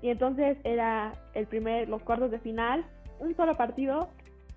y 0.01 0.09
entonces 0.09 0.57
era 0.63 1.13
el 1.33 1.45
primer, 1.47 1.89
los 1.89 2.01
cuartos 2.03 2.31
de 2.31 2.39
final, 2.39 2.85
un 3.19 3.35
solo 3.35 3.55
partido 3.55 4.09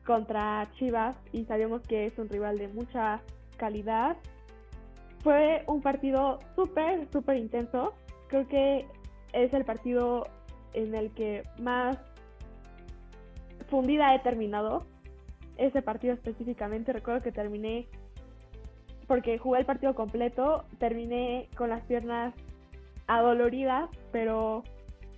contra 0.06 0.68
Chivas 0.74 1.16
y 1.32 1.44
sabíamos 1.44 1.82
que 1.82 2.06
es 2.06 2.18
un 2.18 2.28
rival 2.28 2.58
de 2.58 2.68
mucha 2.68 3.20
calidad. 3.56 4.16
Fue 5.22 5.62
un 5.66 5.80
partido 5.80 6.38
súper, 6.56 7.08
súper 7.12 7.36
intenso. 7.36 7.94
Creo 8.28 8.48
que 8.48 8.86
es 9.32 9.52
el 9.52 9.64
partido 9.64 10.26
en 10.74 10.94
el 10.94 11.12
que 11.12 11.44
más 11.60 11.96
fundida 13.68 14.14
he 14.14 14.18
terminado. 14.20 14.84
Ese 15.56 15.82
partido 15.82 16.14
específicamente, 16.14 16.92
recuerdo 16.92 17.22
que 17.22 17.30
terminé, 17.30 17.86
porque 19.06 19.38
jugué 19.38 19.60
el 19.60 19.66
partido 19.66 19.94
completo, 19.94 20.64
terminé 20.78 21.48
con 21.56 21.68
las 21.70 21.82
piernas 21.84 22.34
adoloridas, 23.06 23.90
pero 24.10 24.64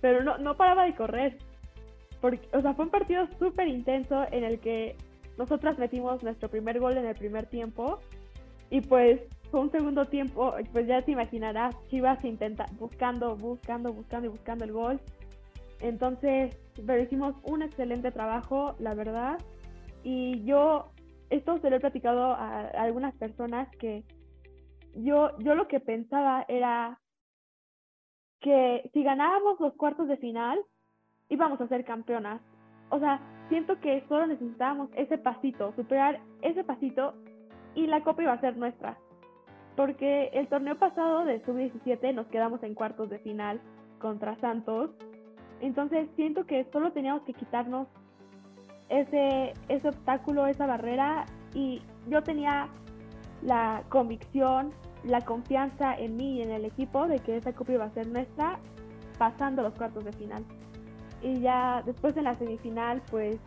pero 0.01 0.23
no, 0.23 0.37
no 0.37 0.55
paraba 0.55 0.85
de 0.85 0.93
correr. 0.93 1.37
Porque, 2.21 2.47
o 2.55 2.61
sea, 2.61 2.75
fue 2.75 2.85
un 2.85 2.91
partido 2.91 3.27
súper 3.39 3.67
intenso 3.67 4.25
en 4.31 4.43
el 4.43 4.59
que 4.59 4.95
nosotras 5.37 5.79
metimos 5.79 6.21
nuestro 6.21 6.49
primer 6.49 6.79
gol 6.79 6.95
en 6.97 7.05
el 7.05 7.15
primer 7.15 7.47
tiempo 7.47 7.99
y 8.69 8.81
pues 8.81 9.21
fue 9.51 9.59
un 9.61 9.71
segundo 9.71 10.05
tiempo, 10.05 10.53
pues 10.71 10.87
ya 10.87 11.01
te 11.01 11.11
imaginarás, 11.11 11.75
Chivas 11.87 12.23
intenta, 12.23 12.65
buscando, 12.79 13.35
buscando, 13.35 13.93
buscando 13.93 14.27
y 14.27 14.31
buscando 14.31 14.65
el 14.65 14.71
gol. 14.71 14.99
Entonces, 15.81 16.55
pero 16.85 17.01
hicimos 17.01 17.35
un 17.43 17.61
excelente 17.61 18.11
trabajo, 18.11 18.75
la 18.79 18.93
verdad. 18.93 19.37
Y 20.03 20.43
yo, 20.43 20.91
esto 21.29 21.59
se 21.59 21.69
lo 21.69 21.77
he 21.77 21.79
platicado 21.79 22.33
a, 22.33 22.67
algunas 22.67 23.13
personas 23.15 23.69
que 23.77 24.03
yo, 24.95 25.37
yo 25.39 25.55
lo 25.55 25.67
que 25.67 25.79
pensaba 25.79 26.45
era, 26.47 26.99
que 28.39 28.89
si 28.93 29.03
ganábamos 29.03 29.59
los 29.59 29.73
cuartos 29.75 30.07
de 30.07 30.17
final, 30.17 30.59
íbamos 31.29 31.59
a 31.59 31.67
ser 31.67 31.83
campeonas. 31.85 32.41
O 32.89 32.99
sea, 32.99 33.19
siento 33.49 33.79
que 33.79 34.03
solo 34.07 34.27
necesitábamos 34.27 34.89
ese 34.95 35.17
pasito, 35.17 35.73
superar 35.75 36.19
ese 36.41 36.63
pasito 36.63 37.15
y 37.73 37.87
la 37.87 38.03
copa 38.03 38.23
iba 38.23 38.33
a 38.33 38.41
ser 38.41 38.57
nuestra. 38.57 38.97
Porque 39.75 40.29
el 40.33 40.47
torneo 40.47 40.77
pasado 40.77 41.25
de 41.25 41.43
sub-17 41.43 42.13
nos 42.13 42.27
quedamos 42.27 42.63
en 42.63 42.75
cuartos 42.75 43.09
de 43.09 43.19
final 43.19 43.61
contra 43.99 44.35
Santos. 44.39 44.91
Entonces 45.61 46.09
siento 46.15 46.45
que 46.45 46.65
solo 46.71 46.91
teníamos 46.91 47.23
que 47.23 47.33
quitarnos 47.33 47.87
ese, 48.89 49.53
ese 49.67 49.89
obstáculo, 49.89 50.47
esa 50.47 50.65
barrera 50.65 51.25
y 51.53 51.81
yo 52.07 52.21
tenía 52.23 52.69
la 53.41 53.83
convicción 53.89 54.71
la 55.05 55.21
confianza 55.21 55.95
en 55.95 56.17
mí 56.17 56.37
y 56.37 56.41
en 56.41 56.51
el 56.51 56.65
equipo 56.65 57.07
de 57.07 57.19
que 57.19 57.37
esa 57.37 57.53
copa 57.53 57.73
iba 57.73 57.85
a 57.85 57.91
ser 57.91 58.07
nuestra 58.07 58.59
pasando 59.17 59.61
los 59.61 59.73
cuartos 59.75 60.03
de 60.03 60.11
final. 60.13 60.43
Y 61.21 61.39
ya 61.39 61.81
después 61.85 62.17
en 62.17 62.25
la 62.25 62.33
semifinal, 62.33 63.01
pues 63.09 63.37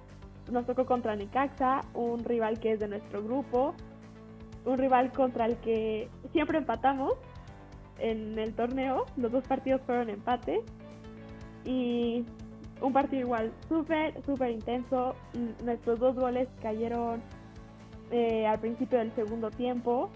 nos 0.51 0.64
tocó 0.66 0.87
contra 0.87 1.14
Necaxa, 1.16 1.81
un 1.95 2.24
rival 2.24 2.59
que 2.59 2.72
es 2.72 2.81
de 2.81 2.89
nuestro 2.89 3.22
grupo, 3.22 3.74
un 4.69 4.79
rival 4.79 5.12
contra 5.12 5.47
el 5.47 5.57
que 5.57 6.09
siempre 6.33 6.59
empatamos 6.59 7.14
en 7.99 8.39
el 8.39 8.55
torneo, 8.55 9.07
los 9.16 9.33
dos 9.33 9.47
partidos 9.47 9.81
fueron 9.83 10.11
empate. 10.11 10.62
Y 11.64 12.25
un 12.81 12.93
partido 12.93 13.23
igual 13.23 13.53
súper, 13.69 14.23
súper 14.25 14.51
intenso, 14.51 15.14
nuestros 15.64 15.99
dos 15.99 16.14
goles 16.14 16.49
cayeron 16.62 17.23
eh, 18.11 18.47
al 18.47 18.61
principio 18.61 18.99
del 18.99 19.12
segundo 19.12 19.51
tiempo. 19.51 20.11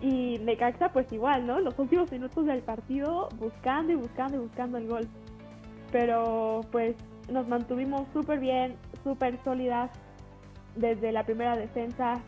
Y 0.00 0.38
Necaxa 0.38 0.90
pues 0.90 1.10
igual, 1.12 1.46
¿no? 1.46 1.60
Los 1.60 1.78
últimos 1.78 2.10
minutos 2.12 2.44
del 2.46 2.62
partido 2.62 3.28
buscando 3.38 3.92
y 3.92 3.94
buscando 3.94 4.36
y 4.36 4.40
buscando 4.40 4.78
el 4.78 4.88
gol. 4.88 5.08
Pero 5.92 6.60
pues 6.72 6.96
nos 7.30 7.48
mantuvimos 7.48 8.02
súper 8.12 8.40
bien, 8.40 8.76
súper 9.02 9.38
sólidas 9.44 9.90
desde 10.76 11.12
la 11.12 11.24
primera 11.24 11.56
defensa, 11.56 12.20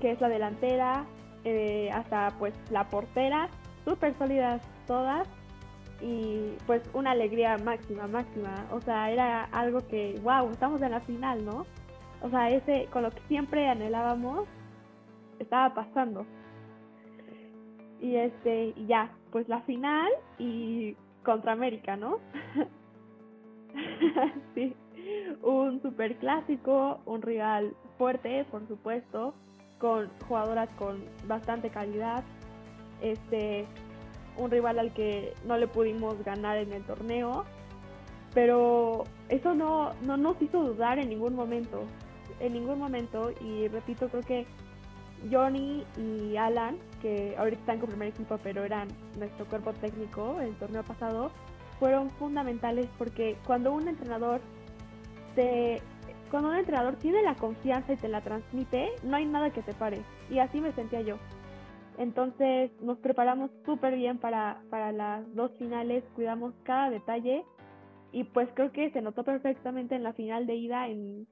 que 0.00 0.12
es 0.12 0.20
la 0.20 0.28
delantera, 0.28 1.04
eh, 1.44 1.90
hasta 1.92 2.32
pues 2.38 2.54
la 2.70 2.88
portera, 2.88 3.48
súper 3.84 4.16
sólidas 4.18 4.62
todas 4.86 5.28
y 6.00 6.54
pues 6.66 6.82
una 6.92 7.12
alegría 7.12 7.56
máxima, 7.58 8.06
máxima. 8.06 8.66
O 8.72 8.80
sea, 8.80 9.10
era 9.10 9.44
algo 9.44 9.86
que, 9.86 10.20
wow, 10.22 10.50
estamos 10.50 10.82
en 10.82 10.90
la 10.90 11.00
final, 11.00 11.44
¿no? 11.44 11.66
O 12.22 12.30
sea, 12.30 12.50
ese, 12.50 12.88
con 12.92 13.02
lo 13.02 13.10
que 13.10 13.20
siempre 13.28 13.68
anhelábamos, 13.68 14.46
estaba 15.38 15.74
pasando. 15.74 16.26
Y 18.00 18.16
este, 18.16 18.74
y 18.76 18.86
ya, 18.86 19.10
pues 19.30 19.48
la 19.48 19.60
final 19.62 20.08
y 20.38 20.96
contra 21.24 21.52
América, 21.52 21.96
¿no? 21.96 22.18
sí, 24.54 24.74
un 25.42 25.80
super 25.82 26.16
clásico, 26.16 27.00
un 27.06 27.22
rival 27.22 27.74
fuerte, 27.98 28.44
por 28.50 28.66
supuesto, 28.68 29.34
con 29.78 30.10
jugadoras 30.28 30.68
con 30.78 31.04
bastante 31.26 31.70
calidad. 31.70 32.24
Este, 33.00 33.66
un 34.36 34.50
rival 34.50 34.78
al 34.78 34.92
que 34.92 35.34
no 35.46 35.56
le 35.56 35.66
pudimos 35.66 36.22
ganar 36.24 36.58
en 36.58 36.72
el 36.72 36.82
torneo, 36.84 37.44
pero 38.34 39.04
eso 39.28 39.54
no, 39.54 39.92
no 40.02 40.16
nos 40.16 40.40
hizo 40.42 40.62
dudar 40.62 40.98
en 40.98 41.08
ningún 41.08 41.34
momento, 41.34 41.84
en 42.40 42.52
ningún 42.52 42.78
momento, 42.78 43.32
y 43.40 43.68
repito, 43.68 44.08
creo 44.08 44.22
que 44.22 44.46
Johnny 45.30 45.84
y 45.96 46.36
Alan, 46.36 46.76
que 47.00 47.34
ahorita 47.38 47.60
están 47.60 47.78
con 47.78 47.88
primer 47.88 48.08
equipo, 48.08 48.38
pero 48.42 48.64
eran 48.64 48.88
nuestro 49.18 49.46
cuerpo 49.46 49.72
técnico 49.72 50.40
el 50.40 50.54
torneo 50.56 50.82
pasado, 50.82 51.30
fueron 51.78 52.10
fundamentales 52.10 52.86
porque 52.98 53.36
cuando 53.46 53.72
un 53.72 53.88
entrenador 53.88 54.40
te 55.34 55.80
cuando 56.30 56.50
un 56.50 56.56
entrenador 56.56 56.96
tiene 56.96 57.22
la 57.22 57.34
confianza 57.34 57.92
y 57.92 57.96
te 57.96 58.08
la 58.08 58.20
transmite, 58.20 58.90
no 59.02 59.16
hay 59.16 59.26
nada 59.26 59.50
que 59.50 59.62
te 59.62 59.72
pare. 59.74 60.00
Y 60.30 60.38
así 60.38 60.60
me 60.60 60.72
sentía 60.72 61.00
yo. 61.00 61.16
Entonces 61.98 62.70
nos 62.80 62.98
preparamos 62.98 63.50
súper 63.64 63.96
bien 63.96 64.18
para, 64.18 64.62
para 64.70 64.92
las 64.92 65.34
dos 65.34 65.52
finales, 65.58 66.04
cuidamos 66.14 66.54
cada 66.62 66.90
detalle 66.90 67.44
y 68.12 68.24
pues 68.24 68.48
creo 68.54 68.70
que 68.70 68.90
se 68.90 69.00
notó 69.00 69.24
perfectamente 69.24 69.94
en 69.94 70.02
la 70.02 70.12
final 70.12 70.46
de 70.46 70.54
ida 70.56 70.88
en, 70.88 71.26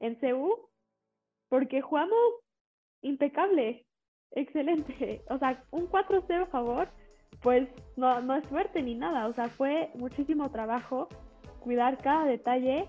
en 0.00 0.14
CU 0.16 0.70
porque 1.48 1.80
jugamos 1.80 2.18
impecable, 3.02 3.86
excelente. 4.32 5.22
O 5.28 5.38
sea, 5.38 5.64
un 5.70 5.88
4-0 5.88 6.42
a 6.42 6.46
favor, 6.46 6.88
pues 7.42 7.68
no, 7.96 8.20
no 8.20 8.34
es 8.34 8.46
suerte 8.48 8.82
ni 8.82 8.94
nada, 8.94 9.28
o 9.28 9.32
sea, 9.32 9.48
fue 9.48 9.90
muchísimo 9.94 10.50
trabajo 10.50 11.08
cuidar 11.60 11.98
cada 11.98 12.24
detalle 12.24 12.88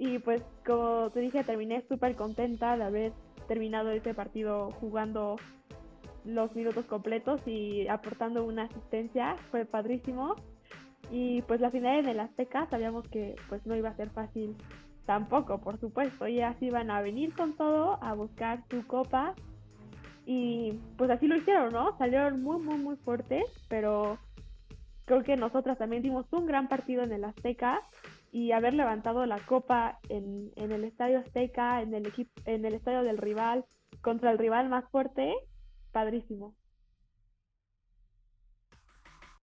y 0.00 0.18
pues 0.18 0.42
como 0.64 1.10
te 1.10 1.20
dije, 1.20 1.44
terminé 1.44 1.84
súper 1.86 2.16
contenta 2.16 2.74
de 2.74 2.84
haber 2.84 3.12
terminado 3.46 3.90
ese 3.90 4.14
partido 4.14 4.70
jugando 4.80 5.36
los 6.24 6.56
minutos 6.56 6.86
completos 6.86 7.42
y 7.46 7.86
aportando 7.86 8.46
una 8.46 8.62
asistencia, 8.62 9.36
fue 9.50 9.66
padrísimo. 9.66 10.36
Y 11.10 11.42
pues 11.42 11.60
la 11.60 11.70
final 11.70 11.98
en 11.98 12.08
el 12.08 12.20
Azteca 12.20 12.66
sabíamos 12.70 13.06
que 13.08 13.36
pues 13.50 13.66
no 13.66 13.76
iba 13.76 13.90
a 13.90 13.96
ser 13.96 14.08
fácil 14.08 14.56
tampoco, 15.04 15.60
por 15.60 15.78
supuesto. 15.78 16.24
Ellas 16.24 16.56
iban 16.62 16.90
a 16.90 17.02
venir 17.02 17.34
con 17.34 17.52
todo 17.52 18.02
a 18.02 18.14
buscar 18.14 18.64
su 18.70 18.86
copa 18.86 19.34
y 20.24 20.80
pues 20.96 21.10
así 21.10 21.26
lo 21.26 21.36
hicieron, 21.36 21.74
¿no? 21.74 21.98
Salieron 21.98 22.42
muy, 22.42 22.58
muy, 22.58 22.78
muy 22.78 22.96
fuertes, 22.96 23.44
pero 23.68 24.16
creo 25.04 25.22
que 25.24 25.36
nosotras 25.36 25.76
también 25.76 26.02
dimos 26.02 26.24
un 26.32 26.46
gran 26.46 26.68
partido 26.68 27.02
en 27.02 27.12
el 27.12 27.24
Azteca 27.24 27.82
y 28.32 28.52
haber 28.52 28.74
levantado 28.74 29.26
la 29.26 29.38
copa 29.38 29.98
en, 30.08 30.52
en 30.56 30.72
el 30.72 30.84
Estadio 30.84 31.18
Azteca, 31.18 31.82
en 31.82 31.94
el, 31.94 32.06
equipo, 32.06 32.30
en 32.44 32.64
el 32.64 32.74
estadio 32.74 33.02
del 33.02 33.18
rival, 33.18 33.64
contra 34.00 34.30
el 34.30 34.38
rival 34.38 34.68
más 34.68 34.88
fuerte, 34.90 35.34
padrísimo. 35.92 36.54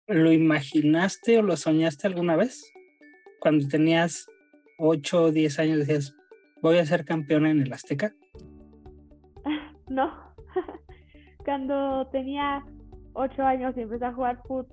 ¿Lo 0.08 0.32
imaginaste 0.32 1.38
o 1.38 1.42
lo 1.42 1.56
soñaste 1.56 2.08
alguna 2.08 2.36
vez? 2.36 2.72
Cuando 3.40 3.68
tenías 3.68 4.28
8 4.78 5.24
o 5.24 5.32
10 5.32 5.60
años 5.60 5.80
decías, 5.80 6.16
voy 6.62 6.78
a 6.78 6.86
ser 6.86 7.06
campeona 7.06 7.52
en 7.52 7.62
el 7.62 7.74
Azteca. 7.74 8.14
No, 9.90 10.10
cuando 11.44 12.08
tenía 12.14 12.64
8 13.12 13.44
años 13.44 13.76
y 13.76 13.82
empecé 13.82 14.06
a 14.06 14.14
jugar 14.14 14.42
fútbol, 14.48 14.68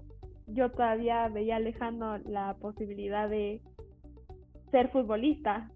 yo 0.47 0.71
todavía 0.71 1.29
veía 1.29 1.59
lejano 1.59 2.19
la 2.19 2.57
posibilidad 2.61 3.29
de 3.29 3.61
ser 4.71 4.91
futbolista, 4.91 5.71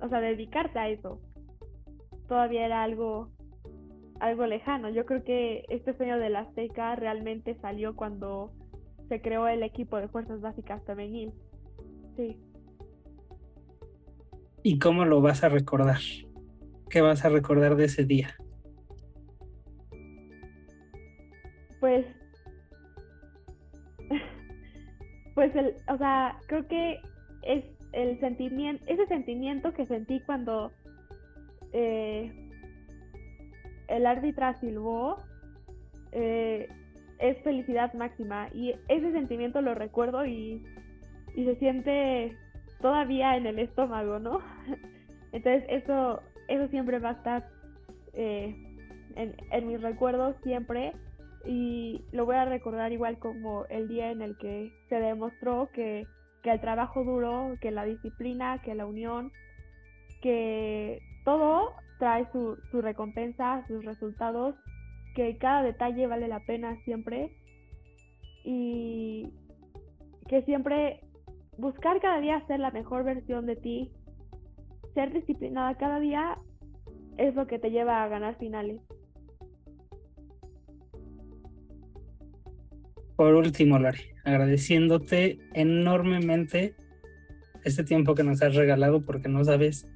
o 0.00 0.08
sea, 0.08 0.20
dedicarte 0.20 0.78
a 0.78 0.88
eso. 0.88 1.20
Todavía 2.28 2.66
era 2.66 2.82
algo 2.82 3.30
algo 4.20 4.46
lejano. 4.46 4.90
Yo 4.90 5.04
creo 5.04 5.24
que 5.24 5.64
este 5.68 5.96
sueño 5.96 6.18
de 6.18 6.30
la 6.30 6.40
Azteca 6.40 6.94
realmente 6.96 7.56
salió 7.60 7.94
cuando 7.94 8.52
se 9.08 9.20
creó 9.20 9.48
el 9.48 9.62
equipo 9.62 9.96
de 9.96 10.08
Fuerzas 10.08 10.40
Básicas 10.40 10.82
femenil. 10.84 11.32
Sí. 12.16 12.38
¿Y 14.62 14.78
cómo 14.78 15.04
lo 15.04 15.20
vas 15.20 15.44
a 15.44 15.48
recordar? 15.48 16.00
¿Qué 16.88 17.00
vas 17.00 17.24
a 17.24 17.28
recordar 17.28 17.76
de 17.76 17.84
ese 17.84 18.04
día? 18.04 18.34
Pues, 21.80 22.06
pues 25.34 25.54
el, 25.54 25.74
o 25.92 25.98
sea, 25.98 26.38
creo 26.46 26.66
que 26.66 26.98
es 27.42 27.64
el 27.94 28.18
sentimiento, 28.20 28.84
ese 28.86 29.06
sentimiento 29.06 29.72
que 29.72 29.86
sentí 29.86 30.20
cuando 30.20 30.72
eh, 31.72 32.32
el 33.88 34.06
árbitra 34.06 34.54
silbó, 34.54 35.18
eh, 36.12 36.68
es 37.18 37.38
felicidad 37.42 37.92
máxima. 37.94 38.48
Y 38.52 38.74
ese 38.88 39.12
sentimiento 39.12 39.60
lo 39.60 39.74
recuerdo 39.74 40.26
y, 40.26 40.62
se 41.34 41.56
siente 41.56 42.36
todavía 42.80 43.36
en 43.36 43.46
el 43.46 43.58
estómago, 43.58 44.20
¿no? 44.20 44.38
Entonces 45.32 45.64
eso, 45.68 46.22
eso 46.46 46.68
siempre 46.68 47.00
va 47.00 47.10
a 47.10 47.12
estar 47.12 47.48
eh, 48.12 48.54
en, 49.16 49.66
mis 49.66 49.82
recuerdos 49.82 50.36
siempre 50.44 50.92
y 51.44 52.04
lo 52.12 52.24
voy 52.24 52.36
a 52.36 52.44
recordar 52.44 52.92
igual 52.92 53.18
como 53.18 53.66
el 53.66 53.88
día 53.88 54.12
en 54.12 54.22
el 54.22 54.36
que 54.38 54.72
se 54.88 54.94
demostró 54.94 55.70
que, 55.72 56.06
que 56.44 56.52
el 56.52 56.60
trabajo 56.60 57.02
duro, 57.02 57.56
que 57.62 57.70
la 57.70 57.84
disciplina, 57.84 58.60
que 58.62 58.74
la 58.74 58.84
unión, 58.84 59.32
que 60.20 61.00
todo 61.24 61.72
trae 61.98 62.28
su, 62.32 62.56
su 62.70 62.82
recompensa, 62.82 63.66
sus 63.66 63.82
resultados, 63.82 64.54
que 65.16 65.38
cada 65.38 65.62
detalle 65.62 66.06
vale 66.06 66.28
la 66.28 66.40
pena 66.40 66.76
siempre 66.84 67.34
y 68.44 69.32
que 70.28 70.42
siempre 70.42 71.00
buscar 71.56 71.98
cada 72.00 72.20
día 72.20 72.46
ser 72.46 72.60
la 72.60 72.70
mejor 72.70 73.04
versión 73.04 73.46
de 73.46 73.56
ti, 73.56 73.92
ser 74.92 75.14
disciplinada 75.14 75.76
cada 75.76 75.98
día 75.98 76.36
es 77.16 77.34
lo 77.34 77.46
que 77.46 77.58
te 77.58 77.70
lleva 77.70 78.04
a 78.04 78.08
ganar 78.08 78.36
finales. 78.36 78.82
Por 83.16 83.34
último, 83.34 83.78
Lari, 83.78 84.13
agradeciéndote 84.24 85.38
enormemente 85.52 86.74
este 87.64 87.84
tiempo 87.84 88.14
que 88.14 88.24
nos 88.24 88.42
has 88.42 88.54
regalado 88.54 89.04
porque 89.04 89.28
no 89.28 89.44
sabes 89.44 89.88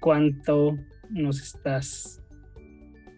cuánto 0.00 0.78
nos 1.10 1.42
estás 1.42 2.22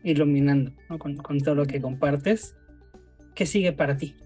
iluminando 0.03 0.73
con, 0.99 1.17
todo 1.39 1.55
lo 1.55 1.67
que 1.67 1.81
compartes. 1.81 2.57
¿Qué 3.35 3.47
sigue 3.47 3.73
para 3.73 3.97
ti? 3.97 4.17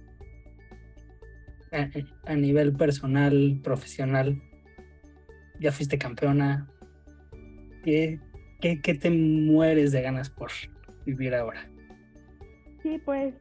A, 2.25 2.35
nivel 2.35 2.75
personal, 2.75 3.59
profesional, 3.63 4.43
ya 5.59 5.73
fuiste 5.73 5.99
campeona. 5.99 6.69
¿Qué, 7.83 8.21
qué, 8.61 8.81
qué 8.81 8.95
te 8.95 9.11
mueres 9.11 9.93
de 9.93 10.03
ganas 10.03 10.29
por 10.29 10.51
vivir 11.07 11.35
ahora? 11.35 11.69
Sí, 12.83 13.01
pues 13.05 13.35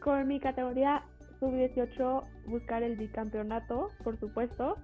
con 0.00 0.26
mi 0.26 0.40
categoría 0.40 1.04
sub-18 1.42 2.24
buscar 2.46 2.84
el 2.84 2.94
bicampeonato, 2.96 3.88
por 4.04 4.16
supuesto. 4.20 4.76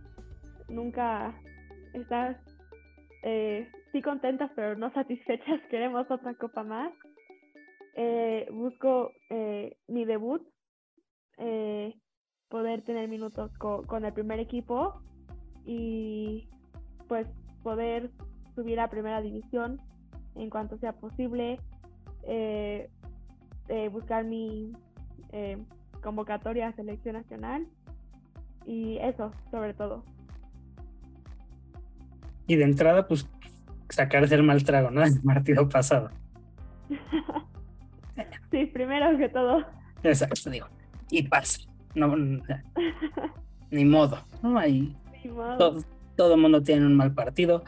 nunca 0.68 1.32
estar 1.94 2.40
eh, 3.22 3.68
sí 3.92 4.02
contentas 4.02 4.50
pero 4.56 4.76
no 4.76 4.92
satisfechas, 4.94 5.60
queremos 5.70 6.10
otra 6.10 6.34
copa 6.34 6.64
más. 6.64 6.92
Eh, 7.94 8.48
busco 8.50 9.12
eh, 9.30 9.76
mi 9.86 10.04
debut, 10.04 10.42
poder 12.48 12.82
tener 12.82 13.08
minutos 13.08 13.52
co- 13.58 13.82
con 13.86 14.04
el 14.04 14.12
primer 14.12 14.40
equipo 14.40 15.00
y 15.64 16.48
pues 17.06 17.28
poder 17.62 18.10
subir 18.56 18.80
a 18.80 18.90
primera 18.90 19.20
división 19.22 19.80
en 20.34 20.50
cuanto 20.50 20.76
sea 20.78 20.92
posible, 20.94 21.60
buscar 23.92 24.24
mi 24.24 24.72
convocatoria 26.02 26.68
a 26.68 26.72
selección 26.72 27.14
nacional 27.16 27.66
y 28.66 28.98
eso 28.98 29.32
sobre 29.50 29.74
todo. 29.74 30.04
Y 32.46 32.56
de 32.56 32.64
entrada, 32.64 33.06
pues 33.06 33.28
sacarse 33.90 34.34
el 34.34 34.42
mal 34.42 34.64
trago, 34.64 34.90
¿no? 34.90 35.00
Del 35.04 35.20
partido 35.20 35.68
pasado. 35.68 36.10
sí, 38.50 38.66
primero 38.66 39.16
que 39.18 39.28
todo. 39.28 39.64
Exacto, 40.02 40.50
digo. 40.50 40.66
Y 41.10 41.22
pasa. 41.24 41.60
No, 41.94 42.14
ni 43.70 43.84
modo. 43.84 44.18
¿no? 44.42 44.58
Ahí 44.58 44.96
Ni 45.24 45.30
modo. 45.30 45.56
todo, 45.56 45.84
todo 46.16 46.34
el 46.34 46.40
mundo 46.40 46.62
tiene 46.62 46.86
un 46.86 46.96
mal 46.96 47.12
partido. 47.12 47.64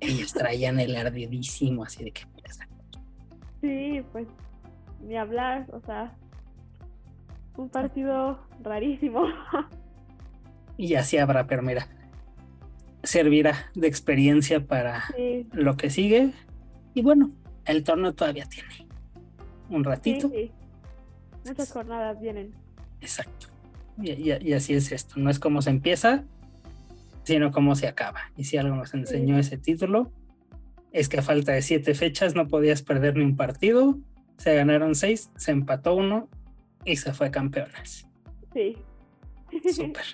Ellos 0.00 0.32
traían 0.32 0.80
el 0.80 0.96
ardidísimo, 0.96 1.84
así 1.84 2.04
de 2.04 2.10
que 2.12 2.22
Sí, 3.60 4.02
pues 4.10 4.26
ni 5.02 5.16
hablar, 5.16 5.66
o 5.72 5.80
sea, 5.80 6.12
un 7.56 7.68
partido 7.68 8.38
rarísimo. 8.62 9.24
Y 10.78 10.94
así 10.94 11.18
habrá, 11.18 11.46
pero 11.46 11.62
mira, 11.62 11.86
servirá 13.02 13.70
de 13.74 13.86
experiencia 13.86 14.66
para 14.66 15.02
sí, 15.14 15.46
lo 15.52 15.76
que 15.76 15.90
sigue. 15.90 16.32
Y 16.94 17.02
bueno, 17.02 17.30
el 17.66 17.84
torneo 17.84 18.14
todavía 18.14 18.46
tiene 18.46 18.88
un 19.68 19.82
sí, 19.84 19.88
ratito. 19.88 20.28
sí. 20.30 20.50
Muchas 21.46 21.70
jornadas 21.72 22.18
vienen. 22.20 22.54
Exacto. 23.00 23.48
Y, 24.00 24.12
y- 24.12 24.38
y 24.40 24.52
así 24.54 24.74
es 24.74 24.90
esto. 24.92 25.16
No 25.20 25.28
es 25.30 25.38
como 25.38 25.60
se 25.60 25.70
empieza, 25.70 26.24
sino 27.24 27.52
cómo 27.52 27.74
se 27.76 27.86
acaba. 27.86 28.20
Y 28.36 28.44
si 28.44 28.56
algo 28.56 28.74
nos 28.74 28.94
enseñó 28.94 29.38
ese 29.38 29.58
título, 29.58 30.10
es 30.90 31.08
que 31.08 31.18
a 31.18 31.22
falta 31.22 31.52
de 31.52 31.62
siete 31.62 31.94
fechas 31.94 32.34
no 32.34 32.48
podías 32.48 32.82
perder 32.82 33.16
ni 33.16 33.24
un 33.24 33.36
partido. 33.36 33.98
Se 34.38 34.54
ganaron 34.56 34.94
seis, 34.94 35.30
se 35.36 35.52
empató 35.52 35.94
uno 35.94 36.28
y 36.84 36.96
se 36.96 37.12
fue 37.12 37.30
campeonas. 37.30 38.08
Sí. 38.52 38.76
Súper. 39.72 40.04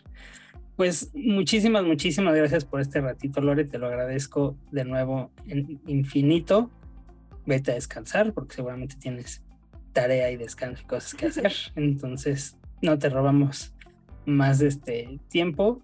Pues 0.76 1.10
muchísimas, 1.14 1.84
muchísimas 1.84 2.36
gracias 2.36 2.64
por 2.64 2.80
este 2.80 3.00
ratito, 3.00 3.40
Lore. 3.40 3.64
Te 3.64 3.78
lo 3.78 3.88
agradezco 3.88 4.56
de 4.70 4.84
nuevo 4.84 5.32
en 5.46 5.80
infinito. 5.86 6.70
Vete 7.46 7.72
a 7.72 7.74
descansar 7.74 8.32
porque 8.32 8.54
seguramente 8.54 8.94
tienes 8.96 9.42
tarea 9.92 10.30
y 10.30 10.36
descanso 10.36 10.82
y 10.84 10.86
cosas 10.86 11.14
que 11.14 11.26
hacer. 11.26 11.52
Entonces, 11.74 12.56
no 12.80 12.98
te 12.98 13.08
robamos 13.08 13.74
más 14.24 14.60
de 14.60 14.68
este 14.68 15.18
tiempo. 15.28 15.82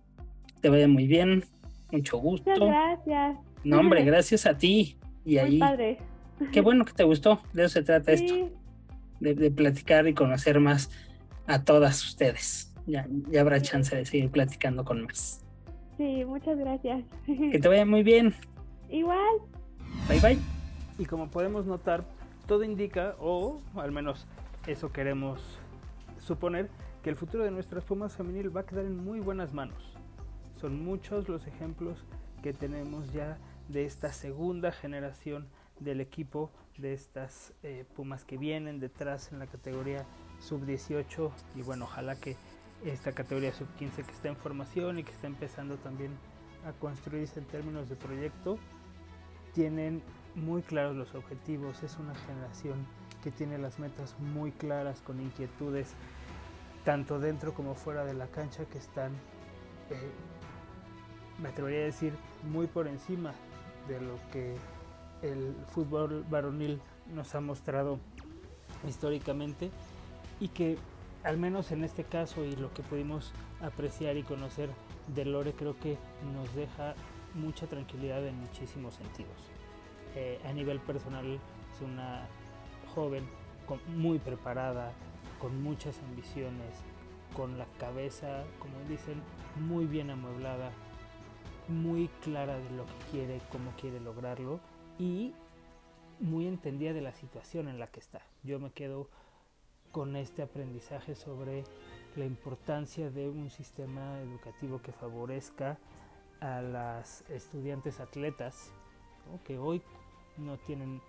Te 0.60 0.68
vaya 0.68 0.86
muy 0.86 1.08
bien. 1.08 1.44
Mucho 1.90 2.18
gusto. 2.18 2.50
Muchas 2.50 2.68
gracias. 2.68 3.38
No, 3.64 3.80
hombre, 3.80 4.04
gracias 4.04 4.46
a 4.46 4.56
ti. 4.56 4.96
Y 5.24 5.30
Muy 5.30 5.38
ahí, 5.38 5.58
padre. 5.58 5.98
qué 6.52 6.60
bueno 6.60 6.84
que 6.84 6.92
te 6.92 7.02
gustó. 7.02 7.40
De 7.52 7.64
eso 7.64 7.72
se 7.74 7.82
trata 7.82 8.12
esto 8.12 8.32
Sí, 8.32 8.44
de, 9.24 9.34
de 9.34 9.50
platicar 9.50 10.06
y 10.06 10.14
conocer 10.14 10.60
más 10.60 10.90
a 11.46 11.64
todas 11.64 12.04
ustedes. 12.04 12.72
Ya, 12.86 13.06
ya 13.30 13.40
habrá 13.40 13.60
chance 13.60 13.96
de 13.96 14.04
seguir 14.04 14.30
platicando 14.30 14.84
con 14.84 15.04
más. 15.04 15.42
sí, 15.96 16.24
muchas 16.24 16.58
gracias. 16.58 17.02
Que 17.26 17.58
te 17.58 17.68
vaya 17.68 17.86
muy 17.86 18.02
bien. 18.02 18.34
Igual. 18.90 19.38
Bye 20.08 20.20
bye. 20.20 20.38
Y 20.98 21.06
como 21.06 21.30
podemos 21.30 21.66
notar, 21.66 22.04
todo 22.46 22.62
indica, 22.62 23.16
o 23.18 23.60
al 23.74 23.90
menos 23.90 24.26
eso 24.66 24.92
queremos 24.92 25.40
suponer, 26.18 26.68
que 27.02 27.10
el 27.10 27.16
futuro 27.16 27.44
de 27.44 27.50
nuestras 27.50 27.84
Pumas 27.84 28.16
femenil 28.16 28.54
va 28.54 28.60
a 28.60 28.66
quedar 28.66 28.84
en 28.84 29.02
muy 29.02 29.20
buenas 29.20 29.52
manos. 29.52 29.94
Son 30.60 30.84
muchos 30.84 31.28
los 31.28 31.46
ejemplos 31.46 32.04
que 32.42 32.52
tenemos 32.52 33.12
ya 33.12 33.38
de 33.68 33.84
esta 33.84 34.12
segunda 34.12 34.72
generación 34.72 35.48
del 35.80 36.00
equipo, 36.00 36.50
de 36.78 36.92
estas 36.92 37.52
eh, 37.62 37.84
Pumas 37.94 38.24
que 38.24 38.36
vienen 38.36 38.80
detrás 38.80 39.32
en 39.32 39.38
la 39.38 39.46
categoría 39.46 40.04
sub-18 40.40 41.30
y 41.56 41.62
bueno, 41.62 41.84
ojalá 41.84 42.16
que 42.16 42.36
esta 42.84 43.12
categoría 43.12 43.52
sub-15 43.52 44.04
que 44.04 44.12
está 44.12 44.28
en 44.28 44.36
formación 44.36 44.98
y 44.98 45.04
que 45.04 45.12
está 45.12 45.26
empezando 45.26 45.76
también 45.76 46.12
a 46.66 46.72
construirse 46.72 47.38
en 47.38 47.46
términos 47.46 47.88
de 47.88 47.96
proyecto, 47.96 48.58
tienen 49.52 50.02
muy 50.34 50.62
claros 50.62 50.96
los 50.96 51.14
objetivos, 51.14 51.82
es 51.82 51.96
una 51.98 52.14
generación 52.14 52.86
que 53.22 53.30
tiene 53.30 53.56
las 53.58 53.78
metas 53.78 54.18
muy 54.18 54.50
claras, 54.50 55.00
con 55.00 55.20
inquietudes 55.20 55.94
tanto 56.84 57.18
dentro 57.18 57.54
como 57.54 57.74
fuera 57.74 58.04
de 58.04 58.14
la 58.14 58.26
cancha 58.26 58.64
que 58.66 58.78
están, 58.78 59.12
eh, 59.90 60.10
me 61.40 61.48
atrevería 61.48 61.80
a 61.80 61.84
decir, 61.84 62.12
muy 62.42 62.66
por 62.66 62.86
encima 62.86 63.32
de 63.88 64.00
lo 64.00 64.16
que 64.30 64.54
el 65.24 65.54
fútbol 65.68 66.24
varonil 66.28 66.80
nos 67.14 67.34
ha 67.34 67.40
mostrado 67.40 67.98
históricamente 68.86 69.70
y 70.40 70.48
que 70.48 70.76
al 71.22 71.38
menos 71.38 71.72
en 71.72 71.84
este 71.84 72.04
caso 72.04 72.44
y 72.44 72.54
lo 72.56 72.72
que 72.74 72.82
pudimos 72.82 73.32
apreciar 73.62 74.16
y 74.16 74.22
conocer 74.22 74.68
de 75.14 75.24
Lore 75.24 75.54
creo 75.54 75.78
que 75.78 75.96
nos 76.34 76.54
deja 76.54 76.94
mucha 77.34 77.66
tranquilidad 77.66 78.26
en 78.26 78.38
muchísimos 78.38 78.94
sentidos. 78.94 79.50
Eh, 80.14 80.38
a 80.44 80.52
nivel 80.52 80.78
personal 80.80 81.24
es 81.26 81.80
una 81.80 82.28
joven 82.94 83.24
muy 83.96 84.18
preparada, 84.18 84.92
con 85.40 85.62
muchas 85.62 85.98
ambiciones, 86.00 86.74
con 87.34 87.58
la 87.58 87.66
cabeza, 87.78 88.44
como 88.58 88.78
dicen, 88.88 89.20
muy 89.66 89.86
bien 89.86 90.10
amueblada, 90.10 90.70
muy 91.68 92.08
clara 92.22 92.58
de 92.58 92.70
lo 92.70 92.84
que 92.84 93.10
quiere, 93.10 93.40
cómo 93.50 93.72
quiere 93.80 93.98
lograrlo 94.00 94.60
y 94.98 95.34
muy 96.20 96.46
entendida 96.46 96.92
de 96.92 97.00
la 97.00 97.12
situación 97.12 97.68
en 97.68 97.78
la 97.78 97.88
que 97.88 98.00
está. 98.00 98.22
Yo 98.42 98.60
me 98.60 98.70
quedo 98.70 99.08
con 99.92 100.16
este 100.16 100.42
aprendizaje 100.42 101.14
sobre 101.14 101.64
la 102.16 102.24
importancia 102.24 103.10
de 103.10 103.28
un 103.28 103.50
sistema 103.50 104.20
educativo 104.20 104.80
que 104.82 104.92
favorezca 104.92 105.78
a 106.40 106.62
las 106.62 107.28
estudiantes 107.30 108.00
atletas 108.00 108.72
que 109.44 109.58
hoy 109.58 109.82
no 110.36 110.58
tienen 110.58 111.00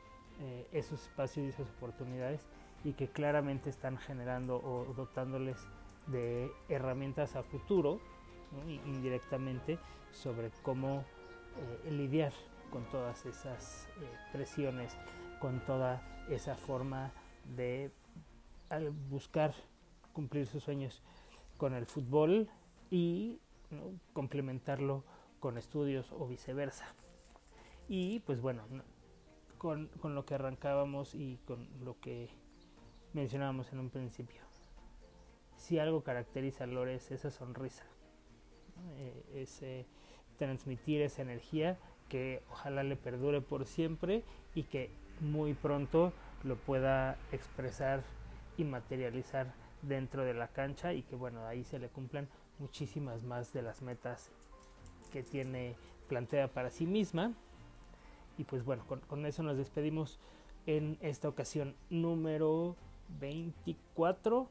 eh, 0.41 0.67
esos 0.71 1.01
espacios 1.01 1.45
y 1.45 1.49
esas 1.49 1.69
oportunidades 1.69 2.41
y 2.83 2.93
que 2.93 3.07
claramente 3.07 3.69
están 3.69 3.97
generando 3.97 4.57
o 4.57 4.93
dotándoles 4.95 5.57
de 6.07 6.51
herramientas 6.69 7.35
a 7.35 7.43
futuro 7.43 7.99
indirectamente 8.85 9.79
sobre 10.11 10.51
cómo 10.61 11.03
eh, 11.85 11.91
lidiar 11.91 12.31
con 12.75 12.83
todas 12.89 13.25
esas 13.25 13.87
eh, 14.01 14.09
presiones, 14.33 14.97
con 15.39 15.61
toda 15.61 16.01
esa 16.29 16.57
forma 16.57 17.13
de 17.55 17.89
buscar 19.09 19.53
cumplir 20.11 20.45
sus 20.45 20.63
sueños 20.63 21.01
con 21.55 21.73
el 21.73 21.85
fútbol 21.85 22.49
y 22.91 23.39
complementarlo 24.11 25.05
con 25.39 25.57
estudios 25.57 26.11
o 26.11 26.27
viceversa. 26.27 26.85
Y 27.87 28.19
pues 28.19 28.41
bueno, 28.41 28.63
no- 28.69 28.83
con, 29.57 29.87
con 30.01 30.13
lo 30.13 30.25
que 30.25 30.33
arrancábamos 30.35 31.15
y 31.15 31.37
con 31.47 31.69
lo 31.81 31.97
que 32.01 32.27
mencionábamos 33.13 33.71
en 33.71 33.79
un 33.79 33.89
principio. 33.89 34.41
Si 35.55 35.79
algo 35.79 36.03
caracteriza 36.03 36.65
a 36.65 36.67
Lore 36.67 36.95
es 36.95 37.09
esa 37.09 37.31
sonrisa. 37.31 37.85
Eh, 38.97 39.23
ese 39.33 39.85
transmitir 40.37 41.01
esa 41.01 41.21
energía 41.21 41.79
que 42.09 42.41
ojalá 42.51 42.83
le 42.83 42.95
perdure 42.95 43.41
por 43.41 43.65
siempre 43.65 44.23
y 44.53 44.63
que 44.63 44.89
muy 45.21 45.53
pronto 45.53 46.13
lo 46.43 46.55
pueda 46.57 47.17
expresar 47.31 48.03
y 48.57 48.63
materializar 48.63 49.53
dentro 49.81 50.23
de 50.23 50.33
la 50.33 50.47
cancha 50.47 50.93
y 50.93 51.03
que 51.03 51.15
bueno, 51.15 51.45
ahí 51.45 51.63
se 51.63 51.79
le 51.79 51.89
cumplan 51.89 52.27
muchísimas 52.59 53.23
más 53.23 53.53
de 53.53 53.61
las 53.61 53.81
metas 53.81 54.29
que 55.11 55.23
tiene 55.23 55.75
plantea 56.07 56.47
para 56.47 56.69
sí 56.69 56.85
misma. 56.85 57.33
Y 58.37 58.43
pues 58.43 58.63
bueno, 58.65 58.83
con, 58.85 59.25
eso 59.25 59.43
nos 59.43 59.57
despedimos 59.57 60.19
en 60.65 60.97
esta 61.01 61.29
ocasión 61.29 61.75
número 61.89 62.75
24 63.19 64.47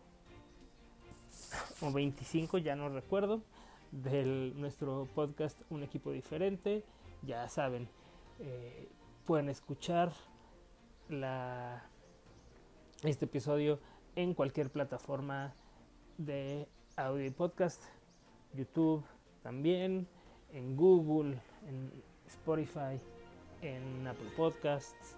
o 1.81 1.93
25, 1.93 2.59
ya 2.59 2.77
no 2.77 2.89
recuerdo, 2.89 3.43
del 3.91 4.55
nuestro 4.57 5.07
podcast 5.15 5.61
Un 5.71 5.83
equipo 5.83 6.13
diferente. 6.13 6.83
Ya 7.27 7.49
saben, 7.49 7.89
eh, 8.39 8.89
pueden 9.25 9.49
escuchar 9.49 10.13
la, 11.09 11.83
este 13.03 13.25
episodio 13.25 13.81
en 14.15 14.35
cualquier 14.35 14.71
plataforma 14.71 15.55
de 16.19 16.69
audio 16.97 17.25
y 17.25 17.31
podcast, 17.31 17.83
YouTube 18.53 19.05
también, 19.43 20.07
en 20.53 20.77
Google, 20.77 21.41
en 21.67 21.91
Spotify, 22.27 23.01
en 23.63 24.07
Apple 24.07 24.31
Podcasts, 24.37 25.17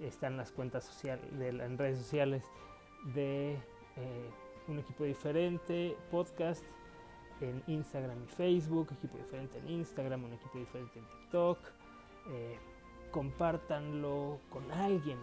están 0.00 0.36
las 0.36 0.50
cuentas 0.50 0.84
social, 0.84 1.20
de, 1.38 1.48
en 1.48 1.78
redes 1.78 1.98
sociales 1.98 2.42
de 3.14 3.52
eh, 3.96 4.30
un 4.66 4.78
equipo 4.80 5.04
diferente, 5.04 5.96
podcast, 6.10 6.64
en 7.50 7.62
Instagram 7.66 8.22
y 8.24 8.26
Facebook, 8.26 8.88
equipo 8.92 9.16
diferente 9.18 9.58
en 9.58 9.68
Instagram, 9.68 10.24
un 10.24 10.32
equipo 10.32 10.58
diferente 10.58 10.98
en 10.98 11.04
TikTok. 11.06 11.58
Eh, 12.30 12.58
compártanlo 13.10 14.38
con 14.50 14.70
alguien, 14.72 15.18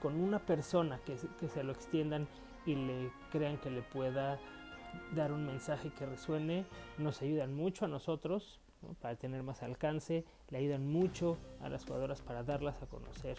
con 0.00 0.20
una 0.20 0.38
persona 0.38 1.00
que, 1.04 1.16
que 1.38 1.48
se 1.48 1.62
lo 1.62 1.72
extiendan 1.72 2.26
y 2.66 2.74
le 2.74 3.10
crean 3.30 3.58
que 3.58 3.70
le 3.70 3.82
pueda 3.82 4.38
dar 5.14 5.32
un 5.32 5.46
mensaje 5.46 5.90
que 5.90 6.06
resuene. 6.06 6.64
Nos 6.98 7.22
ayudan 7.22 7.54
mucho 7.54 7.84
a 7.84 7.88
nosotros 7.88 8.60
para 9.00 9.16
tener 9.16 9.42
más 9.42 9.62
alcance, 9.62 10.24
le 10.48 10.58
ayudan 10.58 10.86
mucho 10.86 11.36
a 11.60 11.68
las 11.68 11.84
jugadoras 11.84 12.22
para 12.22 12.42
darlas 12.42 12.82
a 12.82 12.86
conocer, 12.86 13.36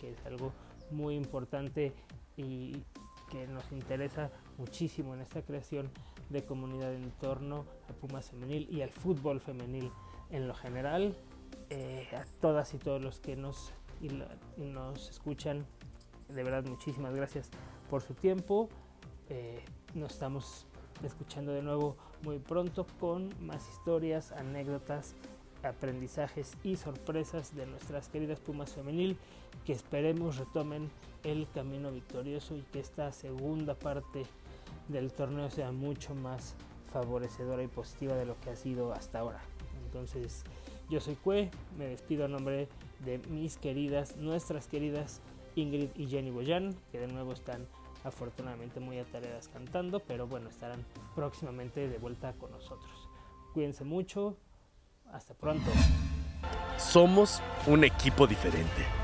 que 0.00 0.12
es 0.12 0.26
algo 0.26 0.52
muy 0.90 1.14
importante 1.14 1.92
y 2.36 2.82
que 3.30 3.46
nos 3.46 3.70
interesa 3.72 4.30
muchísimo 4.58 5.14
en 5.14 5.20
esta 5.20 5.42
creación 5.42 5.90
de 6.30 6.44
comunidad 6.44 6.94
en 6.94 7.10
torno 7.12 7.64
a 7.88 7.92
Pumas 7.92 8.30
femenil 8.30 8.68
y 8.70 8.82
al 8.82 8.90
fútbol 8.90 9.40
femenil 9.40 9.90
en 10.30 10.48
lo 10.48 10.54
general. 10.54 11.16
Eh, 11.70 12.08
a 12.14 12.24
todas 12.40 12.74
y 12.74 12.78
todos 12.78 13.00
los 13.00 13.20
que 13.20 13.36
nos, 13.36 13.72
nos 14.56 15.08
escuchan, 15.08 15.64
de 16.28 16.42
verdad 16.42 16.64
muchísimas 16.64 17.14
gracias 17.14 17.50
por 17.88 18.02
su 18.02 18.14
tiempo. 18.14 18.68
Eh, 19.28 19.64
nos 19.94 20.12
estamos 20.12 20.66
escuchando 21.02 21.52
de 21.52 21.62
nuevo 21.62 21.96
muy 22.22 22.38
pronto 22.38 22.86
con 23.00 23.30
más 23.40 23.68
historias, 23.68 24.32
anécdotas, 24.32 25.14
aprendizajes 25.62 26.56
y 26.62 26.76
sorpresas 26.76 27.54
de 27.54 27.66
nuestras 27.66 28.08
queridas 28.08 28.40
Pumas 28.40 28.72
femenil 28.72 29.16
que 29.64 29.72
esperemos 29.72 30.36
retomen 30.36 30.90
el 31.22 31.48
camino 31.54 31.90
victorioso 31.90 32.56
y 32.56 32.62
que 32.62 32.80
esta 32.80 33.12
segunda 33.12 33.74
parte 33.74 34.24
del 34.88 35.12
torneo 35.12 35.50
sea 35.50 35.72
mucho 35.72 36.14
más 36.14 36.54
favorecedora 36.92 37.62
y 37.62 37.66
positiva 37.66 38.14
de 38.14 38.26
lo 38.26 38.38
que 38.40 38.50
ha 38.50 38.56
sido 38.56 38.92
hasta 38.92 39.18
ahora. 39.18 39.40
Entonces, 39.84 40.44
yo 40.88 41.00
soy 41.00 41.14
Cue, 41.16 41.50
me 41.78 41.86
despido 41.86 42.24
a 42.24 42.28
nombre 42.28 42.68
de 43.04 43.18
mis 43.30 43.56
queridas, 43.56 44.16
nuestras 44.16 44.66
queridas 44.66 45.20
Ingrid 45.56 45.90
y 45.96 46.06
Jenny 46.06 46.30
Boyan, 46.30 46.74
que 46.90 46.98
de 46.98 47.08
nuevo 47.08 47.32
están 47.32 47.66
afortunadamente 48.04 48.80
muy 48.80 48.98
atareadas 48.98 49.48
cantando, 49.48 50.00
pero 50.00 50.26
bueno, 50.26 50.48
estarán 50.48 50.84
próximamente 51.14 51.88
de 51.88 51.98
vuelta 51.98 52.32
con 52.34 52.50
nosotros. 52.50 53.08
Cuídense 53.54 53.84
mucho, 53.84 54.36
hasta 55.12 55.34
pronto. 55.34 55.70
Somos 56.76 57.40
un 57.66 57.84
equipo 57.84 58.26
diferente. 58.26 59.03